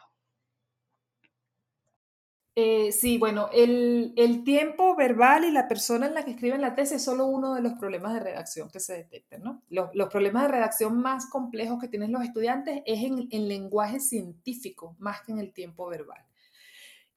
Eh, 2.54 2.92
sí, 2.92 3.18
bueno, 3.18 3.50
el, 3.54 4.44
tiempo 4.44 4.94
verbal 4.98 5.46
y 5.46 5.52
la 5.52 5.70
persona 5.70 6.08
en 6.08 6.14
la 6.14 6.26
que 6.26 6.32
escriben 6.32 6.60
la 6.60 6.76
tesis 6.76 6.98
es 6.98 7.06
solo 7.06 7.26
uno 7.26 7.56
de 7.56 7.62
los 7.62 7.74
problemas 7.74 8.14
de 8.14 8.20
redacción 8.20 8.70
que 8.70 8.82
se 8.82 8.94
detectan, 8.94 9.42
¿no? 9.42 9.64
Los, 9.70 10.10
problemas 10.10 10.44
de 10.44 10.50
redacción 10.50 11.02
más 11.02 11.28
complejos 11.28 11.80
que 11.80 11.88
tienen 11.88 12.12
los 12.12 12.24
estudiantes 12.24 12.82
es 12.86 13.04
en, 13.04 13.30
el 13.32 13.48
lenguaje 13.48 14.02
científico 14.02 14.98
más 15.00 15.22
que 15.22 15.32
en 15.32 15.40
el 15.40 15.54
tiempo 15.54 15.88
verbal. 15.88 16.26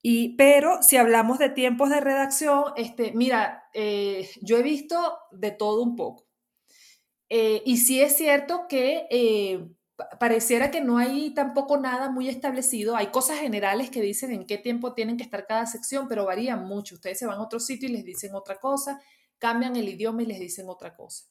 Y, 0.00 0.36
pero 0.36 0.82
si 0.82 0.98
hablamos 0.98 1.38
de 1.38 1.48
tiempos 1.48 1.90
de 1.90 2.00
redacción, 2.00 2.64
este, 2.76 3.12
mira, 3.12 3.64
eh, 3.72 4.28
yo 4.40 4.58
he 4.58 4.62
visto 4.62 5.18
de 5.32 5.50
todo 5.50 5.82
un 5.82 5.96
poco. 5.96 6.23
Eh, 7.28 7.62
y 7.64 7.78
sí 7.78 8.00
es 8.00 8.16
cierto 8.16 8.66
que 8.68 9.06
eh, 9.10 9.66
pareciera 10.18 10.70
que 10.70 10.80
no 10.80 10.98
hay 10.98 11.32
tampoco 11.34 11.76
nada 11.76 12.10
muy 12.10 12.28
establecido. 12.28 12.96
Hay 12.96 13.08
cosas 13.08 13.38
generales 13.38 13.90
que 13.90 14.00
dicen 14.00 14.32
en 14.32 14.46
qué 14.46 14.58
tiempo 14.58 14.94
tienen 14.94 15.16
que 15.16 15.24
estar 15.24 15.46
cada 15.46 15.66
sección, 15.66 16.08
pero 16.08 16.24
varían 16.26 16.64
mucho. 16.66 16.96
Ustedes 16.96 17.18
se 17.18 17.26
van 17.26 17.38
a 17.38 17.42
otro 17.42 17.60
sitio 17.60 17.88
y 17.88 17.92
les 17.92 18.04
dicen 18.04 18.34
otra 18.34 18.56
cosa, 18.56 19.00
cambian 19.38 19.76
el 19.76 19.88
idioma 19.88 20.22
y 20.22 20.26
les 20.26 20.40
dicen 20.40 20.68
otra 20.68 20.94
cosa. 20.94 21.24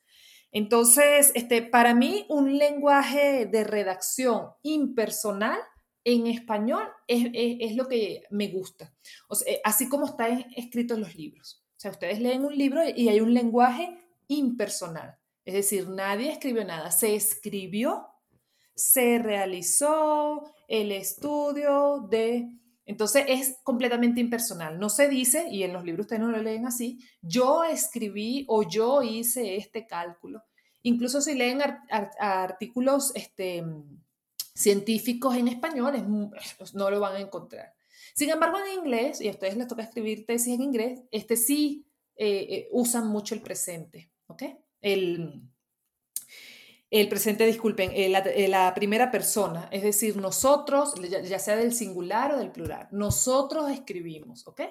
Entonces, 0.52 1.32
este, 1.34 1.64
para 1.64 1.96
mí, 1.96 2.26
un 2.30 2.58
lenguaje 2.58 3.48
de 3.48 3.64
redacción 3.64 4.50
impersonal 4.62 5.60
en 6.04 6.28
español 6.28 6.84
es, 7.08 7.76
lo 7.76 7.88
que 7.88 8.24
me 8.30 8.50
gusta. 8.50 8.94
así 9.64 9.90
como 9.90 10.06
está 10.06 10.28
escrito 10.56 10.94
en 10.94 11.02
los 11.02 11.16
libros. 11.16 11.64
O 11.72 11.80
sea, 11.80 11.92
ustedes 11.92 12.20
leen 12.20 12.46
un 12.46 12.56
libro 12.56 12.82
y 12.88 13.10
hay 13.10 13.20
un 13.20 13.34
lenguaje 13.34 13.98
impersonal. 14.28 15.18
Es 15.46 15.54
decir, 15.54 15.90
nadie 15.90 16.32
escribió 16.32 16.64
nada. 16.64 16.92
Se 16.92 17.16
escribió 17.16 18.14
se 18.76 19.20
realizó 19.20 20.44
el 20.68 20.92
estudio 20.92 22.08
de... 22.10 22.50
Entonces 22.86 23.24
es 23.28 23.58
completamente 23.64 24.20
impersonal. 24.20 24.78
No 24.80 24.90
se 24.90 25.08
dice, 25.08 25.48
y 25.50 25.64
en 25.64 25.74
los 25.74 25.86
libros 25.86 26.06
ustedes 26.06 26.22
no 26.22 26.30
lo 26.30 26.42
leen 26.42 26.66
así, 26.66 27.00
yo 27.22 27.64
escribí 27.64 28.46
o 28.50 28.64
yo 28.64 29.02
hice 29.02 29.56
este 29.56 29.88
cálculo. 29.88 30.44
Incluso 30.82 31.22
si 31.22 31.34
leen 31.34 31.62
artículos 32.20 33.14
este, 33.16 33.64
científicos 34.54 35.38
en 35.38 35.48
español, 35.48 35.94
no 36.74 36.90
lo 36.90 37.00
van 37.00 37.16
a 37.16 37.22
encontrar. 37.22 37.74
Sin 38.14 38.30
embargo, 38.30 38.58
en 38.60 38.80
inglés, 38.80 39.22
y 39.22 39.30
a 39.30 39.32
ustedes 39.32 39.56
les 39.56 39.68
toca 39.68 39.84
escribir 39.84 40.26
tesis 40.26 40.54
en 40.54 40.62
inglés, 40.62 41.00
este 41.12 41.38
sí 41.38 41.88
eh, 42.18 42.48
eh, 42.50 42.70
usan 42.74 43.08
mucho 43.08 43.34
el 43.34 43.42
presente, 43.42 44.12
¿ok? 44.28 44.44
El, 44.84 45.42
el 46.92 47.10
presente, 47.10 47.48
disculpen, 47.48 47.90
eh, 47.90 48.14
eh, 48.36 48.48
la, 48.48 48.72
primera 48.76 49.10
persona, 49.10 49.68
es 49.72 49.82
decir, 49.82 50.16
nosotros, 50.18 50.94
ya, 51.10 51.40
sea 51.40 51.56
del 51.56 51.74
singular 51.74 52.36
o 52.36 52.38
del 52.38 52.52
plural, 52.52 52.88
nosotros 52.92 53.72
escribimos, 53.72 54.48
¿ok? 54.48 54.62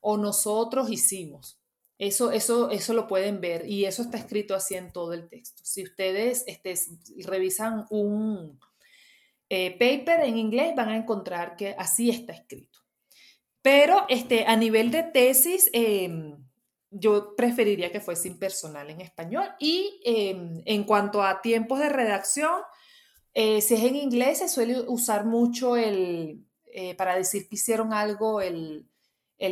O 0.00 0.16
nosotros 0.16 0.90
hicimos. 0.90 1.60
Eso, 1.98 2.30
eso, 2.30 2.70
eso 2.70 2.94
lo 2.94 3.06
pueden 3.06 3.42
ver 3.42 3.68
y 3.68 3.84
eso 3.84 4.00
está 4.00 4.16
escrito 4.16 4.54
así 4.54 4.76
en 4.76 4.92
todo 4.92 5.12
el 5.12 5.28
texto. 5.28 5.62
Si 5.62 5.82
ustedes 5.82 6.44
este, 6.46 6.74
revisan 7.26 7.84
un 7.90 8.58
eh, 9.50 9.72
paper 9.72 10.20
en 10.26 10.38
inglés, 10.38 10.74
van 10.74 10.88
a 10.88 10.96
encontrar 10.96 11.54
que 11.56 11.74
así 11.76 12.08
está 12.08 12.32
escrito. 12.32 12.78
Pero 13.60 14.06
este, 14.08 14.46
a 14.46 14.56
nivel 14.56 14.90
de 14.90 15.02
tesis, 15.02 15.68
em, 15.74 16.47
yo 16.90 17.36
preferiría 17.36 17.92
que 17.92 18.00
fuese 18.00 18.28
impersonal 18.28 18.90
en 18.90 19.00
español. 19.00 19.48
Y 19.58 20.00
em, 20.04 20.62
en 20.64 20.84
cuanto 20.84 21.22
a 21.22 21.40
tiempos 21.40 21.78
de 21.80 21.88
redacción, 21.88 22.62
eh, 23.34 23.60
si 23.60 23.74
es 23.74 23.84
en 23.84 23.96
inglés, 23.96 24.38
se 24.38 24.48
suele 24.48 24.80
usar 24.80 25.24
mucho 25.24 25.76
el, 25.76 26.44
eh, 26.66 26.94
para 26.96 27.14
decir 27.16 27.48
que 27.48 27.56
hicieron 27.56 27.92
algo, 27.92 28.40
el, 28.40 28.86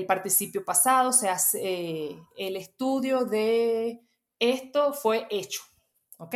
participio 0.09 0.65
pasado, 0.65 1.11
o 1.11 1.13
sea, 1.13 1.37
eh, 1.55 2.17
el 2.37 2.57
estudio 2.57 3.25
de 3.25 4.01
esto 4.41 4.93
fue 4.93 5.29
hecho, 5.31 5.63
¿ok? 6.19 6.35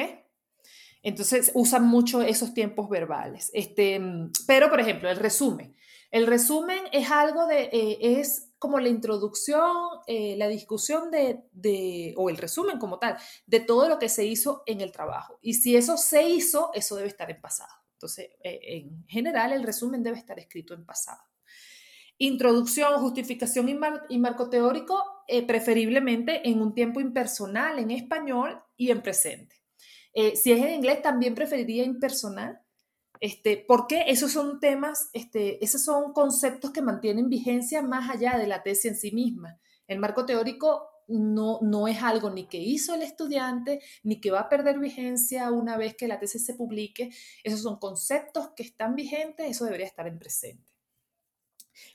Entonces 1.02 1.50
usan 1.54 1.84
mucho 1.88 2.22
esos 2.22 2.54
tiempos 2.54 2.88
verbales. 2.88 3.50
Este, 3.52 4.00
pero, 4.46 4.70
por 4.70 4.78
ejemplo, 4.78 5.10
el 5.10 5.16
resumen. 5.16 5.74
El 6.12 6.28
resumen 6.28 6.78
es 6.92 7.10
algo 7.10 7.46
de, 7.46 7.68
es 8.00 8.49
como 8.60 8.78
la 8.78 8.90
introducción, 8.90 9.74
eh, 10.06 10.36
la 10.36 10.46
discusión 10.46 11.10
de, 11.10 12.14
o 12.14 12.28
el 12.28 12.36
resumen 12.36 12.78
como 12.78 12.98
tal, 12.98 13.16
de 13.46 13.60
todo 13.60 13.88
lo 13.88 13.98
que 13.98 14.10
se 14.10 14.26
hizo 14.26 14.62
en 14.66 14.82
el 14.82 14.92
trabajo. 14.92 15.38
Y 15.40 15.54
si 15.54 15.76
eso 15.76 15.96
se 15.96 16.28
hizo, 16.28 16.70
eso 16.74 16.94
debe 16.94 17.08
estar 17.08 17.30
en 17.30 17.40
pasado. 17.40 17.72
Entonces, 17.94 18.28
eh, 18.44 18.60
en 18.62 19.06
general, 19.08 19.54
el 19.54 19.62
resumen 19.62 20.02
debe 20.02 20.18
estar 20.18 20.38
escrito 20.38 20.74
en 20.74 20.84
pasado. 20.84 21.22
Introducción, 22.18 23.00
justificación 23.00 23.66
y, 24.10 24.18
marco 24.18 24.50
teórico, 24.50 25.02
eh, 25.26 25.46
preferiblemente 25.46 26.46
en 26.46 26.60
un 26.60 26.74
tiempo 26.74 27.00
impersonal, 27.00 27.78
en 27.78 27.90
español 27.90 28.62
y 28.76 28.90
en 28.90 29.00
presente. 29.00 29.56
si 30.12 30.52
es 30.52 30.60
en 30.60 30.74
inglés, 30.74 31.00
también 31.00 31.34
preferiría 31.34 31.84
impersonal, 31.84 32.60
este, 33.20 33.58
porque 33.68 34.04
esos 34.08 34.32
son 34.32 34.60
temas, 34.60 35.10
este, 35.12 35.62
esos 35.62 35.84
son 35.84 36.14
conceptos 36.14 36.70
que 36.70 36.80
mantienen 36.80 37.28
vigencia 37.28 37.82
más 37.82 38.08
allá 38.10 38.38
de 38.38 38.46
la 38.46 38.62
tesis 38.62 38.86
en 38.86 38.96
sí 38.96 39.12
misma. 39.12 39.60
El 39.86 39.98
marco 39.98 40.24
teórico 40.24 40.88
no, 41.06 41.58
no 41.60 41.86
es 41.86 42.02
algo 42.02 42.30
ni 42.30 42.46
que 42.46 42.58
hizo 42.58 42.94
el 42.94 43.02
estudiante, 43.02 43.82
ni 44.02 44.20
que 44.20 44.30
va 44.30 44.40
a 44.40 44.48
perder 44.48 44.78
vigencia 44.78 45.50
una 45.50 45.76
vez 45.76 45.96
que 45.96 46.08
la 46.08 46.18
tesis 46.18 46.46
se 46.46 46.54
publique. 46.54 47.10
Esos 47.44 47.62
son 47.62 47.78
conceptos 47.78 48.50
que 48.56 48.62
están 48.62 48.94
vigentes, 48.94 49.50
eso 49.50 49.66
debería 49.66 49.86
estar 49.86 50.06
en 50.06 50.18
presente. 50.18 50.64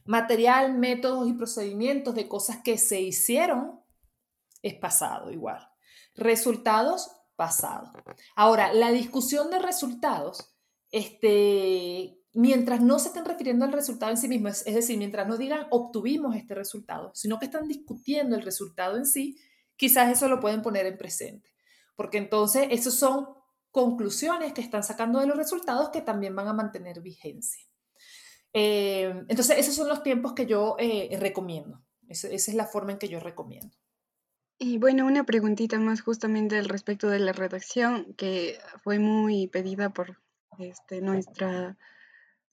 Material, 0.05 0.77
métodos 0.77 1.27
y 1.27 1.33
procedimientos 1.33 2.13
de 2.13 2.27
cosas 2.27 2.57
que 2.63 2.77
se 2.77 3.01
hicieron 3.01 3.81
es 4.61 4.75
pasado 4.75 5.31
igual. 5.31 5.67
Resultados, 6.13 7.09
pasado. 7.35 7.91
Ahora, 8.35 8.73
la 8.73 8.91
discusión 8.91 9.49
de 9.49 9.59
resultados 9.59 10.55
este, 10.91 12.19
mientras 12.34 12.82
no 12.82 13.00
se 13.00 13.10
estén 13.10 13.26
refiriendo 13.26 13.65
al 13.65 13.71
resultado 13.71 14.12
en 14.12 14.17
sí 14.17 14.28
mismo, 14.28 14.50
es, 14.50 14.65
decir, 14.65 14.98
mientras 14.98 15.28
no 15.28 15.38
digan 15.38 15.67
obtuvimos 15.71 16.36
este 16.36 16.56
resultado, 16.56 17.12
sino 17.13 17.39
que 17.39 17.45
están 17.45 17.67
discutiendo 17.67 18.36
el 18.36 18.41
resultado 18.41 18.98
en 18.98 19.06
sí, 19.06 19.38
quizás 19.76 20.12
eso 20.12 20.28
lo 20.28 20.39
pueden 20.39 20.62
poner 20.62 20.86
en 20.86 20.98
presente, 20.98 21.50
porque 21.95 22.17
entonces 22.17 22.67
esas 22.71 22.93
son 22.93 23.28
conclusiones 23.71 24.54
que 24.54 24.62
están 24.62 24.84
sacando 24.84 25.19
de 25.19 25.28
los 25.28 25.38
resultados 25.38 25.89
que 25.89 26.02
también 26.02 26.36
van 26.36 26.48
a 26.48 26.54
mantener 26.54 27.02
vigencia. 27.02 27.65
Eh, 28.54 29.13
entonces, 29.28 29.58
esos 29.58 29.76
son 29.76 29.89
los 29.89 30.02
tiempos 30.02 30.32
que 30.34 30.45
yo 30.45 30.78
eh, 30.80 31.17
recomiendo. 31.19 31.84
esa 32.08 32.30
es 32.30 32.54
la 32.54 32.67
forma 32.67 32.93
en 32.93 33.00
que 33.00 33.10
yo 33.10 33.19
recomiendo. 33.19 33.76
Y 34.58 34.78
bueno, 34.78 35.06
una 35.06 35.26
preguntita 35.26 35.78
más 35.80 36.02
justamente 36.02 36.58
al 36.58 36.69
respecto 36.69 37.10
de 37.10 37.19
la 37.19 37.34
redacción, 37.34 38.13
que 38.13 38.58
fue 38.82 39.00
muy 39.00 39.48
pedida 39.48 39.89
por 39.89 40.21
este, 40.60 41.02
nuestra, 41.02 41.78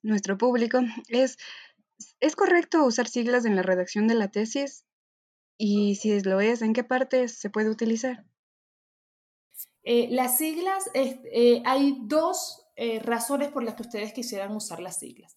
nuestro 0.02 0.38
público, 0.38 0.80
es, 1.08 1.36
¿es 2.20 2.36
correcto 2.36 2.84
usar 2.84 3.08
siglas 3.08 3.44
en 3.44 3.56
la 3.56 3.62
redacción 3.62 4.08
de 4.08 4.14
la 4.14 4.28
tesis? 4.28 4.84
Y 5.58 5.96
si 5.96 6.20
lo 6.20 6.40
es, 6.40 6.62
¿en 6.62 6.72
qué 6.72 6.84
parte 6.84 7.28
se 7.28 7.50
puede 7.50 7.70
utilizar? 7.70 8.24
Eh, 9.84 10.08
las 10.10 10.38
siglas, 10.38 10.88
eh, 10.94 11.62
hay 11.64 11.98
dos 12.02 12.66
eh, 12.76 13.00
razones 13.00 13.48
por 13.48 13.64
las 13.64 13.74
que 13.74 13.82
ustedes 13.82 14.12
quisieran 14.12 14.54
usar 14.54 14.80
las 14.80 14.98
siglas. 14.98 15.36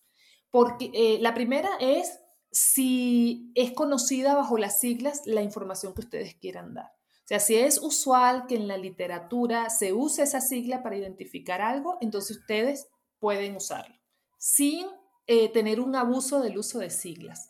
Porque 0.51 1.17
la 1.19 1.33
primera 1.33 1.69
es 1.81 2.19
si 2.49 3.51
es 3.55 3.73
conocida 3.73 4.35
bajo 4.35 4.57
las 4.57 4.79
siglas 4.79 5.21
la 5.25 5.41
información 5.41 5.93
que 5.93 6.01
ustedes 6.01 6.35
quieran 6.35 6.73
dar. 6.73 6.93
O 7.25 7.27
sea, 7.27 7.39
si 7.39 7.55
es 7.55 7.79
usual 7.81 8.45
que 8.47 8.55
en 8.55 8.67
la 8.67 8.77
literatura 8.77 9.71
se 9.71 9.93
use 9.93 10.21
esa 10.21 10.41
sigla 10.41 10.83
para 10.83 10.95
identificar 10.95 11.59
algo, 11.59 11.97
entonces 11.99 12.37
ustedes 12.37 12.87
pueden 13.19 13.55
usarlo, 13.55 13.95
sin 14.37 14.85
eh, 15.25 15.49
tener 15.49 15.79
un 15.79 15.95
abuso 15.95 16.39
del 16.39 16.59
uso 16.59 16.77
de 16.77 16.91
siglas. 16.91 17.49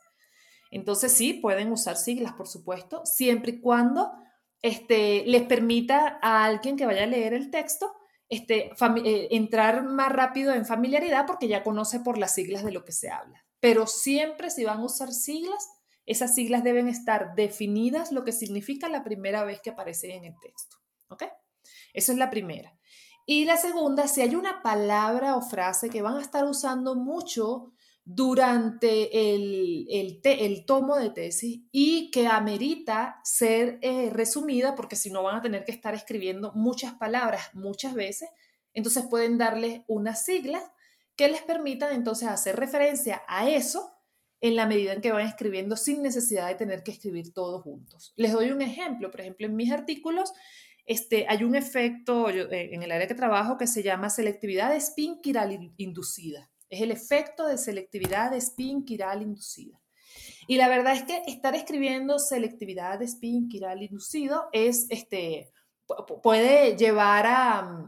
Entonces 0.72 1.12
sí, 1.12 1.34
pueden 1.34 1.74
usar 1.74 1.98
siglas, 1.98 2.32
por 2.34 2.48
supuesto, 2.48 3.06
siempre 3.06 3.52
y 3.52 3.60
cuando 3.60 4.14
este, 4.62 5.26
les 5.26 5.44
permita 5.44 6.20
a 6.22 6.46
alguien 6.46 6.78
que 6.78 6.86
vaya 6.86 7.04
a 7.04 7.08
leer 7.08 7.34
el 7.34 7.52
texto 7.52 7.92
este, 8.30 8.72
eh, 9.04 9.28
entrar 9.32 9.84
más 9.84 10.10
rápido 10.10 10.54
en 10.54 10.66
familiaridad 10.66 11.26
porque 11.28 11.50
ya 11.50 11.64
conoce 11.64 12.00
por 12.00 12.18
las 12.18 12.34
siglas 12.34 12.64
de 12.64 12.72
lo 12.72 12.86
que 12.86 12.94
se 12.94 13.10
habla. 13.10 13.46
Pero 13.60 13.88
siempre 13.88 14.50
si 14.50 14.64
van 14.64 14.80
a 14.80 14.86
usar 14.86 15.12
siglas, 15.12 15.68
esas 16.06 16.36
siglas 16.36 16.64
deben 16.64 16.88
estar 16.88 17.36
definidas 17.36 18.12
lo 18.12 18.24
que 18.24 18.32
significa 18.32 18.90
la 18.90 19.04
primera 19.04 19.44
vez 19.44 19.60
que 19.62 19.72
aparece 19.72 20.14
en 20.14 20.26
el 20.26 20.34
texto. 20.42 20.78
¿Ok? 21.10 21.24
Esa 21.94 22.12
es 22.12 22.18
la 22.18 22.30
primera. 22.30 22.78
Y 23.26 23.46
la 23.46 23.58
segunda, 23.58 24.08
si 24.08 24.22
hay 24.22 24.36
una 24.36 24.62
palabra 24.62 25.36
o 25.36 25.42
frase 25.42 25.90
que 25.90 26.04
van 26.04 26.18
a 26.18 26.22
estar 26.22 26.46
usando 26.46 26.96
mucho 26.96 27.74
durante 28.04 29.34
el, 29.34 29.88
el, 29.90 30.66
tomo 30.68 30.96
de 30.98 31.10
tesis 31.10 31.64
y 31.72 32.12
que 32.12 32.28
amerita 32.28 33.20
ser 33.24 33.80
eh, 33.82 34.12
resumida, 34.12 34.76
porque 34.76 34.96
si 34.96 35.10
no 35.10 35.24
van 35.24 35.38
a 35.38 35.42
tener 35.42 35.66
que 35.66 35.72
estar 35.72 35.96
escribiendo 35.96 36.52
muchas 36.54 36.94
palabras 36.94 37.50
muchas 37.54 37.96
veces, 37.96 38.30
entonces 38.74 39.06
pueden 39.10 39.40
darles 39.40 39.82
unas 39.88 40.24
siglas 40.24 40.64
que 41.16 41.30
les 41.30 41.42
permitan 41.42 41.96
entonces 41.96 42.28
hacer 42.28 42.58
referencia 42.58 43.24
a 43.28 43.50
eso 43.50 43.95
en 44.48 44.56
la 44.56 44.68
medida 44.68 44.94
en 44.94 45.02
que 45.02 45.12
van 45.12 45.26
escribiendo 45.26 45.76
sin 45.76 46.04
necesidad 46.04 46.48
de 46.48 46.56
tener 46.56 46.84
que 46.84 46.92
escribir 46.92 47.34
todos 47.34 47.64
juntos. 47.64 48.14
Les 48.16 48.32
doy 48.32 48.52
un 48.52 48.62
ejemplo, 48.62 49.10
por 49.10 49.22
ejemplo, 49.22 49.48
en 49.48 49.56
mis 49.56 49.72
artículos 49.72 50.34
este, 50.86 51.26
hay 51.28 51.44
un 51.44 51.56
efecto 51.56 52.30
eh, 52.30 52.76
en 52.76 52.84
el 52.84 52.92
área 52.92 53.08
que 53.08 53.16
trabajo 53.16 53.58
que 53.58 53.66
se 53.66 53.82
llama 53.82 54.12
selectividad 54.12 54.76
spin 54.76 55.20
quiral 55.20 55.74
inducida. 55.78 56.52
Es 56.70 56.82
el 56.82 56.92
efecto 56.92 57.48
de 57.48 57.58
selectividad 57.58 58.32
de 58.32 58.38
spin 58.38 58.86
quiral 58.86 59.24
inducida. 59.24 59.82
Y 60.48 60.58
la 60.58 60.68
verdad 60.68 60.94
es 60.94 61.04
que 61.04 61.24
estar 61.26 61.56
escribiendo 61.56 62.20
selectividad 62.20 63.00
de 63.00 63.06
spin 63.06 63.50
quiral 63.50 63.82
inducido 63.82 64.48
es, 64.52 64.86
este, 64.92 65.52
puede 66.22 66.78
llevar 66.78 67.26
a, 67.26 67.84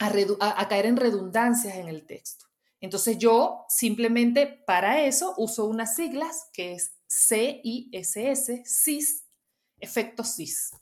a, 0.00 0.68
caer 0.68 0.86
en 0.86 0.96
redundancias 0.96 1.76
en 1.76 1.86
el 1.86 2.04
texto. 2.06 2.46
Entonces 2.80 3.18
yo 3.18 3.64
simplemente 3.68 4.46
para 4.46 5.04
eso 5.04 5.34
uso 5.36 5.66
unas 5.66 5.96
siglas 5.96 6.48
que 6.52 6.72
es 6.72 6.94
CISS, 7.08 8.62
CIS, 8.64 9.24
efecto 9.80 10.24
CIS. 10.24 10.72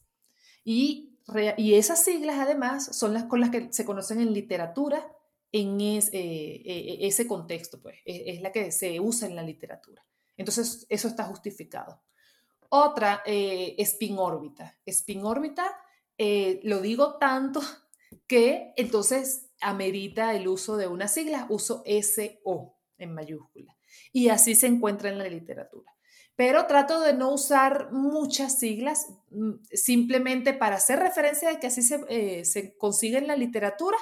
Y, 0.64 1.18
y 1.56 1.74
esas 1.74 2.02
siglas 2.02 2.38
además 2.38 2.96
son 2.96 3.14
las 3.14 3.24
con 3.24 3.40
las 3.40 3.50
que 3.50 3.72
se 3.72 3.84
conocen 3.84 4.20
en 4.20 4.32
literatura 4.32 5.10
en 5.54 5.80
eh, 5.80 6.10
eh, 6.12 6.98
ese 7.02 7.28
contexto, 7.28 7.80
pues, 7.80 8.00
es, 8.04 8.40
la 8.40 8.50
que 8.50 8.72
se 8.72 8.98
usa 8.98 9.28
en 9.28 9.36
la 9.36 9.42
literatura. 9.42 10.04
Entonces, 10.36 10.84
eso 10.88 11.06
está 11.06 11.22
justificado. 11.22 12.02
Otra, 12.70 13.22
eh, 13.24 13.76
spin 13.78 14.18
órbita. 14.18 14.76
Spin 14.84 15.24
órbita, 15.24 15.80
lo 16.64 16.80
digo 16.80 17.18
tanto 17.18 17.60
que 18.26 18.72
entonces 18.76 19.50
amerita 19.60 20.34
el 20.34 20.48
uso 20.48 20.76
de 20.76 20.86
una 20.86 21.08
sigla, 21.08 21.46
uso 21.48 21.82
SO 21.86 22.76
en 22.98 23.14
mayúscula. 23.14 23.76
Y 24.12 24.28
así 24.28 24.54
se 24.54 24.66
encuentra 24.66 25.10
en 25.10 25.18
la 25.18 25.28
literatura. 25.28 25.90
Pero 26.36 26.66
trato 26.66 27.00
de 27.00 27.14
no 27.14 27.32
usar 27.32 27.92
muchas 27.92 28.58
siglas, 28.58 29.06
mm, 29.30 29.52
simplemente 29.72 30.52
para 30.52 30.76
hacer 30.76 30.98
referencia 30.98 31.48
de 31.48 31.60
que 31.60 31.68
así 31.68 31.82
se, 31.82 32.44
se 32.44 32.76
consigue 32.76 33.18
en 33.18 33.28
la 33.28 33.36
literatura 33.36 33.98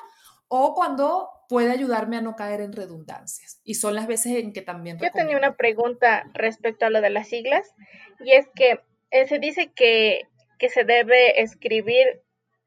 o 0.48 0.74
cuando 0.74 1.30
puede 1.48 1.70
ayudarme 1.70 2.18
a 2.18 2.20
no 2.20 2.36
caer 2.36 2.60
en 2.60 2.72
redundancias. 2.72 3.60
Y 3.64 3.74
son 3.74 3.94
las 3.94 4.06
veces 4.06 4.36
en 4.36 4.52
que 4.52 4.62
también... 4.62 4.98
Yo 4.98 5.10
tenía 5.12 5.36
una 5.36 5.56
pregunta 5.56 6.30
respecto 6.34 6.86
a 6.86 6.90
lo 6.90 7.00
de 7.00 7.10
las 7.10 7.28
siglas, 7.28 7.74
y 8.20 8.32
es 8.32 8.48
que 8.54 8.80
eh, 9.10 9.28
se 9.28 9.38
dice 9.38 9.70
que, 9.74 10.28
que 10.58 10.68
se 10.68 10.84
debe 10.84 11.40
escribir, 11.42 12.22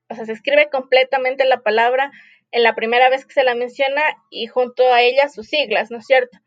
o 0.09 0.15
sea, 0.15 0.25
se 0.25 0.33
escribe 0.33 0.69
completamente 0.69 1.45
la 1.45 1.61
palabra 1.61 2.11
en 2.51 2.63
la 2.63 2.75
primera 2.75 3.09
vez 3.09 3.25
que 3.25 3.33
se 3.33 3.43
la 3.43 3.55
menciona 3.55 4.01
y 4.29 4.47
junto 4.47 4.93
a 4.93 5.01
ella 5.01 5.29
sus 5.29 5.47
siglas, 5.47 5.91
¿no 5.91 5.97
es 5.97 6.05
cierto? 6.05 6.37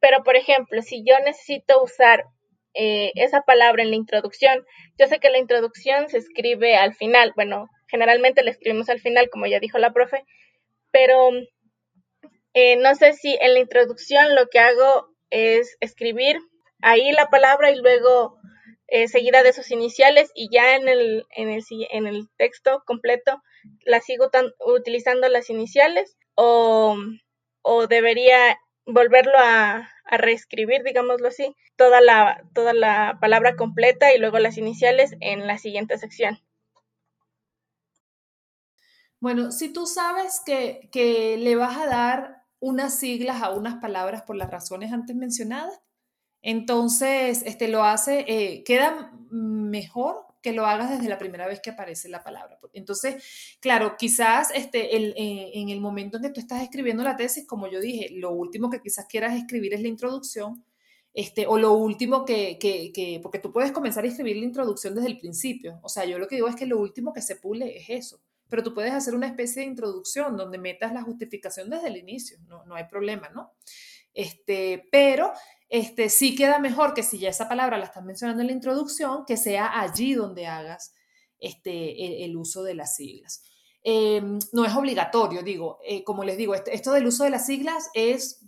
Pero, 0.00 0.22
por 0.22 0.36
ejemplo, 0.36 0.82
si 0.82 1.04
yo 1.04 1.18
necesito 1.20 1.82
usar 1.82 2.24
eh, 2.74 3.12
esa 3.14 3.42
palabra 3.42 3.82
en 3.82 3.90
la 3.90 3.96
introducción, 3.96 4.64
yo 4.98 5.06
sé 5.06 5.18
que 5.18 5.30
la 5.30 5.38
introducción 5.38 6.08
se 6.08 6.18
escribe 6.18 6.76
al 6.76 6.94
final, 6.94 7.32
bueno, 7.36 7.68
generalmente 7.88 8.42
la 8.42 8.50
escribimos 8.50 8.88
al 8.88 9.00
final, 9.00 9.30
como 9.30 9.46
ya 9.46 9.60
dijo 9.60 9.78
la 9.78 9.92
profe, 9.92 10.24
pero 10.90 11.30
eh, 12.54 12.76
no 12.76 12.94
sé 12.94 13.12
si 13.12 13.36
en 13.40 13.54
la 13.54 13.60
introducción 13.60 14.34
lo 14.34 14.48
que 14.48 14.58
hago 14.58 15.08
es 15.30 15.76
escribir 15.80 16.38
ahí 16.82 17.12
la 17.12 17.28
palabra 17.28 17.70
y 17.70 17.76
luego 17.76 18.38
eh, 18.88 19.08
seguida 19.08 19.42
de 19.42 19.52
sus 19.52 19.70
iniciales 19.70 20.30
y 20.34 20.48
ya 20.50 20.76
en 20.76 20.88
el, 20.88 21.26
en 21.30 21.48
el, 21.48 21.64
en 21.90 22.06
el 22.06 22.28
texto 22.36 22.82
completo 22.86 23.42
la 23.84 24.00
sigo 24.00 24.30
utilizando 24.64 25.28
las 25.28 25.50
iniciales 25.50 26.16
o, 26.34 26.96
o 27.62 27.86
debería 27.86 28.58
volverlo 28.86 29.38
a, 29.38 29.88
a, 30.04 30.16
reescribir, 30.16 30.84
digámoslo 30.84 31.28
así, 31.28 31.56
toda 31.76 32.00
la, 32.00 32.44
toda 32.54 32.72
la 32.72 33.18
palabra 33.20 33.56
completa 33.56 34.14
y 34.14 34.18
luego 34.18 34.38
las 34.38 34.56
iniciales 34.56 35.16
en 35.20 35.46
la 35.46 35.58
siguiente 35.58 35.98
sección. 35.98 36.38
Bueno, 39.20 39.50
si 39.50 39.72
tú 39.72 39.86
sabes 39.86 40.40
que, 40.44 41.36
le 41.38 41.56
vas 41.56 41.76
a 41.78 41.86
dar 41.86 42.44
unas 42.60 42.98
siglas 42.98 43.42
a 43.42 43.50
unas 43.50 43.76
palabras 43.76 44.22
por 44.22 44.36
las 44.36 44.50
razones 44.50 44.92
antes 44.92 45.16
mencionadas, 45.16 45.80
entonces 46.46 47.42
este, 47.44 47.66
lo 47.66 47.82
hace, 47.82 48.24
eh, 48.28 48.62
queda 48.62 49.12
mejor 49.32 50.24
que 50.40 50.52
lo 50.52 50.64
hagas 50.64 50.90
desde 50.90 51.08
la 51.08 51.18
primera 51.18 51.48
vez 51.48 51.58
que 51.60 51.70
aparece 51.70 52.08
la 52.08 52.22
palabra. 52.22 52.60
Entonces, 52.72 53.56
claro, 53.60 53.96
quizás 53.98 54.52
este, 54.54 54.96
eh, 54.96 55.50
en 55.54 55.70
el 55.70 55.80
momento 55.80 56.18
en 56.18 56.22
que 56.22 56.30
tú 56.30 56.38
estás 56.38 56.62
escribiendo 56.62 57.02
la 57.02 57.16
tesis, 57.16 57.48
como 57.48 57.66
yo 57.66 57.80
dije, 57.80 58.10
lo 58.12 58.30
último 58.30 58.70
que 58.70 58.80
quizás 58.80 59.06
quieras 59.06 59.36
escribir 59.36 59.74
es 59.74 59.80
la 59.80 59.88
introducción, 59.88 60.64
este, 61.12 61.48
o 61.48 61.58
lo 61.58 61.72
último 61.72 62.24
que, 62.24 62.58
que, 62.60 62.92
que, 62.92 63.18
porque 63.20 63.40
tú 63.40 63.52
puedes 63.52 63.72
comenzar 63.72 64.04
a 64.04 64.06
escribir 64.06 64.36
la 64.36 64.44
introducción 64.44 64.94
desde 64.94 65.08
el 65.08 65.18
principio. 65.18 65.80
O 65.82 65.88
sea, 65.88 66.04
yo 66.04 66.16
lo 66.16 66.28
que 66.28 66.36
digo 66.36 66.46
es 66.46 66.54
que 66.54 66.66
lo 66.66 66.78
último 66.78 67.12
que 67.12 67.22
se 67.22 67.34
pule 67.34 67.76
es 67.76 67.90
eso 67.90 68.20
pero 68.48 68.62
tú 68.62 68.74
puedes 68.74 68.92
hacer 68.92 69.14
una 69.14 69.26
especie 69.26 69.62
de 69.62 69.68
introducción 69.68 70.36
donde 70.36 70.58
metas 70.58 70.92
la 70.92 71.02
justificación 71.02 71.68
desde 71.68 71.88
el 71.88 71.96
inicio, 71.96 72.38
no, 72.46 72.64
no 72.64 72.74
hay 72.74 72.84
problema, 72.84 73.28
¿no? 73.30 73.52
Este, 74.16 74.88
pero 74.90 75.30
este, 75.68 76.08
sí 76.08 76.34
queda 76.34 76.58
mejor 76.58 76.94
que 76.94 77.02
si 77.02 77.18
ya 77.18 77.28
esa 77.28 77.50
palabra 77.50 77.76
la 77.76 77.84
estás 77.84 78.02
mencionando 78.02 78.40
en 78.40 78.46
la 78.46 78.54
introducción, 78.54 79.26
que 79.26 79.36
sea 79.36 79.78
allí 79.78 80.14
donde 80.14 80.46
hagas 80.46 80.94
este, 81.38 82.24
el, 82.24 82.34
uso 82.34 82.62
de 82.62 82.74
las 82.74 82.96
siglas. 82.96 83.42
Em, 83.82 84.38
no 84.52 84.64
es 84.64 84.74
obligatorio, 84.74 85.42
digo, 85.42 85.78
eh, 85.84 86.02
como 86.02 86.24
les 86.24 86.38
digo, 86.38 86.54
esto, 86.54 86.70
esto, 86.70 86.92
del 86.92 87.06
uso 87.06 87.24
de 87.24 87.30
las 87.30 87.44
siglas 87.44 87.90
es 87.92 88.40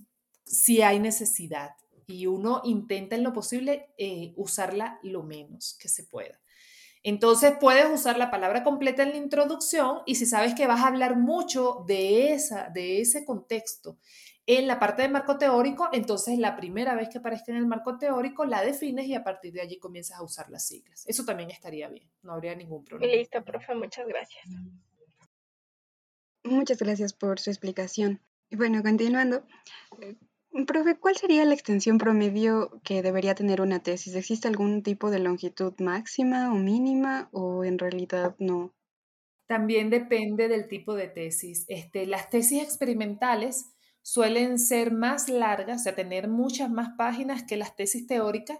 si 0.46 0.80
hay 0.80 1.00
necesidad 1.00 1.72
y 2.06 2.24
uno 2.26 2.62
intenta 2.64 3.14
en 3.14 3.22
lo 3.22 3.34
posible 3.34 3.90
eh, 3.98 4.32
usarla 4.36 4.98
lo 5.02 5.22
menos 5.22 5.76
que 5.78 5.88
se 5.90 6.04
pueda. 6.04 6.40
Entonces 7.02 7.52
puedes 7.60 7.88
usar 7.92 8.16
la 8.16 8.30
palabra 8.30 8.64
completa 8.64 9.02
en 9.02 9.10
la 9.10 9.16
introducción 9.18 9.98
y 10.06 10.14
si 10.14 10.24
sabes 10.24 10.54
que 10.54 10.66
vas 10.66 10.80
a 10.80 10.88
hablar 10.88 11.16
mucho 11.16 11.84
de, 11.86 12.32
esa, 12.32 12.70
de 12.70 13.02
ese 13.02 13.26
contexto 13.26 13.98
en 14.50 14.66
la 14.66 14.80
parte 14.80 15.02
de 15.02 15.10
marco 15.10 15.36
teórico, 15.36 15.90
entonces 15.92 16.38
la 16.38 16.56
primera 16.56 16.94
vez 16.94 17.10
que 17.10 17.18
aparezca 17.18 17.52
en 17.52 17.58
el 17.58 17.66
marco 17.66 17.98
teórico 17.98 18.46
la 18.46 18.62
defines 18.62 19.06
y 19.06 19.14
a 19.14 19.22
partir 19.22 19.52
de 19.52 19.60
allí 19.60 19.78
comienzas 19.78 20.18
a 20.18 20.22
usar 20.22 20.48
las 20.48 20.66
siglas. 20.66 21.04
Eso 21.06 21.26
también 21.26 21.50
estaría 21.50 21.86
bien, 21.90 22.08
no 22.22 22.32
habría 22.32 22.54
ningún 22.54 22.82
problema. 22.82 23.12
Listo, 23.12 23.44
profe, 23.44 23.74
muchas 23.74 24.08
gracias. 24.08 24.46
Muchas 26.44 26.78
gracias 26.78 27.12
por 27.12 27.38
su 27.40 27.50
explicación. 27.50 28.22
Y 28.48 28.56
bueno, 28.56 28.82
continuando, 28.82 29.44
Profe, 30.66 30.96
¿cuál 30.98 31.14
sería 31.14 31.44
la 31.44 31.52
extensión 31.52 31.98
promedio 31.98 32.80
que 32.82 33.02
debería 33.02 33.34
tener 33.34 33.60
una 33.60 33.82
tesis? 33.82 34.14
¿Existe 34.14 34.48
algún 34.48 34.82
tipo 34.82 35.10
de 35.10 35.18
longitud 35.18 35.74
máxima 35.78 36.50
o 36.50 36.56
mínima 36.56 37.28
o 37.32 37.64
en 37.64 37.78
realidad 37.78 38.34
no? 38.38 38.72
También 39.46 39.90
depende 39.90 40.48
del 40.48 40.68
tipo 40.68 40.94
de 40.94 41.08
tesis. 41.08 41.66
Este, 41.68 42.06
las 42.06 42.30
tesis 42.30 42.62
experimentales 42.62 43.74
suelen 44.08 44.58
ser 44.58 44.90
más 44.90 45.28
largas, 45.28 45.82
o 45.82 45.84
sea, 45.84 45.94
tener 45.94 46.28
muchas 46.28 46.70
más 46.70 46.96
páginas 46.96 47.42
que 47.42 47.58
las 47.58 47.76
tesis 47.76 48.06
teóricas. 48.06 48.58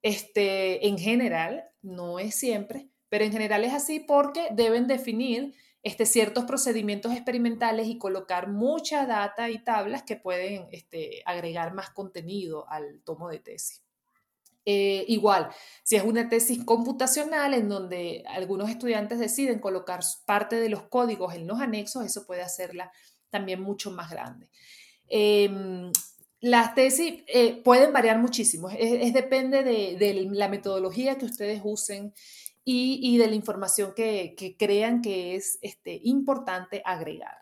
Este, 0.00 0.86
en 0.88 0.96
general, 0.96 1.64
no 1.82 2.18
es 2.18 2.34
siempre, 2.34 2.88
pero 3.10 3.22
en 3.22 3.32
general 3.32 3.62
es 3.64 3.74
así 3.74 4.00
porque 4.00 4.48
deben 4.52 4.86
definir 4.86 5.54
este, 5.82 6.06
ciertos 6.06 6.46
procedimientos 6.46 7.12
experimentales 7.12 7.88
y 7.88 7.98
colocar 7.98 8.48
mucha 8.48 9.04
data 9.04 9.50
y 9.50 9.62
tablas 9.62 10.02
que 10.02 10.16
pueden 10.16 10.66
este, 10.72 11.22
agregar 11.26 11.74
más 11.74 11.90
contenido 11.90 12.66
al 12.70 13.02
tomo 13.04 13.28
de 13.28 13.40
tesis. 13.40 13.82
Eh, 14.64 15.04
igual, 15.08 15.50
si 15.84 15.96
es 15.96 16.04
una 16.04 16.30
tesis 16.30 16.64
computacional 16.64 17.52
en 17.52 17.68
donde 17.68 18.24
algunos 18.28 18.70
estudiantes 18.70 19.18
deciden 19.18 19.58
colocar 19.58 20.00
parte 20.24 20.56
de 20.56 20.70
los 20.70 20.84
códigos 20.84 21.34
en 21.34 21.46
los 21.46 21.60
anexos, 21.60 22.06
eso 22.06 22.26
puede 22.26 22.40
hacerla 22.40 22.90
también 23.28 23.60
mucho 23.60 23.90
más 23.90 24.10
grande. 24.10 24.48
Em, 25.08 25.92
las 26.40 26.74
tesis 26.74 27.22
eh, 27.26 27.60
pueden 27.62 27.92
variar 27.92 28.18
muchísimo, 28.18 28.68
es, 28.70 29.12
depende 29.12 29.62
de, 29.62 29.96
de, 29.96 30.28
la 30.32 30.48
metodología 30.48 31.16
que 31.16 31.24
ustedes 31.24 31.60
usen 31.64 32.12
y, 32.68 33.16
de 33.16 33.28
la 33.28 33.36
información 33.36 33.92
que, 33.94 34.56
crean 34.58 35.00
que 35.00 35.36
es 35.36 35.58
este, 35.62 36.00
importante 36.02 36.82
agregar. 36.84 37.38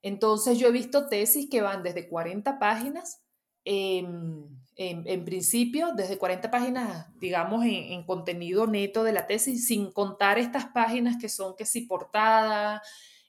Entonces 0.00 0.58
yo 0.58 0.68
he 0.68 0.72
visto 0.72 1.08
tesis 1.08 1.50
que 1.50 1.60
van 1.60 1.82
desde 1.82 2.08
40 2.08 2.58
páginas, 2.60 3.20
en, 3.64 5.24
principio, 5.24 5.92
desde 5.94 6.18
40 6.18 6.50
páginas, 6.52 7.06
digamos, 7.18 7.64
en, 7.66 8.04
contenido 8.04 8.68
neto 8.68 9.02
de 9.02 9.12
la 9.12 9.26
tesis, 9.26 9.66
sin 9.66 9.90
contar 9.90 10.38
estas 10.38 10.66
páginas 10.66 11.16
que 11.20 11.28
son 11.28 11.56
que 11.56 11.66
si 11.66 11.82
portada, 11.82 12.80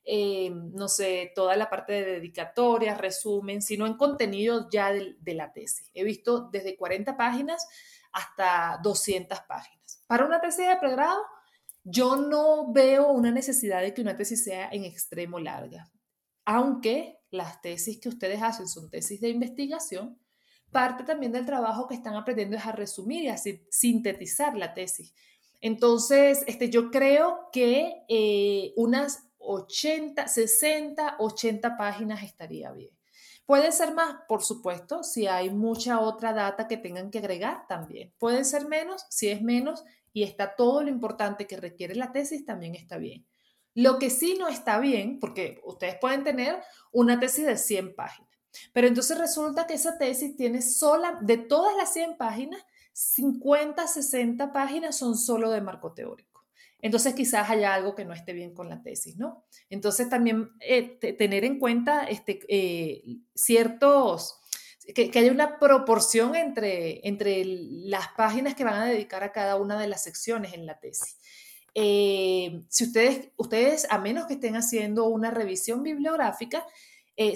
eh, 0.03 0.51
no 0.51 0.87
sé, 0.87 1.31
toda 1.35 1.55
la 1.55 1.69
parte 1.69 1.93
de 1.93 2.03
dedicatoria, 2.03 2.95
resumen, 2.95 3.61
sino 3.61 3.85
en 3.85 3.97
contenido 3.97 4.67
ya 4.71 4.91
de, 4.91 5.15
de 5.19 5.33
la 5.33 5.51
tesis. 5.53 5.89
He 5.93 6.03
visto 6.03 6.49
desde 6.51 6.75
40 6.75 7.15
páginas 7.17 7.67
hasta 8.11 8.79
200 8.83 9.39
páginas. 9.41 10.03
Para 10.07 10.25
una 10.25 10.41
tesis 10.41 10.67
de 10.67 10.75
pregrado, 10.77 11.21
yo 11.83 12.15
no 12.15 12.71
veo 12.71 13.11
una 13.11 13.31
necesidad 13.31 13.81
de 13.81 13.93
que 13.93 14.01
una 14.01 14.15
tesis 14.15 14.43
sea 14.43 14.69
en 14.71 14.85
extremo 14.85 15.39
larga, 15.39 15.91
aunque 16.45 17.19
las 17.31 17.61
tesis 17.61 17.99
que 17.99 18.09
ustedes 18.09 18.41
hacen 18.41 18.67
son 18.67 18.89
tesis 18.89 19.21
de 19.21 19.29
investigación, 19.29 20.19
parte 20.71 21.03
también 21.03 21.31
del 21.31 21.45
trabajo 21.45 21.87
que 21.87 21.95
están 21.95 22.15
aprendiendo 22.15 22.57
es 22.57 22.65
a 22.65 22.71
resumir 22.71 23.23
y 23.23 23.29
a 23.29 23.37
sintetizar 23.37 24.55
la 24.55 24.73
tesis. 24.73 25.13
Entonces, 25.59 26.43
este, 26.47 26.69
yo 26.69 26.89
creo 26.89 27.49
que 27.51 28.03
eh, 28.09 28.73
unas 28.75 29.30
80, 29.41 30.27
60, 30.27 31.15
80 31.19 31.77
páginas 31.77 32.23
estaría 32.23 32.71
bien. 32.71 32.95
Puede 33.45 33.71
ser 33.71 33.93
más, 33.93 34.15
por 34.27 34.43
supuesto, 34.43 35.03
si 35.03 35.27
hay 35.27 35.49
mucha 35.49 35.99
otra 35.99 36.31
data 36.31 36.67
que 36.67 36.77
tengan 36.77 37.11
que 37.11 37.19
agregar 37.19 37.67
también. 37.67 38.13
Puede 38.17 38.45
ser 38.45 38.67
menos, 38.67 39.05
si 39.09 39.29
es 39.29 39.41
menos 39.41 39.83
y 40.13 40.23
está 40.23 40.55
todo 40.55 40.83
lo 40.83 40.89
importante 40.89 41.47
que 41.47 41.57
requiere 41.57 41.95
la 41.95 42.11
tesis, 42.11 42.45
también 42.45 42.75
está 42.75 42.97
bien. 42.97 43.25
Lo 43.73 43.99
que 43.99 44.09
sí 44.09 44.35
no 44.39 44.47
está 44.47 44.79
bien, 44.79 45.19
porque 45.19 45.61
ustedes 45.65 45.97
pueden 45.99 46.23
tener 46.23 46.61
una 46.91 47.19
tesis 47.19 47.45
de 47.45 47.57
100 47.57 47.95
páginas, 47.95 48.31
pero 48.73 48.87
entonces 48.87 49.17
resulta 49.17 49.67
que 49.67 49.73
esa 49.75 49.97
tesis 49.97 50.35
tiene 50.35 50.61
sola, 50.61 51.17
de 51.21 51.37
todas 51.37 51.75
las 51.75 51.91
100 51.93 52.17
páginas, 52.17 52.61
50, 52.93 53.87
60 53.87 54.51
páginas 54.51 54.97
son 54.97 55.17
solo 55.17 55.49
de 55.51 55.61
marco 55.61 55.93
teórico. 55.93 56.30
Entonces 56.81 57.13
quizás 57.13 57.49
haya 57.49 57.73
algo 57.73 57.95
que 57.95 58.05
no 58.05 58.13
esté 58.13 58.33
bien 58.33 58.53
con 58.53 58.69
la 58.69 58.81
tesis, 58.81 59.17
¿no? 59.17 59.45
Entonces 59.69 60.09
también 60.09 60.49
eh, 60.59 60.97
tener 61.17 61.45
en 61.45 61.59
cuenta 61.59 62.05
este, 62.05 62.39
eh, 62.47 63.03
ciertos, 63.35 64.39
que, 64.95 65.11
haya 65.13 65.31
una 65.31 65.59
proporción 65.59 66.35
entre, 66.35 67.07
entre 67.07 67.43
las 67.45 68.07
páginas 68.17 68.55
que 68.55 68.63
van 68.63 68.81
a 68.81 68.85
dedicar 68.85 69.23
a 69.23 69.31
cada 69.31 69.57
una 69.57 69.79
de 69.79 69.87
las 69.87 70.03
secciones 70.03 70.53
en 70.53 70.65
la 70.65 70.79
tesis. 70.79 71.17
Eh, 71.75 72.63
si 72.67 72.85
ustedes, 72.85 73.29
ustedes, 73.37 73.87
a 73.89 73.99
menos 73.99 74.25
que 74.25 74.33
estén 74.33 74.55
haciendo 74.55 75.05
una 75.05 75.31
revisión 75.31 75.83
bibliográfica, 75.83 76.65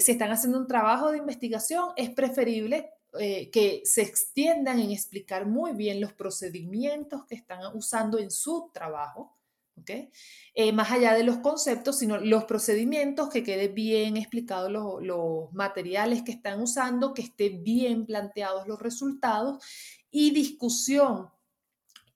si 0.00 0.10
están 0.10 0.32
haciendo 0.32 0.58
un 0.58 0.66
trabajo 0.66 1.12
de 1.12 1.18
investigación, 1.18 1.90
es 1.94 2.10
preferible 2.10 2.90
que 3.12 3.82
se 3.84 4.02
extiendan 4.02 4.80
en 4.80 4.90
explicar 4.90 5.46
muy 5.46 5.74
bien 5.74 6.00
los 6.00 6.12
procedimientos 6.12 7.24
que 7.26 7.36
están 7.36 7.60
usando 7.72 8.18
en 8.18 8.32
su 8.32 8.68
trabajo, 8.74 9.35
¿okay? 9.80 10.10
Eh, 10.54 10.72
más 10.72 10.90
allá 10.90 11.14
de 11.14 11.22
los 11.22 11.38
conceptos, 11.38 11.98
sino 11.98 12.18
los 12.18 12.44
procedimientos, 12.44 13.28
que 13.28 13.42
quede 13.42 13.68
bien 13.68 14.16
explicados 14.16 14.70
los, 14.70 15.52
materiales 15.52 16.22
que 16.22 16.32
están 16.32 16.60
usando, 16.60 17.14
que 17.14 17.22
estén 17.22 17.62
bien 17.62 18.06
planteados 18.06 18.66
los 18.66 18.80
resultados 18.80 19.64
y 20.10 20.30
discusión 20.32 21.28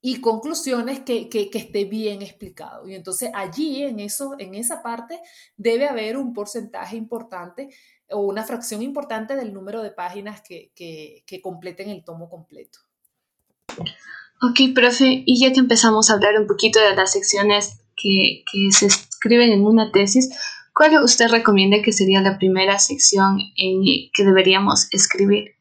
y 0.03 0.21
conclusiones 0.21 1.01
que, 1.01 1.29
que, 1.29 1.51
que, 1.51 1.59
esté 1.59 1.85
bien 1.85 2.23
explicado. 2.23 2.89
Y 2.89 2.95
entonces 2.95 3.31
allí, 3.35 3.83
en, 3.83 4.01
eso, 4.01 4.35
en 4.39 4.55
esa 4.55 4.83
parte, 4.83 5.21
debe 5.57 5.87
haber 5.87 6.17
un 6.17 6.33
porcentaje 6.33 6.97
importante 6.97 7.69
o 8.11 8.21
una 8.21 8.45
fracción 8.45 8.83
importante 8.83 9.37
del 9.37 9.53
número 9.53 9.83
de 9.83 9.91
páginas 9.91 10.43
que, 10.43 10.73
que, 10.75 11.41
completen 11.41 11.91
el 11.91 12.05
tomo 12.05 12.29
completo. 12.29 12.81
Ok, 14.43 14.75
profe, 14.75 15.23
y 15.27 15.39
ya 15.39 15.53
que 15.53 15.61
empezamos 15.61 16.09
a 16.09 16.15
hablar 16.15 16.39
un 16.41 16.47
poquito 16.47 16.81
de 16.81 16.95
las 16.97 17.13
secciones 17.13 17.83
que, 17.95 18.43
que 18.51 18.73
se 18.73 18.87
escriben 18.87 19.51
en 19.51 19.67
una 19.67 19.93
tesis, 19.93 20.31
¿cuál 20.75 21.03
usted 21.05 21.29
recomienda 21.29 21.83
que 21.83 21.93
sería 21.93 22.23
la 22.23 22.39
primera 22.39 22.79
sección 22.79 23.39
en 23.57 23.83
que 24.15 24.25
deberíamos 24.25 24.89
escribir? 24.93 25.57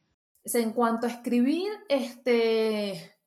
En 0.53 0.71
cuanto 0.71 1.07
a 1.07 1.09
escribir, 1.09 1.69
este, 1.89 3.17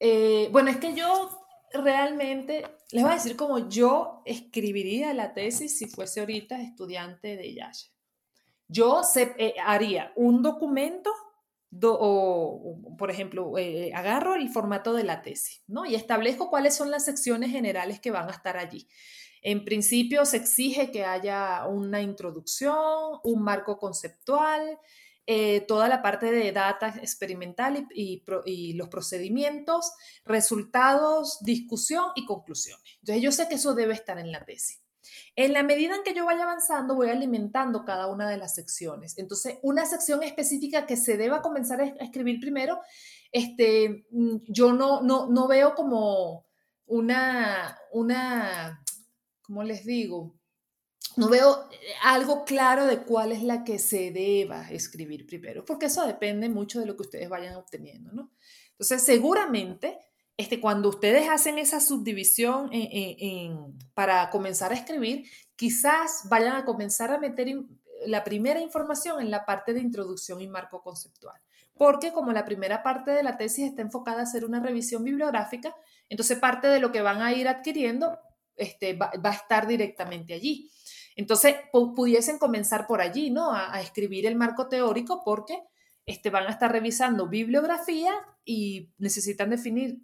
eh, 0.00 0.48
bueno, 0.50 0.70
es 0.70 0.78
que 0.78 0.94
yo 0.94 1.30
realmente, 1.72 2.64
les 2.90 3.02
voy 3.02 3.12
a 3.12 3.16
decir 3.16 3.36
cómo 3.36 3.68
yo 3.68 4.22
escribiría 4.24 5.12
la 5.12 5.34
tesis 5.34 5.76
si 5.76 5.86
fuese 5.86 6.20
ahorita 6.20 6.62
estudiante 6.62 7.36
de 7.36 7.54
Yasha. 7.54 7.88
Yo 8.66 9.02
se, 9.02 9.34
eh, 9.38 9.54
haría 9.64 10.12
un 10.16 10.42
documento 10.42 11.10
o, 11.82 12.96
por 12.98 13.10
ejemplo, 13.10 13.56
eh, 13.58 13.92
agarro 13.94 14.34
el 14.34 14.48
formato 14.48 14.94
de 14.94 15.04
la 15.04 15.22
tesis, 15.22 15.62
¿no? 15.66 15.84
Y 15.84 15.94
establezco 15.94 16.50
cuáles 16.50 16.74
son 16.74 16.90
las 16.90 17.04
secciones 17.04 17.50
generales 17.50 18.00
que 18.00 18.10
van 18.10 18.28
a 18.28 18.32
estar 18.32 18.56
allí. 18.56 18.88
En 19.42 19.64
principio 19.64 20.24
se 20.24 20.38
exige 20.38 20.90
que 20.90 21.04
haya 21.04 21.66
una 21.66 22.00
introducción, 22.00 23.20
un 23.22 23.42
marco 23.42 23.78
conceptual, 23.78 24.78
eh, 25.26 25.60
toda 25.68 25.88
la 25.88 26.00
parte 26.00 26.32
de 26.32 26.52
data 26.52 26.88
experimental 27.02 27.86
y, 27.94 28.24
y, 28.46 28.72
los 28.72 28.88
procedimientos, 28.88 29.92
resultados, 30.24 31.38
discusión 31.42 32.06
y 32.14 32.24
conclusiones. 32.24 32.98
Entonces 33.00 33.22
yo 33.22 33.30
sé 33.30 33.46
que 33.46 33.56
eso 33.56 33.74
debe 33.74 33.92
estar 33.92 34.18
en 34.18 34.32
la 34.32 34.44
tesis. 34.44 34.80
En 35.40 35.52
la 35.52 35.62
medida 35.62 35.94
en 35.94 36.02
que 36.02 36.14
yo 36.14 36.26
vaya 36.26 36.42
avanzando, 36.42 36.96
voy 36.96 37.10
alimentando 37.10 37.84
cada 37.84 38.08
una 38.08 38.28
de 38.28 38.38
las 38.38 38.56
secciones. 38.56 39.16
Entonces, 39.18 39.60
una 39.62 39.86
sección 39.86 40.24
específica 40.24 40.84
que 40.84 40.96
se 40.96 41.16
deba 41.16 41.42
comenzar 41.42 41.80
a 41.80 41.84
escribir 41.84 42.40
primero, 42.40 42.80
este, 43.30 44.04
mm, 44.10 44.38
yo 44.48 44.72
no, 44.72 45.00
no, 45.00 45.28
no 45.28 45.46
veo 45.46 45.76
como 45.76 46.44
una, 46.86 47.78
una, 47.92 48.82
¿cómo 49.42 49.62
les 49.62 49.84
digo? 49.84 50.34
No 51.16 51.28
veo 51.28 51.68
algo 52.02 52.44
claro 52.44 52.86
de 52.86 53.04
cuál 53.04 53.30
es 53.30 53.44
la 53.44 53.62
que 53.62 53.78
se 53.78 54.10
deba 54.10 54.68
escribir 54.68 55.24
primero, 55.24 55.64
porque 55.64 55.86
eso 55.86 56.04
depende 56.04 56.48
mucho 56.48 56.80
de 56.80 56.86
lo 56.86 56.96
que 56.96 57.02
ustedes 57.02 57.28
vayan 57.28 57.54
obteniendo, 57.54 58.10
¿no? 58.10 58.32
Entonces, 58.72 59.04
seguramente 59.04 60.00
este, 60.38 60.60
cuando 60.60 60.88
ustedes 60.88 61.28
hacen 61.28 61.58
esa 61.58 61.80
subdivisión 61.80 62.70
para 63.92 64.30
comenzar 64.30 64.70
a 64.70 64.76
escribir, 64.76 65.28
quizás 65.56 66.22
vayan 66.30 66.54
a 66.54 66.64
comenzar 66.64 67.10
a 67.10 67.18
meter 67.18 67.48
la 68.06 68.22
primera 68.22 68.60
información 68.60 69.20
en 69.20 69.32
la 69.32 69.44
parte 69.44 69.74
de 69.74 69.80
introducción 69.80 70.40
y 70.40 70.46
marco 70.46 70.80
conceptual. 70.80 71.34
Porque 71.74 72.12
como 72.12 72.30
la 72.30 72.44
primera 72.44 72.84
parte 72.84 73.10
de 73.10 73.24
la 73.24 73.36
tesis 73.36 73.66
está 73.66 73.82
enfocada 73.82 74.20
a 74.20 74.22
hacer 74.22 74.44
una 74.44 74.60
revisión 74.60 75.02
bibliográfica, 75.02 75.74
entonces 76.08 76.38
parte 76.38 76.68
de 76.68 76.78
lo 76.78 76.92
que 76.92 77.02
van 77.02 77.20
a 77.20 77.32
ir 77.32 77.48
adquiriendo 77.48 78.16
este, 78.56 78.94
va, 78.94 79.10
a 79.12 79.32
estar 79.32 79.66
directamente 79.66 80.34
allí. 80.34 80.70
Entonces, 81.16 81.56
pudiesen 81.72 82.38
comenzar 82.38 82.86
por 82.86 83.00
allí, 83.00 83.30
¿no? 83.30 83.52
A, 83.52 83.74
a 83.74 83.80
escribir 83.80 84.24
el 84.24 84.36
marco 84.36 84.68
teórico 84.68 85.22
porque 85.24 85.60
este, 86.08 86.30
van 86.30 86.46
a 86.46 86.50
estar 86.50 86.72
revisando 86.72 87.28
bibliografía 87.28 88.14
y 88.42 88.88
necesitan 88.96 89.50
definir 89.50 90.00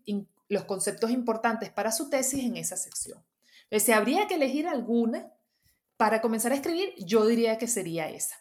los 0.51 0.65
conceptos 0.65 1.11
importantes 1.11 1.71
para 1.71 1.91
su 1.93 2.11
tesis 2.11 2.45
en 2.45 2.59
esa 2.59 2.77
sección. 2.77 3.25
Si 3.71 3.91
habría 3.91 4.27
que 4.27 4.35
elegir 4.35 4.69
alguna 4.69 5.33
para 5.97 6.21
comenzar 6.21 6.53
a 6.53 6.57
escribir, 6.57 6.93
yo 6.99 7.27
diría 7.27 7.57
que 7.57 7.69
sería 7.69 8.11
esa, 8.11 8.37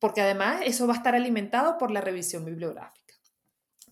porque 0.00 0.22
además 0.22 0.62
eso 0.64 0.88
va 0.88 0.94
a 0.94 0.96
estar 0.96 1.14
alimentado 1.14 1.78
por 1.78 1.92
la 1.92 2.00
revisión 2.00 2.44
bibliográfica. 2.44 3.14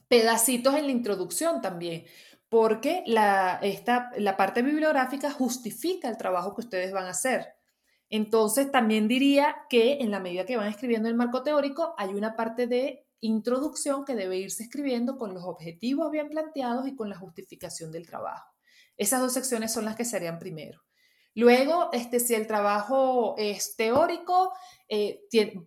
Pedacitos 0.08 0.74
en 0.74 0.86
la 0.86 0.92
introducción 0.92 1.62
también, 1.62 2.06
porque 2.48 3.04
esta, 3.62 4.10
la 4.16 4.36
parte 4.36 4.62
bibliográfica 4.62 5.30
justifica 5.30 6.08
el 6.08 6.16
trabajo 6.16 6.56
que 6.56 6.62
ustedes 6.62 6.90
van 6.90 7.06
a 7.06 7.10
hacer. 7.10 7.54
Entonces, 8.10 8.70
también 8.72 9.06
diría 9.06 9.56
que 9.70 9.98
en 10.00 10.10
la 10.10 10.18
medida 10.18 10.44
que 10.44 10.56
van 10.56 10.66
escribiendo 10.66 11.08
el 11.08 11.14
marco 11.14 11.42
teórico, 11.42 11.94
hay 11.96 12.10
una 12.10 12.34
parte 12.34 12.66
de 12.66 13.06
introducción 13.20 14.04
que 14.04 14.16
debe 14.16 14.38
irse 14.38 14.64
escribiendo 14.64 15.16
con 15.16 15.32
los 15.32 15.44
objetivos 15.44 16.10
bien 16.10 16.28
planteados 16.28 16.88
y 16.88 16.96
con 16.96 17.08
la 17.08 17.16
justificación 17.16 17.92
del 17.92 18.06
trabajo. 18.06 18.52
Esas 18.96 19.20
dos 19.20 19.32
secciones 19.32 19.72
son 19.72 19.84
las 19.84 19.94
que 19.94 20.04
serían 20.04 20.38
primero. 20.38 20.82
Luego, 21.34 21.90
este, 21.92 22.18
si 22.18 22.34
el 22.34 22.48
trabajo 22.48 23.36
es 23.38 23.76
teórico, 23.76 24.52
eh, 24.88 25.22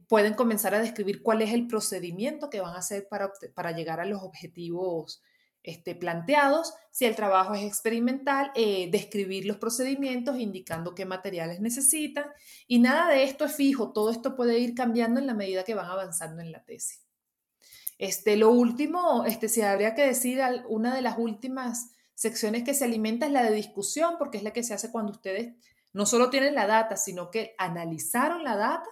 pueden 0.09 0.33
comenzar 0.33 0.75
a 0.75 0.81
describir 0.81 1.23
cuál 1.23 1.41
es 1.41 1.53
el 1.53 1.67
procedimiento 1.67 2.49
que 2.49 2.59
van 2.59 2.75
a 2.75 2.79
hacer 2.79 3.07
para, 3.09 3.31
para 3.55 3.71
llegar 3.71 4.01
a 4.01 4.05
los 4.05 4.21
objetivos 4.21 5.21
este, 5.63 5.95
planteados. 5.95 6.73
Si 6.91 7.05
el 7.05 7.15
trabajo 7.15 7.55
es 7.55 7.63
experimental, 7.63 8.51
eh, 8.55 8.89
describir 8.91 9.45
los 9.45 9.57
procedimientos 9.57 10.37
indicando 10.37 10.93
qué 10.93 11.05
materiales 11.05 11.61
necesitan. 11.61 12.25
Y 12.67 12.79
nada 12.79 13.09
de 13.09 13.23
esto 13.23 13.45
es 13.45 13.55
fijo, 13.55 13.93
todo 13.93 14.11
esto 14.11 14.35
puede 14.35 14.59
ir 14.59 14.75
cambiando 14.75 15.19
en 15.19 15.27
la 15.27 15.33
medida 15.33 15.63
que 15.63 15.75
van 15.75 15.89
avanzando 15.89 16.41
en 16.41 16.51
la 16.51 16.63
tesis. 16.63 17.01
Este, 17.97 18.35
lo 18.35 18.51
último, 18.51 19.23
este, 19.25 19.47
si 19.47 19.61
habría 19.61 19.95
que 19.95 20.05
decir, 20.05 20.41
una 20.67 20.93
de 20.93 21.01
las 21.01 21.17
últimas 21.17 21.91
secciones 22.13 22.63
que 22.63 22.73
se 22.73 22.85
alimenta 22.85 23.25
es 23.25 23.31
la 23.31 23.43
de 23.43 23.55
discusión, 23.55 24.15
porque 24.19 24.37
es 24.37 24.43
la 24.43 24.51
que 24.51 24.63
se 24.63 24.73
hace 24.73 24.91
cuando 24.91 25.11
ustedes 25.11 25.53
no 25.93 26.05
solo 26.05 26.29
tienen 26.29 26.55
la 26.55 26.67
data, 26.67 26.97
sino 26.97 27.29
que 27.29 27.55
analizaron 27.57 28.43
la 28.43 28.57
data, 28.57 28.89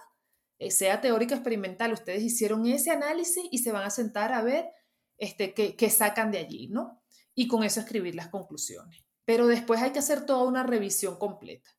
eh, 0.58 0.70
sea 0.70 1.00
teórica 1.00 1.34
experimental, 1.34 1.92
ustedes 1.92 2.22
hicieron 2.22 2.66
ese 2.66 2.92
análisis 2.92 3.44
y 3.50 3.58
se 3.58 3.72
van 3.72 3.84
a 3.84 3.90
sentar 3.90 4.32
a 4.32 4.42
ver 4.42 4.70
este, 5.22 5.54
que, 5.54 5.88
sacan 5.88 6.32
de 6.32 6.38
allí, 6.38 6.66
¿no? 6.66 7.00
Y 7.32 7.46
con 7.46 7.62
eso 7.62 7.78
escribir 7.78 8.16
las 8.16 8.26
conclusiones. 8.26 9.04
Pero 9.24 9.46
después 9.46 9.80
hay 9.80 9.92
que 9.92 10.00
hacer 10.00 10.26
toda 10.26 10.42
una 10.42 10.64
revisión 10.64 11.16
completa. 11.16 11.70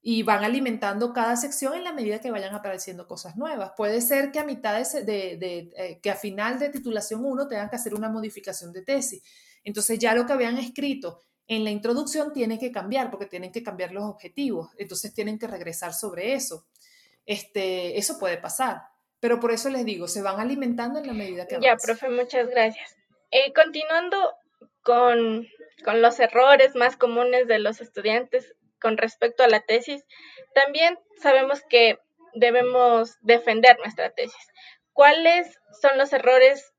Y 0.00 0.22
van 0.22 0.44
alimentando 0.44 1.12
cada 1.12 1.34
sección 1.36 1.74
en 1.74 1.82
la 1.82 1.92
medida 1.92 2.20
que 2.20 2.30
vayan 2.30 2.54
apareciendo 2.54 3.08
cosas 3.08 3.36
nuevas. 3.36 3.72
Puede 3.76 4.00
ser 4.00 4.30
que 4.30 4.38
a 4.38 4.44
mitad 4.44 4.80
de, 5.02 5.72
eh, 5.76 5.98
que 6.00 6.10
a 6.10 6.14
final 6.14 6.60
de 6.60 6.68
titulación 6.68 7.24
1 7.24 7.48
tengan 7.48 7.68
que 7.68 7.74
hacer 7.74 7.92
una 7.92 8.08
modificación 8.08 8.72
de 8.72 8.82
tesis. 8.82 9.20
Entonces 9.64 9.98
ya 9.98 10.14
lo 10.14 10.24
que 10.24 10.34
habían 10.34 10.56
escrito 10.56 11.18
en 11.48 11.64
la 11.64 11.72
introducción 11.72 12.32
tiene 12.32 12.56
que 12.56 12.70
cambiar 12.70 13.10
porque 13.10 13.26
tienen 13.26 13.50
que 13.50 13.64
cambiar 13.64 13.90
los 13.90 14.04
objetivos. 14.04 14.70
Entonces 14.78 15.12
tienen 15.12 15.40
que 15.40 15.48
regresar 15.48 15.92
sobre 15.92 16.34
eso. 16.34 16.68
Este, 17.24 17.98
eso 17.98 18.16
puede 18.16 18.38
pasar. 18.38 18.82
Pero 19.26 19.40
por 19.40 19.50
eso 19.50 19.70
les 19.70 19.84
digo, 19.84 20.06
se 20.06 20.22
van 20.22 20.38
alimentando 20.38 21.00
en 21.00 21.08
la 21.08 21.12
medida 21.12 21.48
que 21.48 21.56
avanzan. 21.56 21.76
Ya, 21.76 21.84
profe, 21.84 22.08
muchas 22.08 22.48
gracias. 22.48 22.96
Eh, 23.32 23.52
continuando 23.52 24.36
con, 24.84 25.48
con 25.84 26.00
los 26.00 26.20
errores 26.20 26.76
más 26.76 26.96
comunes 26.96 27.48
de 27.48 27.58
los 27.58 27.80
estudiantes 27.80 28.54
con 28.80 28.96
respecto 28.96 29.42
a 29.42 29.48
la 29.48 29.62
tesis, 29.62 30.04
también 30.54 30.96
sabemos 31.20 31.60
que 31.68 31.98
debemos 32.34 33.16
defender 33.20 33.76
nuestra 33.80 34.10
tesis. 34.10 34.46
¿Cuáles 34.92 35.58
son 35.82 35.98
los 35.98 36.12
errores 36.12 36.72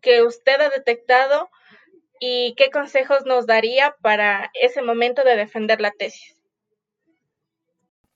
que 0.00 0.22
usted 0.22 0.60
ha 0.60 0.68
detectado 0.68 1.50
y 2.20 2.54
qué 2.56 2.70
consejos 2.70 3.26
nos 3.26 3.48
daría 3.48 3.96
para 4.02 4.52
ese 4.54 4.82
momento 4.82 5.24
de 5.24 5.34
defender 5.34 5.80
la 5.80 5.90
tesis? 5.90 6.37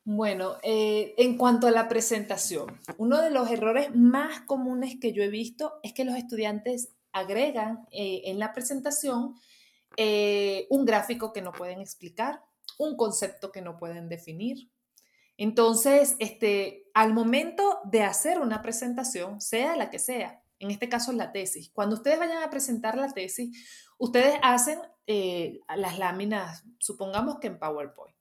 Bueno, 0.05 0.57
eh, 0.65 1.15
en 1.17 1.39
cuanto 1.39 1.69
a 1.69 1.71
la 1.71 1.89
presentación, 1.89 2.77
uno 2.99 3.23
de 3.23 3.31
los 3.31 3.49
errores 3.49 3.95
más 3.95 4.41
comunes 4.41 4.97
que 5.01 5.13
yo 5.13 5.23
he 5.23 5.29
visto 5.29 5.75
es 5.85 5.93
que 5.93 6.05
los 6.05 6.17
estudiantes 6.17 6.93
agregan 7.13 7.87
eh, 7.93 8.23
en 8.25 8.41
la 8.41 8.53
presentación 8.53 9.37
eh, 9.97 10.67
un 10.71 10.85
gráfico 10.85 11.33
que 11.33 11.41
no 11.41 11.53
pueden 11.53 11.81
explicar, 11.81 12.43
un 12.79 12.97
concepto 12.97 13.53
que 13.53 13.63
no 13.63 13.77
pueden 13.77 14.09
definir. 14.09 14.73
Entonces, 15.37 16.17
este, 16.19 16.91
al 16.95 17.15
momento 17.15 17.79
de 17.85 18.03
hacer 18.03 18.41
una 18.41 18.61
presentación, 18.61 19.41
sea 19.41 19.77
la 19.77 19.89
que 19.89 20.01
sea, 20.01 20.43
en 20.59 20.73
este 20.73 20.89
caso 20.89 21.13
la 21.13 21.31
tesis, 21.31 21.71
cuando 21.73 21.95
ustedes 21.95 22.19
vayan 22.19 22.43
a 22.43 22.51
presentar 22.51 22.97
la 22.97 23.09
tesis, 23.09 23.57
ustedes 23.99 24.35
hacen 24.43 24.81
las 25.77 25.99
láminas, 25.99 26.65
supongamos 26.79 27.39
que 27.39 27.49
en 27.49 27.59
PowerPoint. 27.61 28.12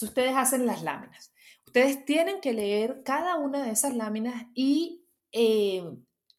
Ustedes 0.00 0.34
hacen 0.36 0.66
las 0.66 0.82
láminas. 0.82 1.32
Ustedes 1.66 2.04
tienen 2.04 2.40
que 2.40 2.52
leer 2.52 3.02
cada 3.04 3.36
una 3.36 3.64
de 3.64 3.72
esas 3.72 3.94
láminas 3.94 4.46
y 4.54 5.06
eh, 5.32 5.84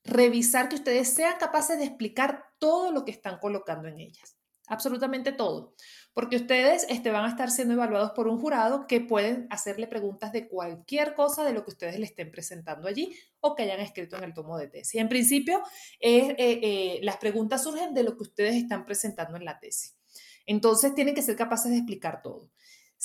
revisar 0.04 0.70
que 0.70 0.76
ustedes 0.76 1.14
sean 1.14 1.36
capaces 1.40 1.78
de 1.78 1.86
explicar 1.86 2.46
todo 2.60 2.92
lo 2.92 3.06
que 3.06 3.12
están 3.12 3.40
colocando 3.40 3.88
en 3.88 4.00
ellas. 4.00 4.38
Absolutamente 4.68 5.32
todo. 5.32 5.76
Porque 6.14 6.36
ustedes 6.38 6.86
este, 6.90 7.12
van 7.12 7.26
a 7.26 7.30
estar 7.30 7.52
siendo 7.52 7.74
evaluados 7.74 8.12
por 8.12 8.28
un 8.28 8.40
jurado 8.40 8.88
que 8.88 9.02
pueden 9.02 9.48
hacerle 9.50 9.88
preguntas 9.88 10.32
de 10.32 10.48
cualquier 10.48 11.16
cosa 11.16 11.44
de 11.44 11.54
lo 11.54 11.64
que 11.64 11.72
ustedes 11.72 12.00
le 12.00 12.06
estén 12.06 12.32
presentando 12.32 12.88
allí 12.88 13.14
o 13.40 13.56
que 13.56 13.64
hayan 13.64 13.80
escrito 13.80 14.16
en 14.18 14.24
el 14.24 14.34
tomo 14.34 14.58
de 14.58 14.68
tesis. 14.68 15.02
En 15.02 15.10
principio, 15.10 15.62
eh, 16.00 16.36
eh, 16.38 17.00
las 17.02 17.18
preguntas 17.18 17.64
surgen 17.64 17.94
de 17.94 18.04
lo 18.04 18.16
que 18.16 18.24
ustedes 18.24 18.56
están 18.56 18.86
presentando 18.86 19.36
en 19.36 19.46
la 19.46 19.60
tesis. 19.60 19.98
Entonces, 20.46 20.94
tienen 20.94 21.16
que 21.16 21.22
ser 21.22 21.36
capaces 21.36 21.72
de 21.72 21.78
explicar 21.78 22.22
todo. 22.22 22.50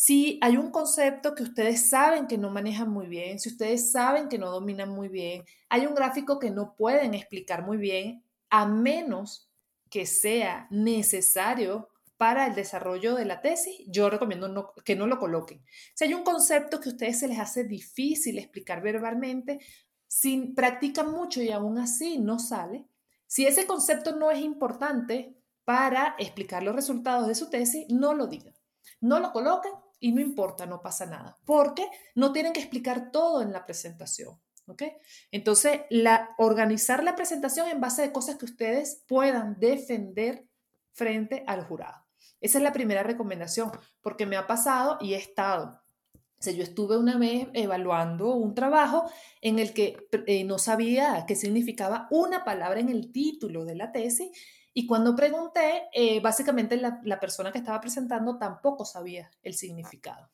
Si 0.01 0.39
hay 0.43 0.57
un 0.57 0.71
concepto 0.71 1.35
que 1.35 1.43
ustedes 1.43 1.91
saben 1.91 2.29
que 2.29 2.39
no 2.39 2.51
manejan 2.51 2.89
muy 2.89 3.09
bien, 3.09 3.41
si 3.41 3.49
ustedes 3.49 3.91
saben 3.91 4.29
que 4.29 4.39
no 4.39 4.49
dominan 4.49 4.91
muy 4.91 5.09
bien, 5.09 5.45
hay 5.69 5.87
un 5.87 5.95
gráfico 5.97 6.39
que 6.39 6.53
no 6.53 6.77
pueden 6.77 7.15
explicar 7.15 7.67
muy 7.67 7.79
bien, 7.79 8.23
a 8.49 8.65
menos 8.65 9.51
que 9.91 10.07
sea 10.07 10.69
necesario 10.71 11.89
para 12.17 12.47
el 12.47 12.55
desarrollo 12.55 13.17
de 13.17 13.25
la 13.25 13.41
tesis, 13.41 13.75
yo 13.89 14.09
recomiendo 14.09 14.73
que 14.85 14.95
no 14.95 15.09
lo 15.09 15.19
coloquen. 15.19 15.65
Si 15.95 16.05
hay 16.05 16.15
un 16.15 16.23
concepto 16.23 16.79
que 16.79 16.91
a 16.91 16.93
ustedes 16.93 17.19
se 17.19 17.27
les 17.27 17.41
hace 17.41 17.65
difícil 17.65 18.39
explicar 18.39 18.81
verbalmente, 18.81 19.59
si 20.07 20.53
practican 20.55 21.11
mucho 21.11 21.43
y 21.43 21.51
aún 21.51 21.77
así 21.77 22.19
no 22.19 22.39
sale, 22.39 22.87
si 23.27 23.49
ese 23.49 23.67
concepto 23.67 24.15
no 24.15 24.31
es 24.31 24.39
importante 24.39 25.35
para 25.65 26.15
explicar 26.21 26.63
los 26.63 26.77
resultados 26.77 27.27
de 27.27 27.35
su 27.35 27.51
tesis, 27.51 27.85
no 27.89 28.15
lo 28.15 28.29
digan. 28.29 28.55
No 29.01 29.19
lo 29.19 29.33
coloquen 29.33 29.73
y 30.01 30.13
no 30.13 30.21
importa, 30.21 30.67
no 30.67 30.81
pasa 30.81 31.07
nada, 31.07 31.39
porque 31.45 31.89
no 32.15 32.33
tienen 32.33 32.53
que 32.53 32.61
explicar 32.61 33.11
todo 33.11 33.43
en 33.43 33.53
la 33.53 33.67
presentación. 33.67 34.39
¿ok? 34.67 34.83
Entonces, 35.33 35.81
la, 35.91 36.31
organizar 36.39 37.03
la 37.03 37.17
presentación 37.17 37.69
en 37.69 37.81
base 37.81 38.03
de 38.03 38.13
cosas 38.13 38.37
que 38.37 38.45
ustedes 38.45 39.03
puedan 39.09 39.59
defender 39.59 40.47
frente 40.93 41.45
al 41.47 41.65
jurado. 41.65 42.07
Esa 42.41 42.59
es 42.59 42.65
la 42.65 42.73
primera 42.73 43.03
recomendación, 43.03 43.73
porque 44.01 44.27
me 44.27 44.37
ha 44.37 44.47
pasado 44.47 44.99
y 45.01 45.15
he 45.15 45.17
estado. 45.17 45.83
O 46.47 46.51
yo 46.51 46.63
estuve 46.63 46.97
una 46.97 47.19
vez 47.19 47.49
evaluando 47.53 48.33
un 48.35 48.55
trabajo 48.55 49.11
en 49.41 49.59
el 49.59 49.75
que 49.75 49.97
eh, 50.27 50.45
no 50.45 50.59
sabía 50.59 51.25
qué 51.27 51.35
significaba 51.35 52.07
una 52.11 52.45
palabra 52.45 52.79
en 52.79 52.91
el 52.91 53.11
título 53.11 53.65
de 53.65 53.75
la 53.75 53.91
tesis 53.91 54.31
y 54.79 54.87
cuando 54.87 55.17
pregunté, 55.17 55.89
eh, 55.93 56.21
básicamente 56.21 56.77
la, 56.77 57.19
persona 57.19 57.51
que 57.51 57.59
estaba 57.59 57.81
presentando 57.81 58.39
tampoco 58.39 58.85
sabía 58.85 59.29
el 59.43 59.55
significado. 59.55 60.31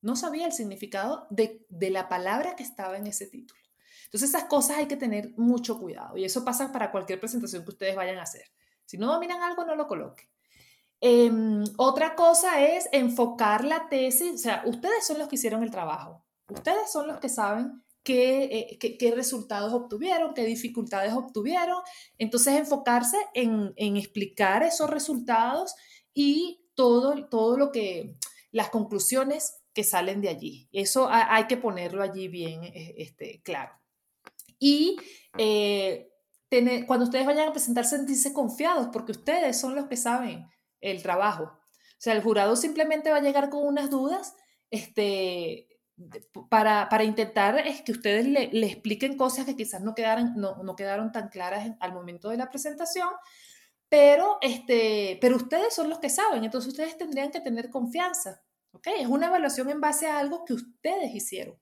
No 0.00 0.16
sabía 0.16 0.46
el 0.46 0.52
significado 0.52 1.26
de, 1.28 1.66
la 1.90 2.08
palabra 2.08 2.56
que 2.56 2.62
estaba 2.62 2.96
en 2.96 3.06
ese 3.06 3.26
título. 3.26 3.60
Entonces 4.06 4.30
esas 4.30 4.44
cosas 4.44 4.78
hay 4.78 4.86
que 4.86 4.96
tener 4.96 5.34
mucho 5.36 5.78
cuidado 5.78 6.16
y 6.16 6.24
eso 6.24 6.42
pasa 6.42 6.72
para 6.72 6.90
cualquier 6.90 7.20
presentación 7.20 7.64
que 7.64 7.70
ustedes 7.72 7.94
vayan 7.94 8.16
a 8.16 8.22
hacer. 8.22 8.46
Si 8.86 8.96
no 8.96 9.12
dominan 9.12 9.42
algo, 9.42 9.66
no 9.66 9.76
lo 9.76 9.86
coloquen. 9.86 10.26
Em, 10.98 11.62
otra 11.76 12.14
cosa 12.14 12.62
es 12.62 12.88
enfocar 12.92 13.62
la 13.62 13.90
tesis, 13.90 14.36
o 14.36 14.38
sea, 14.38 14.62
ustedes 14.64 15.06
son 15.06 15.18
los 15.18 15.28
que 15.28 15.34
hicieron 15.34 15.62
el 15.62 15.70
trabajo, 15.70 16.24
ustedes 16.48 16.90
son 16.90 17.08
los 17.08 17.20
que 17.20 17.28
saben 17.28 17.84
eh, 18.04 18.78
qué, 18.78 19.12
resultados 19.12 19.72
obtuvieron, 19.72 20.34
qué 20.34 20.44
dificultades 20.44 21.12
obtuvieron. 21.12 21.78
Entonces, 22.18 22.54
enfocarse 22.54 23.16
en, 23.34 23.72
explicar 23.76 24.62
esos 24.62 24.90
resultados 24.90 25.74
y 26.12 26.64
todo, 26.74 27.28
todo 27.28 27.56
lo 27.56 27.70
que, 27.72 28.16
las 28.50 28.70
conclusiones 28.70 29.62
que 29.72 29.84
salen 29.84 30.20
de 30.20 30.28
allí. 30.28 30.68
Eso 30.72 31.08
hay 31.10 31.46
que 31.46 31.56
ponerlo 31.56 32.02
allí 32.02 32.28
bien 32.28 32.64
eh, 32.64 32.94
este, 32.98 33.40
claro. 33.42 33.72
Y 34.58 34.96
eh, 35.38 36.12
cuando 36.86 37.06
ustedes 37.06 37.26
vayan 37.26 37.48
a 37.48 37.52
presentar, 37.52 37.84
sentirse 37.84 38.32
confiados, 38.32 38.88
porque 38.92 39.12
ustedes 39.12 39.58
son 39.58 39.74
los 39.74 39.86
que 39.86 39.96
saben 39.96 40.46
el 40.80 41.02
trabajo. 41.02 41.44
O 41.44 42.04
sea, 42.04 42.14
el 42.14 42.22
jurado 42.22 42.56
simplemente 42.56 43.10
va 43.10 43.18
a 43.18 43.22
llegar 43.22 43.48
con 43.48 43.66
unas 43.66 43.90
dudas, 43.90 44.34
este, 44.70 45.68
para, 46.48 46.88
para, 46.88 47.04
intentar 47.04 47.58
es 47.66 47.82
que 47.82 47.92
ustedes 47.92 48.26
le, 48.26 48.66
expliquen 48.66 49.16
cosas 49.16 49.44
que 49.44 49.56
quizás 49.56 49.82
no 49.82 49.94
quedaron, 49.94 50.34
no, 50.36 50.62
no 50.62 50.76
quedaron 50.76 51.12
tan 51.12 51.28
claras 51.28 51.72
al 51.80 51.92
momento 51.92 52.28
de 52.28 52.36
la 52.36 52.50
presentación, 52.50 53.10
pero, 53.88 54.38
este, 54.40 55.18
pero 55.20 55.36
ustedes 55.36 55.74
son 55.74 55.90
los 55.90 55.98
que 55.98 56.08
saben, 56.08 56.44
entonces 56.44 56.70
ustedes 56.70 56.96
tendrían 56.96 57.30
que 57.30 57.40
tener 57.40 57.68
confianza. 57.68 58.42
¿ok? 58.72 58.86
Es 59.00 59.06
una 59.06 59.26
evaluación 59.26 59.70
en 59.70 59.80
base 59.80 60.06
a 60.06 60.18
algo 60.18 60.44
que 60.44 60.54
ustedes 60.54 61.14
hicieron. 61.14 61.58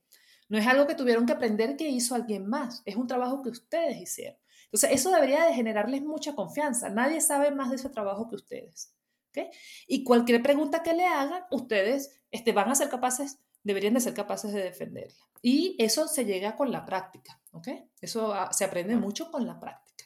No 0.49 0.59
es 0.59 0.67
algo 0.67 0.87
que 0.87 0.95
tuvieron 0.95 1.27
que 1.27 1.33
aprender 1.33 1.77
que 1.77 1.89
hizo 1.89 2.15
alguien 2.15 2.47
más, 2.47 2.83
es 2.85 2.97
un 2.97 3.07
trabajo 3.07 3.43
que 3.43 3.51
ustedes 3.51 4.01
hicieron. 4.01 4.39
Entonces, 4.65 4.91
eso 4.93 5.11
debería 5.11 5.45
de 5.45 5.55
generarles 5.55 6.03
mucha 6.03 6.37
confianza. 6.37 6.89
Nadie 6.89 7.21
sabe 7.21 7.51
más 7.51 7.71
de 7.71 7.77
ese 7.77 7.89
trabajo 7.89 8.29
que 8.29 8.37
ustedes. 8.37 8.95
¿ok? 9.31 9.49
Y 9.89 10.05
cualquier 10.05 10.43
pregunta 10.43 10.83
que 10.85 10.95
le 10.95 11.07
hagan, 11.07 11.43
ustedes 11.51 12.23
este, 12.31 12.53
van 12.53 12.71
a 12.71 12.77
ser 12.77 12.89
capaces 12.89 13.41
deberían 13.63 13.95
de 13.95 14.01
ser 14.01 14.15
capaces 14.15 14.53
de 14.53 14.63
defenderla. 14.63 15.25
Y 15.43 15.77
eso 15.79 16.09
se 16.09 16.25
llega 16.25 16.57
con 16.57 16.71
la 16.71 16.85
práctica, 16.85 17.41
¿ok? 17.53 17.69
Eso 18.01 18.33
ah, 18.33 18.53
se 18.53 18.65
aprende 18.65 18.97
mucho 18.97 19.31
con 19.31 19.47
la 19.47 19.59
práctica. 19.59 20.05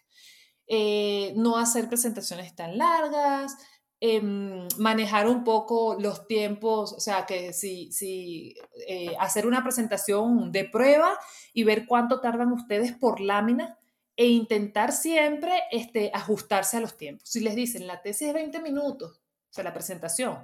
Eh, 0.67 1.33
no 1.37 1.59
hacer 1.59 1.89
presentaciones 1.89 2.55
tan 2.55 2.79
largas, 2.79 3.57
em, 4.01 4.67
manejar 4.79 5.29
un 5.29 5.45
poco 5.45 5.97
los 5.99 6.27
tiempos, 6.27 6.93
o 6.93 7.01
sea, 7.01 7.27
que 7.27 7.53
si, 7.53 7.93
si 7.93 8.55
eh, 8.87 9.15
hacer 9.19 9.47
una 9.47 9.63
presentación 9.63 10.53
de 10.53 10.65
prueba 10.65 11.19
y 11.53 11.65
ver 11.65 11.87
cuánto 11.87 12.21
tardan 12.21 12.53
ustedes 12.53 12.93
por 12.93 13.21
lámina 13.21 13.79
e 14.17 14.27
intentar 14.27 14.93
siempre 14.93 15.63
este, 15.71 16.11
ajustarse 16.15 16.77
a 16.77 16.81
los 16.81 16.97
tiempos. 16.97 17.29
Si 17.29 17.41
les 17.41 17.55
dicen, 17.55 17.87
la 17.87 18.01
tesis 18.03 18.29
es 18.29 18.35
20 18.35 18.61
minutos, 18.61 19.21
o 19.51 19.53
sea, 19.53 19.65
la 19.65 19.75
presentación, 19.75 20.39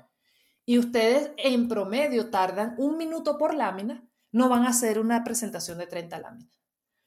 y 0.71 0.79
ustedes 0.79 1.33
en 1.37 1.67
promedio 1.67 2.31
tardan 2.31 2.77
un 2.79 2.97
minuto 2.97 3.39
por 3.39 3.55
lámina, 3.55 4.09
no 4.31 4.49
van 4.49 4.63
a 4.63 4.69
hacer 4.69 5.01
una 5.01 5.25
presentación 5.25 5.79
de 5.79 5.89
30 5.89 6.21
láminas, 6.21 6.63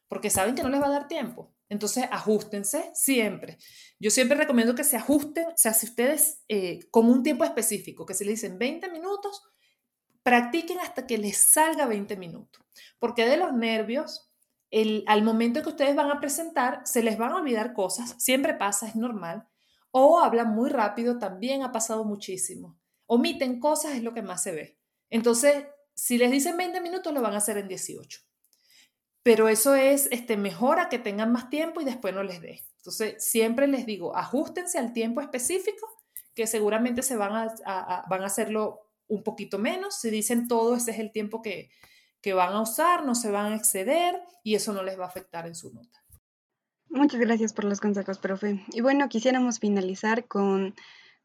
porque 0.09 0.30
saben 0.30 0.53
que 0.53 0.64
no 0.64 0.68
les 0.68 0.82
va 0.82 0.88
a 0.88 0.99
dar 0.99 1.07
tiempo. 1.07 1.55
Entonces, 1.70 2.03
ajustense 2.11 2.91
siempre. 2.93 3.57
Yo 4.01 4.11
siempre 4.11 4.36
recomiendo 4.36 4.76
que 4.76 4.84
se 4.84 4.97
ajusten, 4.97 5.45
o 5.45 5.53
sea, 5.55 5.74
si 5.74 5.86
ustedes 5.86 6.43
eh, 6.49 6.89
con 6.91 7.05
un 7.05 7.24
tiempo 7.24 7.45
específico, 7.45 8.05
que 8.05 8.14
se 8.14 8.26
les 8.26 8.41
dicen 8.41 8.59
20 8.59 8.91
minutos, 8.91 9.41
practiquen 10.24 10.82
hasta 10.82 11.07
que 11.07 11.18
les 11.18 11.53
salga 11.53 11.86
20 11.86 12.18
minutos, 12.18 12.66
porque 12.99 13.26
de 13.26 13.38
los 13.38 13.53
nervios, 13.53 14.30
al 15.07 15.24
momento 15.24 15.64
que 15.64 15.70
ustedes 15.70 15.95
van 15.95 16.11
a 16.11 16.20
presentar, 16.20 16.82
se 16.84 17.01
les 17.01 17.18
van 17.18 17.32
a 17.32 17.38
olvidar 17.38 17.72
cosas, 17.72 18.16
siempre 18.18 18.55
pasa, 18.55 18.89
es 18.89 18.97
normal, 18.97 19.47
o 19.91 20.20
hablan 20.20 20.53
muy 20.53 20.70
rápido, 20.70 21.18
también 21.18 21.64
ha 21.64 21.72
pasado 21.72 22.03
muchísimo 22.03 22.83
omiten 23.14 23.59
cosas, 23.59 23.95
es 23.95 24.03
lo 24.03 24.14
que 24.14 24.22
más 24.22 24.43
se 24.43 24.51
ve. 24.51 24.78
Entonces, 25.09 25.66
si 25.93 26.18
les 26.18 26.32
dicen 26.32 26.57
20 26.57 26.82
minutos, 26.82 27.14
lo 27.14 27.22
van 27.22 27.34
a 27.34 27.38
hacer 27.38 27.57
en 27.57 27.68
18. 27.68 28.20
Pero 29.24 29.47
eso 29.47 29.76
es 29.76 30.09
este, 30.11 30.36
mejor 30.38 30.80
a 30.80 30.89
que 30.89 30.99
tengan 30.99 31.32
más 31.32 31.49
tiempo 31.49 31.82
y 31.82 31.86
después 31.86 32.14
no 32.14 32.24
les 32.24 32.41
dé. 32.41 32.64
Entonces, 32.78 33.24
siempre 33.24 33.68
les 33.68 33.86
digo, 33.86 34.16
ajustense 34.18 34.78
al 34.78 34.91
tiempo 34.91 35.22
específico, 35.22 35.88
que 36.36 36.47
seguramente 36.47 37.03
se 37.03 37.16
van 37.16 37.49
a, 37.66 38.03
van 38.09 38.24
a 38.24 38.26
hacerlo 38.26 38.89
un 39.07 39.24
poquito 39.24 39.59
menos. 39.59 39.99
Si 39.99 40.09
dicen 40.09 40.47
todo, 40.47 40.76
ese 40.76 40.91
es 40.91 40.99
el 40.99 41.11
tiempo 41.11 41.41
que, 41.41 41.70
que 42.22 42.34
van 42.34 42.53
a 42.53 42.61
usar, 42.61 43.05
no 43.05 43.16
se 43.16 43.32
van 43.32 43.53
a 43.53 43.55
exceder 43.55 44.20
y 44.43 44.55
eso 44.55 44.74
no 44.74 44.84
les 44.84 44.99
va 44.99 45.05
a 45.05 45.07
afectar 45.07 45.47
en 45.47 45.55
su 45.55 45.74
nota. 45.74 46.03
Muchas 46.89 47.20
gracias 47.20 47.53
por 47.53 47.66
los 47.66 47.80
consejos, 47.80 48.18
profe. 48.18 48.64
Y 48.72 48.82
bueno, 48.82 49.09
quisiéramos 49.09 49.59
finalizar 49.59 50.28
con 50.28 50.76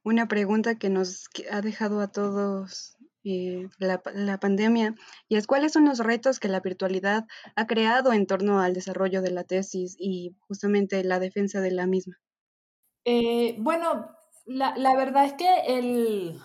una 0.05 0.29
pregunta 0.29 0.79
que 0.79 0.91
nos 0.91 1.29
ha 1.51 1.61
dejado 1.61 2.01
a 2.01 2.09
todos 2.09 2.97
eh, 3.25 3.69
la, 3.79 4.01
la, 4.15 4.39
pandemia 4.39 4.95
y 5.29 5.37
es 5.37 5.47
cuáles 5.47 5.73
son 5.73 5.85
los 5.85 5.99
retos 5.99 6.39
que 6.39 6.49
la 6.49 6.61
virtualidad 6.61 7.27
ha 7.57 7.67
creado 7.67 8.13
en 8.13 8.27
torno 8.27 8.61
al 8.61 8.75
desarrollo 8.75 9.23
de 9.23 9.33
la 9.33 9.45
tesis 9.45 9.97
y 9.99 10.37
justamente 10.47 11.03
la 11.05 11.19
defensa 11.19 11.61
de 11.61 11.73
la 11.73 11.87
misma. 11.87 12.17
Eh, 13.05 13.57
bueno, 13.59 14.15
la, 14.47 14.77
la, 14.77 14.97
verdad 14.97 15.25
es 15.25 15.35
que 15.35 15.49
el, 15.67 16.39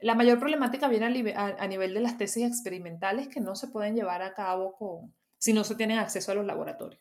la 0.00 0.14
mayor 0.14 0.38
problemática 0.38 0.88
viene 0.88 1.34
a, 1.36 1.66
nivel 1.66 1.94
de 1.94 2.00
las 2.00 2.18
tesis 2.18 2.46
experimentales 2.46 3.28
que 3.28 3.40
no 3.40 3.54
se 3.54 3.68
pueden 3.68 3.94
llevar 3.94 4.22
a 4.22 4.34
cabo 4.34 4.74
con, 4.76 5.14
si 5.38 5.52
no 5.52 5.64
se 5.64 5.76
tienen 5.76 5.98
acceso 5.98 6.32
a 6.32 6.34
los 6.34 6.44
laboratorios. 6.44 7.00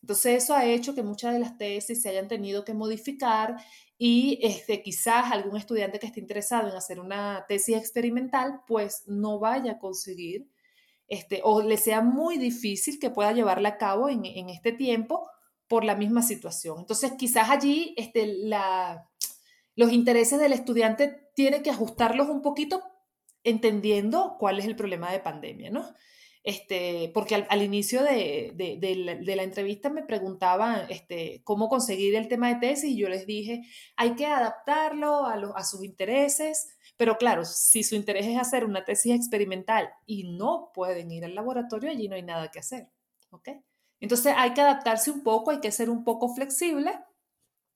Entonces 0.00 0.42
eso 0.42 0.54
ha 0.54 0.64
hecho 0.64 0.94
que 0.94 1.02
muchas 1.02 1.32
de 1.32 1.38
las 1.38 1.58
tesis 1.58 2.02
se 2.02 2.08
hayan 2.08 2.28
tenido 2.28 2.64
que 2.64 2.74
modificar 2.74 3.56
y 3.98 4.38
este, 4.42 4.82
quizás 4.82 5.30
algún 5.30 5.56
estudiante 5.56 5.98
que 5.98 6.06
esté 6.06 6.20
interesado 6.20 6.68
en 6.68 6.76
hacer 6.76 7.00
una 7.00 7.44
tesis 7.46 7.76
experimental 7.76 8.62
pues 8.66 9.04
no 9.06 9.38
vaya 9.38 9.72
a 9.72 9.78
conseguir 9.78 10.48
este, 11.08 11.40
o 11.44 11.62
le 11.62 11.76
sea 11.76 12.00
muy 12.00 12.38
difícil 12.38 12.98
que 12.98 13.10
pueda 13.10 13.32
llevarla 13.32 13.70
a 13.70 13.78
cabo 13.78 14.08
en, 14.08 14.24
en 14.24 14.48
este 14.48 14.72
tiempo 14.72 15.28
por 15.68 15.84
la 15.84 15.94
misma 15.94 16.22
situación. 16.22 16.78
Entonces 16.80 17.12
quizás 17.18 17.50
allí 17.50 17.94
este, 17.96 18.26
la, 18.26 19.08
los 19.74 19.92
intereses 19.92 20.38
del 20.38 20.52
estudiante 20.52 21.30
tiene 21.34 21.62
que 21.62 21.70
ajustarlos 21.70 22.28
un 22.28 22.42
poquito 22.42 22.82
entendiendo 23.44 24.36
cuál 24.38 24.58
es 24.58 24.66
el 24.66 24.76
problema 24.76 25.10
de 25.10 25.20
pandemia, 25.20 25.70
¿no? 25.70 25.94
Este, 26.44 27.10
porque 27.14 27.36
al, 27.36 27.62
inicio 27.62 28.02
de, 28.02 28.52
la, 29.24 29.42
entrevista 29.42 29.90
me 29.90 30.02
preguntaban 30.02 30.86
este, 30.90 31.40
cómo 31.44 31.68
conseguir 31.68 32.16
el 32.16 32.26
tema 32.26 32.48
de 32.48 32.56
tesis 32.56 32.90
y 32.90 32.96
yo 32.96 33.08
les 33.08 33.26
dije, 33.26 33.62
hay 33.96 34.16
que 34.16 34.26
adaptarlo 34.26 35.24
a, 35.24 35.34
a 35.54 35.64
sus 35.64 35.84
intereses, 35.84 36.76
pero 36.96 37.16
claro, 37.16 37.44
si 37.44 37.84
su 37.84 37.94
interés 37.94 38.26
es 38.26 38.38
hacer 38.38 38.64
una 38.64 38.84
tesis 38.84 39.14
experimental 39.14 39.88
y 40.04 40.36
no 40.36 40.72
pueden 40.74 41.12
ir 41.12 41.24
al 41.24 41.36
laboratorio, 41.36 41.90
allí 41.90 42.08
no 42.08 42.16
hay 42.16 42.22
nada 42.22 42.50
que 42.50 42.58
hacer, 42.58 42.88
¿ok? 43.30 43.50
Entonces 44.00 44.34
hay 44.36 44.52
que 44.52 44.62
adaptarse 44.62 45.12
un 45.12 45.22
poco, 45.22 45.52
hay 45.52 45.60
que 45.60 45.70
ser 45.70 45.90
un 45.90 46.02
poco 46.02 46.34
flexible 46.34 46.92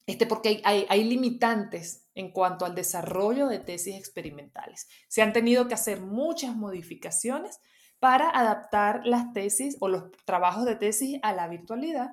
este, 0.07 0.27
porque 0.27 0.62
hay, 0.64 1.05
limitantes 1.05 2.07
en 2.14 2.31
cuanto 2.31 2.64
al 2.64 2.77
desarrollo 2.77 3.49
de 3.49 3.59
tesis 3.59 3.97
experimentales. 3.97 4.89
Se 5.09 5.21
han 5.21 5.33
tenido 5.33 5.67
que 5.67 5.75
hacer 5.75 6.01
muchas 6.01 6.55
modificaciones 6.55 7.59
para 7.99 8.28
adaptar 8.28 9.07
las 9.07 9.32
tesis 9.32 9.76
o 9.80 9.88
los 9.88 10.11
trabajos 10.24 10.64
de 10.64 10.76
tesis 10.76 11.18
a 11.22 11.32
la 11.32 11.49
virtualidad 11.49 12.11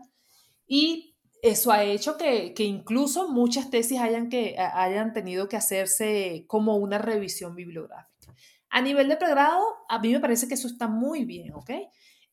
y 0.65 1.13
eso 1.41 1.73
ha 1.73 1.83
hecho 1.83 2.17
que, 2.17 2.53
incluso 2.59 3.27
muchas 3.27 3.69
tesis 3.69 3.99
hayan, 3.99 4.29
que, 4.29 4.55
hayan 4.57 5.11
tenido 5.11 5.49
que 5.49 5.57
hacerse 5.57 6.45
como 6.47 6.77
una 6.77 6.97
revisión 6.97 7.53
bibliográfica. 7.53 8.33
A 8.69 8.81
nivel 8.81 9.09
de 9.09 9.17
pregrado, 9.17 9.61
a 9.89 9.99
mí 9.99 10.13
me 10.13 10.21
parece 10.21 10.47
que 10.47 10.53
eso 10.53 10.67
está 10.67 10.87
muy 10.87 11.25
bien, 11.25 11.53
¿ok? 11.53 11.69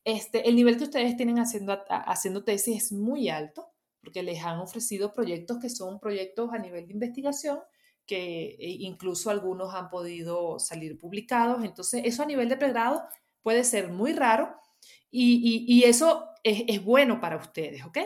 Este, 0.05 0.47
el 0.47 0.55
nivel 0.55 0.77
que 0.77 0.85
ustedes 0.85 1.17
tienen 1.17 1.39
haciendo, 1.39 1.77
haciendo 1.89 2.43
tesis 2.43 2.85
es 2.85 2.91
muy 2.93 3.29
alto 3.29 3.67
porque 4.01 4.23
les 4.23 4.43
han 4.43 4.59
ofrecido 4.59 5.13
proyectos 5.13 5.59
que 5.59 5.69
son 5.69 5.99
proyectos 5.99 6.51
a 6.53 6.57
nivel 6.57 6.87
de 6.87 6.93
investigación 6.93 7.59
que 8.07 8.55
e 8.59 8.77
incluso 8.79 9.29
algunos 9.29 9.75
han 9.75 9.89
podido 9.89 10.57
salir 10.57 10.97
publicados. 10.97 11.63
Entonces, 11.63 12.01
eso 12.05 12.23
a 12.23 12.25
nivel 12.25 12.49
de 12.49 12.57
pregrado 12.57 13.03
puede 13.41 13.63
ser 13.63 13.89
muy 13.89 14.13
raro 14.13 14.55
y, 15.09 15.83
eso 15.83 16.29
es, 16.43 16.83
bueno 16.83 17.19
para 17.19 17.37
ustedes, 17.37 17.83
¿ok? 17.85 17.97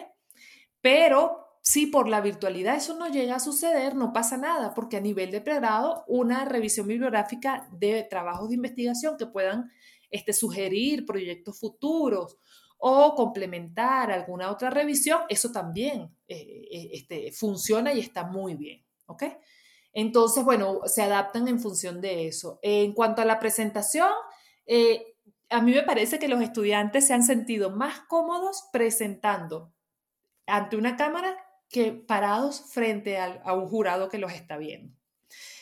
Pero 0.81 1.45
si 1.61 1.87
por 1.87 2.07
la 2.07 2.21
virtualidad 2.21 2.75
eso 2.75 2.95
no 2.95 3.07
llega 3.09 3.35
a 3.35 3.39
suceder, 3.39 3.95
no 3.95 4.13
pasa 4.13 4.37
nada, 4.37 4.73
porque 4.73 4.97
a 4.97 5.01
nivel 5.01 5.31
de 5.31 5.41
pregrado, 5.41 6.03
una 6.07 6.45
revisión 6.45 6.87
bibliográfica 6.87 7.67
de 7.71 8.03
trabajos 8.03 8.49
de 8.49 8.55
investigación 8.55 9.17
que 9.17 9.25
puedan 9.25 9.71
este, 10.09 10.33
sugerir 10.33 11.05
proyectos 11.05 11.59
futuros 11.59 12.37
o 12.77 13.15
complementar 13.15 14.11
alguna 14.11 14.51
otra 14.51 14.69
revisión, 14.69 15.21
eso 15.29 15.51
también 15.51 16.15
eh, 16.27 16.67
eh, 16.71 16.89
este, 16.93 17.31
funciona 17.31 17.93
y 17.93 17.99
está 17.99 18.25
muy 18.25 18.55
bien, 18.55 18.85
¿ok? 19.07 19.23
Entonces, 19.93 20.43
bueno, 20.43 20.81
se 20.85 21.01
adaptan 21.01 21.47
en 21.47 21.59
función 21.59 22.01
de 22.01 22.27
eso. 22.27 22.59
En 22.61 22.93
cuanto 22.93 23.21
a 23.21 23.25
la 23.25 23.39
presentación, 23.39 24.09
eh, 24.65 25.14
a 25.49 25.61
mí 25.61 25.73
me 25.73 25.83
parece 25.83 26.19
que 26.19 26.27
los 26.27 26.41
estudiantes 26.41 27.07
se 27.07 27.13
han 27.13 27.23
sentido 27.23 27.71
más 27.71 28.01
cómodos 28.01 28.67
presentando 28.71 29.73
ante 30.47 30.77
una 30.77 30.95
cámara 30.97 31.37
que 31.69 31.91
parados 31.91 32.71
frente 32.71 33.17
a 33.17 33.53
un 33.53 33.67
jurado 33.67 34.09
que 34.09 34.19
los 34.19 34.33
está 34.33 34.57
viendo. 34.57 34.95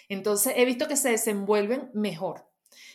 Entonces, 0.09 0.53
he 0.57 0.65
visto 0.65 0.87
que 0.87 0.95
se 0.95 1.09
desenvuelven 1.09 1.89
mejor. 1.93 2.49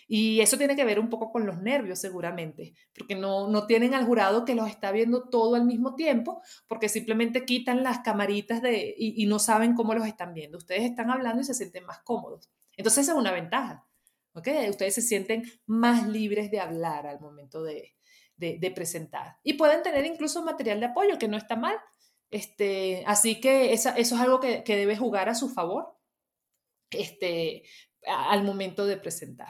Y 0.06 0.40
eso 0.40 0.56
tiene 0.56 0.74
que 0.74 0.84
ver 0.84 0.98
un 0.98 1.10
poco 1.10 1.30
con 1.30 1.46
los 1.46 1.60
nervios, 1.60 1.98
seguramente, 1.98 2.74
porque 2.96 3.14
no, 3.14 3.48
no 3.48 3.66
tienen 3.66 3.94
al 3.94 4.06
jurado 4.06 4.44
que 4.44 4.54
los 4.54 4.68
está 4.68 4.90
viendo 4.90 5.28
todo 5.28 5.54
al 5.54 5.66
mismo 5.66 5.94
tiempo, 5.94 6.42
porque 6.66 6.88
simplemente 6.88 7.44
quitan 7.44 7.82
las 7.82 8.00
camaritas 8.00 8.62
de, 8.62 8.94
y, 8.96 9.26
no 9.26 9.38
saben 9.38 9.74
cómo 9.74 9.94
los 9.94 10.06
están 10.06 10.32
viendo. 10.32 10.58
Ustedes 10.58 10.82
están 10.82 11.10
hablando 11.10 11.42
y 11.42 11.44
se 11.44 11.54
sienten 11.54 11.84
más 11.84 12.00
cómodos. 12.00 12.50
Entonces, 12.76 13.04
esa 13.04 13.12
es 13.12 13.18
una 13.18 13.32
ventaja. 13.32 13.86
¿Okay? 14.38 14.68
Ustedes 14.70 14.94
se 14.94 15.02
sienten 15.02 15.42
más 15.66 16.08
libres 16.08 16.50
de 16.50 16.60
hablar 16.60 17.06
al 17.06 17.20
momento 17.20 17.62
de, 17.62 17.94
de, 18.36 18.70
presentar. 18.70 19.36
Y 19.42 19.54
pueden 19.54 19.82
tener 19.82 20.06
incluso 20.06 20.42
material 20.42 20.80
de 20.80 20.86
apoyo, 20.86 21.18
que 21.18 21.28
no 21.28 21.36
está 21.36 21.56
mal. 21.56 21.76
Este, 22.30 23.02
así 23.06 23.40
que 23.40 23.72
eso 23.72 23.90
es 23.96 24.12
algo 24.12 24.40
que, 24.40 24.62
que 24.62 24.76
debe 24.76 24.96
jugar 24.96 25.28
a 25.28 25.34
su 25.34 25.48
favor 25.48 25.96
este, 26.90 27.62
al 28.06 28.44
momento 28.44 28.86
de 28.86 28.96
presentar. 28.96 29.48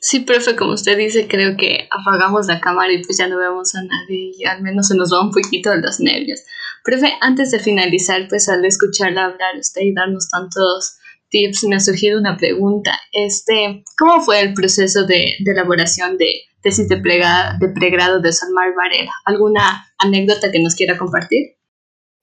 Sí, 0.00 0.20
profe, 0.20 0.56
como 0.56 0.72
usted 0.72 0.96
dice, 0.96 1.28
creo 1.28 1.56
que 1.56 1.88
apagamos 1.90 2.46
la 2.46 2.60
cámara 2.60 2.92
y 2.92 3.04
pues 3.04 3.18
ya 3.18 3.28
no 3.28 3.38
vemos 3.38 3.74
a 3.74 3.82
nadie 3.82 4.32
y 4.36 4.44
al 4.44 4.62
menos 4.62 4.88
se 4.88 4.96
nos 4.96 5.12
va 5.12 5.20
un 5.20 5.30
poquito 5.30 5.74
los 5.76 6.00
nervios. 6.00 6.40
Profe, 6.84 7.12
antes 7.20 7.52
de 7.52 7.60
finalizar, 7.60 8.26
pues 8.28 8.48
al 8.48 8.64
escucharla 8.64 9.26
hablar 9.26 9.56
usted 9.58 9.82
y 9.82 9.94
darnos 9.94 10.28
tantos 10.28 10.98
tips, 11.32 11.64
me 11.64 11.74
ha 11.74 11.80
surgido 11.80 12.20
una 12.20 12.36
pregunta. 12.36 12.92
Este, 13.10 13.82
¿Cómo 13.98 14.20
fue 14.20 14.40
el 14.40 14.54
proceso 14.54 15.04
de, 15.06 15.34
elaboración 15.44 16.16
de 16.16 16.42
tesis 16.62 16.88
de, 16.88 16.96
de 16.96 17.68
pregrado 17.70 18.20
de 18.20 18.30
Mar 18.54 18.72
Varela? 18.76 19.10
¿Alguna 19.24 19.84
anécdota 19.98 20.52
que 20.52 20.62
nos 20.62 20.76
quiera 20.76 20.96
compartir? 20.96 21.56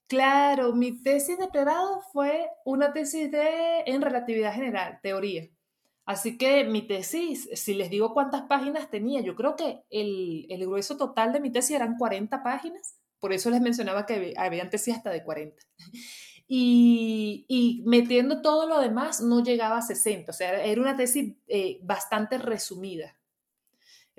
Claro, 0.07 0.74
mi 0.74 1.03
tesis 1.03 1.38
de 1.38 1.49
pregrado 1.49 2.01
fue 2.14 2.47
una 2.66 2.93
tesis 2.93 3.30
de, 3.30 3.82
en 3.86 4.01
relatividad 4.01 4.53
general, 4.53 4.99
teoría. 5.03 5.49
Así 6.10 6.39
que 6.39 6.64
mi 6.64 6.82
tesis, 6.82 7.47
si 7.53 7.76
les 7.76 7.91
digo 7.91 8.16
cuántas 8.16 8.41
páginas 8.43 8.89
tenía, 8.89 9.22
yo 9.22 9.36
creo 9.36 9.55
que 9.55 9.84
el, 9.91 10.47
grueso 10.62 10.97
total 10.97 11.32
de 11.32 11.39
mi 11.39 11.51
tesis 11.51 11.76
eran 11.76 11.97
40 11.97 12.41
páginas, 12.41 12.97
por 13.20 13.34
eso 13.34 13.51
les 13.51 13.62
mencionaba 13.62 14.07
que 14.07 14.34
había 14.36 14.68
tesis 14.72 14.95
hasta 14.95 15.12
de 15.12 15.24
40. 15.24 15.55
Y, 16.52 17.84
metiendo 17.86 18.41
todo 18.41 18.68
lo 18.68 18.80
demás 18.80 19.22
no 19.22 19.43
llegaba 19.43 19.78
a 19.78 19.82
60, 19.84 20.32
o 20.32 20.34
sea, 20.34 20.64
era 20.64 20.82
una 20.82 20.95
tesis 20.95 21.36
eh, 21.47 21.80
bastante 21.84 22.39
resumida, 22.39 23.16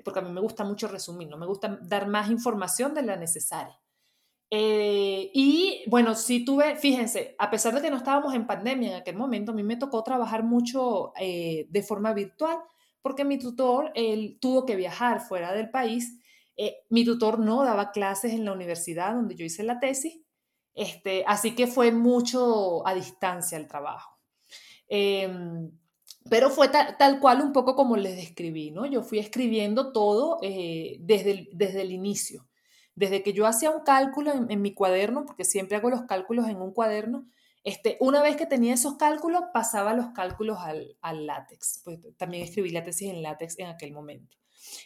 porque 0.03 0.19
a 0.19 0.23
mí 0.23 0.31
me 0.31 0.39
gusta 0.39 0.63
mucho 0.63 0.87
resumir, 0.87 1.27
no 1.27 1.37
me 1.37 1.45
gusta 1.45 1.77
dar 1.81 2.07
más 2.07 2.31
información 2.31 2.93
de 2.93 3.01
la 3.01 3.17
necesaria. 3.17 3.77
Eh, 4.49 5.29
y 5.33 5.83
bueno, 5.87 6.15
sí 6.15 6.45
tuve, 6.45 6.77
fíjense, 6.77 7.35
a 7.37 7.49
pesar 7.49 7.73
de 7.73 7.81
que 7.81 7.89
no 7.89 7.97
estábamos 7.97 8.33
en 8.33 8.47
pandemia 8.47 8.91
en 8.91 8.95
aquel 8.95 9.17
momento, 9.17 9.51
a 9.51 9.55
mí 9.55 9.63
me 9.63 9.77
tocó 9.77 10.01
trabajar 10.03 10.43
mucho 10.43 11.11
eh, 11.19 11.67
de 11.69 11.83
forma 11.83 12.13
virtual 12.13 12.59
porque 13.01 13.25
mi 13.25 13.39
tutor, 13.39 13.91
él 13.95 14.37
tuvo 14.39 14.65
que 14.65 14.75
viajar 14.75 15.21
fuera 15.21 15.53
del 15.53 15.69
país. 15.69 16.19
Eh, 16.55 16.83
mi 16.89 17.03
tutor 17.03 17.39
no 17.39 17.63
daba 17.63 17.91
clases 17.91 18.33
en 18.33 18.45
la 18.45 18.53
universidad 18.53 19.15
donde 19.15 19.35
yo 19.35 19.45
hice 19.45 19.63
la 19.63 19.79
tesis, 19.79 20.19
este, 20.75 21.23
así 21.27 21.55
que 21.55 21.67
fue 21.67 21.91
mucho 21.91 22.85
a 22.87 22.93
distancia 22.93 23.57
el 23.57 23.67
trabajo. 23.67 24.17
Em, 24.87 25.71
pero 26.29 26.49
fue 26.49 26.69
tal, 26.69 27.19
cual 27.19 27.41
un 27.41 27.51
poco 27.51 27.75
como 27.75 27.97
les 27.97 28.15
describí, 28.15 28.71
¿no? 28.71 28.85
Yo 28.85 29.01
fui 29.01 29.19
escribiendo 29.19 29.91
todo 29.91 30.39
desde, 30.41 31.49
desde 31.53 31.81
el 31.81 31.91
inicio. 31.91 32.47
Desde 32.93 33.23
que 33.23 33.33
yo 33.33 33.47
hacía 33.47 33.71
un 33.71 33.83
cálculo 33.83 34.31
en, 34.47 34.61
mi 34.61 34.73
cuaderno, 34.73 35.25
porque 35.25 35.45
siempre 35.45 35.77
hago 35.77 35.89
los 35.89 36.03
cálculos 36.03 36.47
en 36.47 36.61
un 36.61 36.73
cuaderno, 36.73 37.25
este, 37.63 37.97
una 37.99 38.21
vez 38.21 38.35
que 38.35 38.45
tenía 38.45 38.73
esos 38.73 38.97
cálculos, 38.97 39.43
pasaba 39.53 39.93
los 39.93 40.07
cálculos 40.09 40.59
al, 40.59 40.97
al 41.01 41.25
látex. 41.25 41.81
Pues 41.83 41.99
también 42.17 42.43
escribí 42.43 42.69
la 42.69 42.83
tesis 42.83 43.09
en 43.09 43.21
látex 43.21 43.57
en 43.59 43.67
aquel 43.67 43.93
momento. 43.93 44.37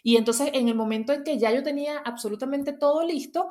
Y 0.03 0.17
entonces, 0.17 0.51
en 0.53 0.69
el 0.69 0.75
momento 0.75 1.13
en 1.13 1.23
que 1.23 1.38
ya 1.38 1.51
yo 1.51 1.63
tenía 1.63 1.97
absolutamente 1.99 2.73
todo 2.73 3.03
listo, 3.03 3.49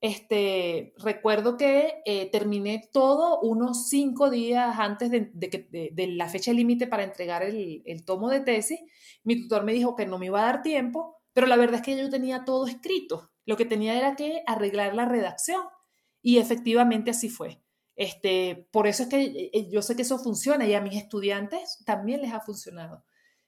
este, 0.00 0.92
recuerdo 0.98 1.56
que 1.56 2.02
eh, 2.04 2.30
terminé 2.30 2.88
todo 2.92 3.40
unos 3.40 3.88
cinco 3.88 4.30
días 4.30 4.78
antes 4.78 5.10
de, 5.10 5.30
de, 5.32 5.90
de 5.92 6.06
la 6.08 6.28
fecha 6.28 6.52
límite 6.52 6.86
para 6.86 7.04
entregar 7.04 7.42
el, 7.42 7.82
el, 7.86 8.04
tomo 8.04 8.28
de 8.28 8.40
tesis. 8.40 8.80
Mi 9.24 9.40
tutor 9.40 9.64
me 9.64 9.72
dijo 9.72 9.96
que 9.96 10.06
no 10.06 10.18
me 10.18 10.26
iba 10.26 10.40
a 10.42 10.46
dar 10.46 10.62
tiempo, 10.62 11.16
pero 11.32 11.46
la 11.46 11.56
verdad 11.56 11.76
es 11.76 11.82
que 11.82 11.96
yo 11.96 12.10
tenía 12.10 12.44
todo 12.44 12.66
escrito. 12.66 13.30
Lo 13.46 13.56
que 13.56 13.64
tenía 13.64 13.96
era 13.96 14.16
que 14.16 14.42
arreglar 14.46 14.94
la 14.94 15.06
redacción 15.06 15.62
y 16.20 16.38
efectivamente 16.38 17.10
así 17.10 17.28
fue. 17.30 17.62
Este, 17.94 18.68
por 18.72 18.86
eso 18.86 19.04
es 19.04 19.08
que 19.08 19.50
eh, 19.52 19.68
yo 19.70 19.80
sé 19.80 19.96
que 19.96 20.02
eso 20.02 20.18
funciona 20.18 20.66
y 20.66 20.74
a 20.74 20.82
mis 20.82 20.96
estudiantes 20.96 21.82
también 21.86 22.20
les 22.20 22.32
ha 22.32 22.40
funcionado. 22.40 23.04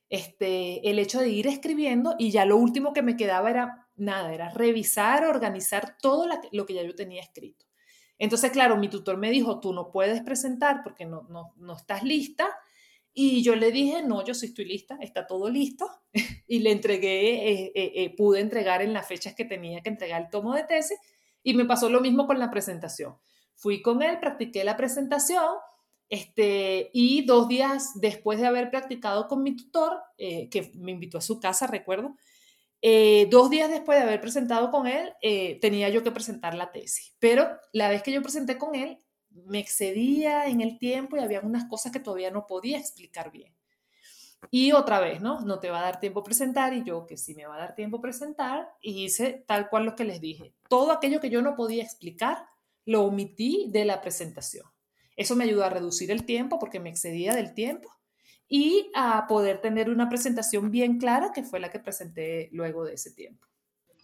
Este, 0.08 0.88
el 0.88 0.98
hecho 0.98 1.20
de 1.20 1.28
ir 1.28 1.46
escribiendo 1.46 2.14
y 2.18 2.30
ya 2.30 2.46
lo 2.46 2.56
último 2.56 2.94
que 2.94 3.02
me 3.02 3.16
quedaba 3.16 3.50
era 3.50 3.87
nada, 3.98 4.32
era 4.32 4.50
revisar, 4.50 5.24
organizar 5.24 5.96
todo 6.00 6.26
lo 6.52 6.66
que 6.66 6.74
ya 6.74 6.82
yo 6.82 6.94
tenía 6.94 7.20
escrito. 7.20 7.68
Entonces, 8.18 8.50
claro, 8.50 8.76
mi 8.76 8.88
tutor 8.88 9.16
me 9.16 9.30
dijo, 9.30 9.60
tú 9.60 9.72
no 9.72 9.90
puedes 9.92 10.22
presentar 10.22 10.82
porque 10.82 11.06
no, 11.06 11.22
no, 11.28 11.54
no 11.56 11.76
estás 11.76 12.02
lista, 12.02 12.48
Y 13.14 13.42
yo 13.42 13.56
le 13.56 13.72
dije, 13.72 14.02
no, 14.02 14.24
yo 14.24 14.32
sí 14.32 14.46
estoy 14.46 14.64
lista, 14.64 14.96
está 15.00 15.26
todo 15.26 15.48
listo. 15.50 15.88
y 16.46 16.60
le 16.60 16.70
entregué, 16.72 17.50
eh, 17.50 17.72
eh, 17.74 17.92
eh, 17.96 18.16
pude 18.16 18.40
entregar 18.40 18.82
en 18.82 18.92
las 18.92 19.08
fechas 19.08 19.34
que 19.34 19.44
tenía 19.44 19.80
que 19.80 19.88
entregar 19.88 20.22
el 20.22 20.30
tomo 20.30 20.54
de 20.54 20.64
tesis. 20.64 20.98
Y 21.42 21.54
me 21.54 21.64
pasó 21.64 21.88
lo 21.88 22.00
mismo 22.00 22.26
con 22.26 22.38
la 22.38 22.50
presentación. 22.50 23.16
Fui 23.54 23.82
con 23.82 24.02
él, 24.02 24.20
practiqué 24.20 24.62
la 24.64 24.76
presentación. 24.76 25.54
Este, 26.08 26.90
y 26.92 27.24
dos 27.26 27.48
días 27.48 27.92
después 28.00 28.40
de 28.40 28.46
haber 28.46 28.70
practicado 28.70 29.26
con 29.28 29.42
mi 29.42 29.56
tutor, 29.56 30.00
que 30.16 30.72
me 30.74 30.92
invitó 30.92 31.18
a 31.18 31.22
su 31.22 31.38
casa, 31.38 31.66
recuerdo, 31.66 32.14
dos 33.30 33.50
días 33.50 33.70
después 33.70 33.98
de 33.98 34.04
haber 34.04 34.20
presentado 34.20 34.70
con 34.70 34.86
él, 34.86 35.12
tenía 35.60 35.88
yo 35.88 36.02
que 36.02 36.12
presentar 36.12 36.54
la 36.54 36.72
tesis. 36.72 37.16
Pero 37.18 37.48
la 37.72 37.88
vez 37.88 38.02
que 38.02 38.12
yo 38.12 38.22
presenté 38.22 38.58
con 38.58 38.74
él, 38.74 38.98
me 39.30 39.58
excedía 39.58 40.46
en 40.46 40.60
el 40.60 40.78
tiempo 40.78 41.16
y 41.16 41.20
había 41.20 41.40
unas 41.40 41.66
cosas 41.66 41.92
que 41.92 42.00
todavía 42.00 42.30
no 42.30 42.46
podía 42.46 42.78
explicar 42.78 43.30
bien. 43.30 43.54
Y 44.50 44.70
otra 44.70 45.00
vez, 45.00 45.20
¿no? 45.20 45.40
No 45.40 45.58
te 45.58 45.70
va 45.70 45.80
a 45.80 45.82
dar 45.82 46.00
tiempo 46.00 46.22
presentar 46.22 46.72
y 46.72 46.84
yo 46.84 47.06
que 47.06 47.16
sí 47.16 47.34
me 47.34 47.46
va 47.46 47.56
a 47.56 47.58
dar 47.58 47.74
tiempo 47.74 48.00
presentar 48.00 48.68
y 48.80 49.04
hice 49.04 49.44
tal 49.48 49.68
cual 49.68 49.84
lo 49.84 49.96
que 49.96 50.04
les 50.04 50.20
dije. 50.20 50.54
Todo 50.68 50.92
aquello 50.92 51.20
que 51.20 51.30
yo 51.30 51.42
no 51.42 51.56
podía 51.56 51.82
explicar, 51.82 52.46
lo 52.84 53.04
omití 53.04 53.66
de 53.70 53.84
la 53.84 54.00
presentación. 54.00 54.64
Eso 55.16 55.34
me 55.34 55.42
ayudó 55.44 55.64
a 55.64 55.70
reducir 55.70 56.12
el 56.12 56.24
tiempo 56.24 56.60
porque 56.60 56.78
me 56.78 56.88
excedía 56.88 57.34
del 57.34 57.52
tiempo 57.52 57.97
y 58.48 58.90
a 58.94 59.26
poder 59.26 59.60
tener 59.60 59.90
una 59.90 60.08
presentación 60.08 60.70
bien 60.70 60.98
clara 60.98 61.32
que 61.34 61.42
fue 61.42 61.60
la 61.60 61.70
que 61.70 61.78
presenté 61.78 62.48
luego 62.52 62.84
de 62.84 62.94
ese 62.94 63.10
tiempo. 63.10 63.46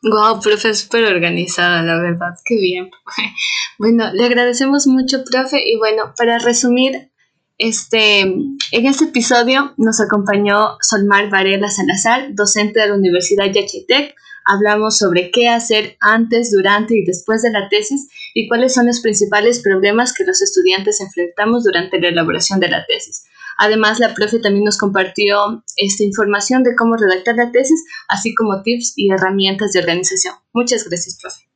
Wow, 0.02 0.40
profe, 0.40 0.74
súper 0.74 1.04
organizada, 1.04 1.82
la 1.82 1.98
verdad, 1.98 2.34
qué 2.44 2.56
bien. 2.56 2.90
Bueno, 3.76 4.12
le 4.12 4.24
agradecemos 4.24 4.86
mucho, 4.86 5.24
profe, 5.24 5.60
y 5.68 5.76
bueno, 5.76 6.14
para 6.16 6.38
resumir, 6.38 7.10
este, 7.58 8.20
en 8.20 8.86
este 8.86 9.04
episodio 9.06 9.74
nos 9.76 10.00
acompañó 10.00 10.76
Solmar 10.80 11.28
Varela 11.28 11.70
Salazar, 11.70 12.34
docente 12.34 12.78
de 12.80 12.88
la 12.88 12.94
Universidad 12.94 13.46
Yachitec. 13.46 14.14
Hablamos 14.44 14.98
sobre 14.98 15.30
qué 15.30 15.48
hacer 15.48 15.96
antes, 16.00 16.52
durante 16.52 16.96
y 16.96 17.04
después 17.04 17.42
de 17.42 17.50
la 17.50 17.68
tesis 17.68 18.08
y 18.34 18.46
cuáles 18.46 18.74
son 18.74 18.86
los 18.86 19.00
principales 19.00 19.60
problemas 19.60 20.12
que 20.12 20.24
los 20.24 20.42
estudiantes 20.42 21.00
enfrentamos 21.00 21.64
durante 21.64 22.00
la 22.00 22.08
elaboración 22.08 22.60
de 22.60 22.68
la 22.68 22.84
tesis. 22.86 23.24
Además, 23.58 24.00
la 24.00 24.14
profe 24.14 24.38
también 24.38 24.64
nos 24.64 24.78
compartió 24.78 25.64
esta 25.76 26.02
información 26.02 26.62
de 26.62 26.74
cómo 26.76 26.96
redactar 26.96 27.36
la 27.36 27.50
tesis, 27.50 27.84
así 28.08 28.34
como 28.34 28.62
tips 28.62 28.94
y 28.96 29.10
herramientas 29.10 29.72
de 29.72 29.80
organización. 29.80 30.34
Muchas 30.52 30.88
gracias, 30.88 31.18
profe. 31.20 31.48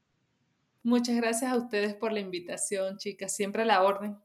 Muchas 0.82 1.16
gracias 1.16 1.52
a 1.52 1.56
ustedes 1.56 1.94
por 1.94 2.12
la 2.12 2.20
invitación, 2.20 2.98
chicas. 2.98 3.34
Siempre 3.34 3.62
a 3.62 3.66
la 3.66 3.82
orden. 3.82 4.16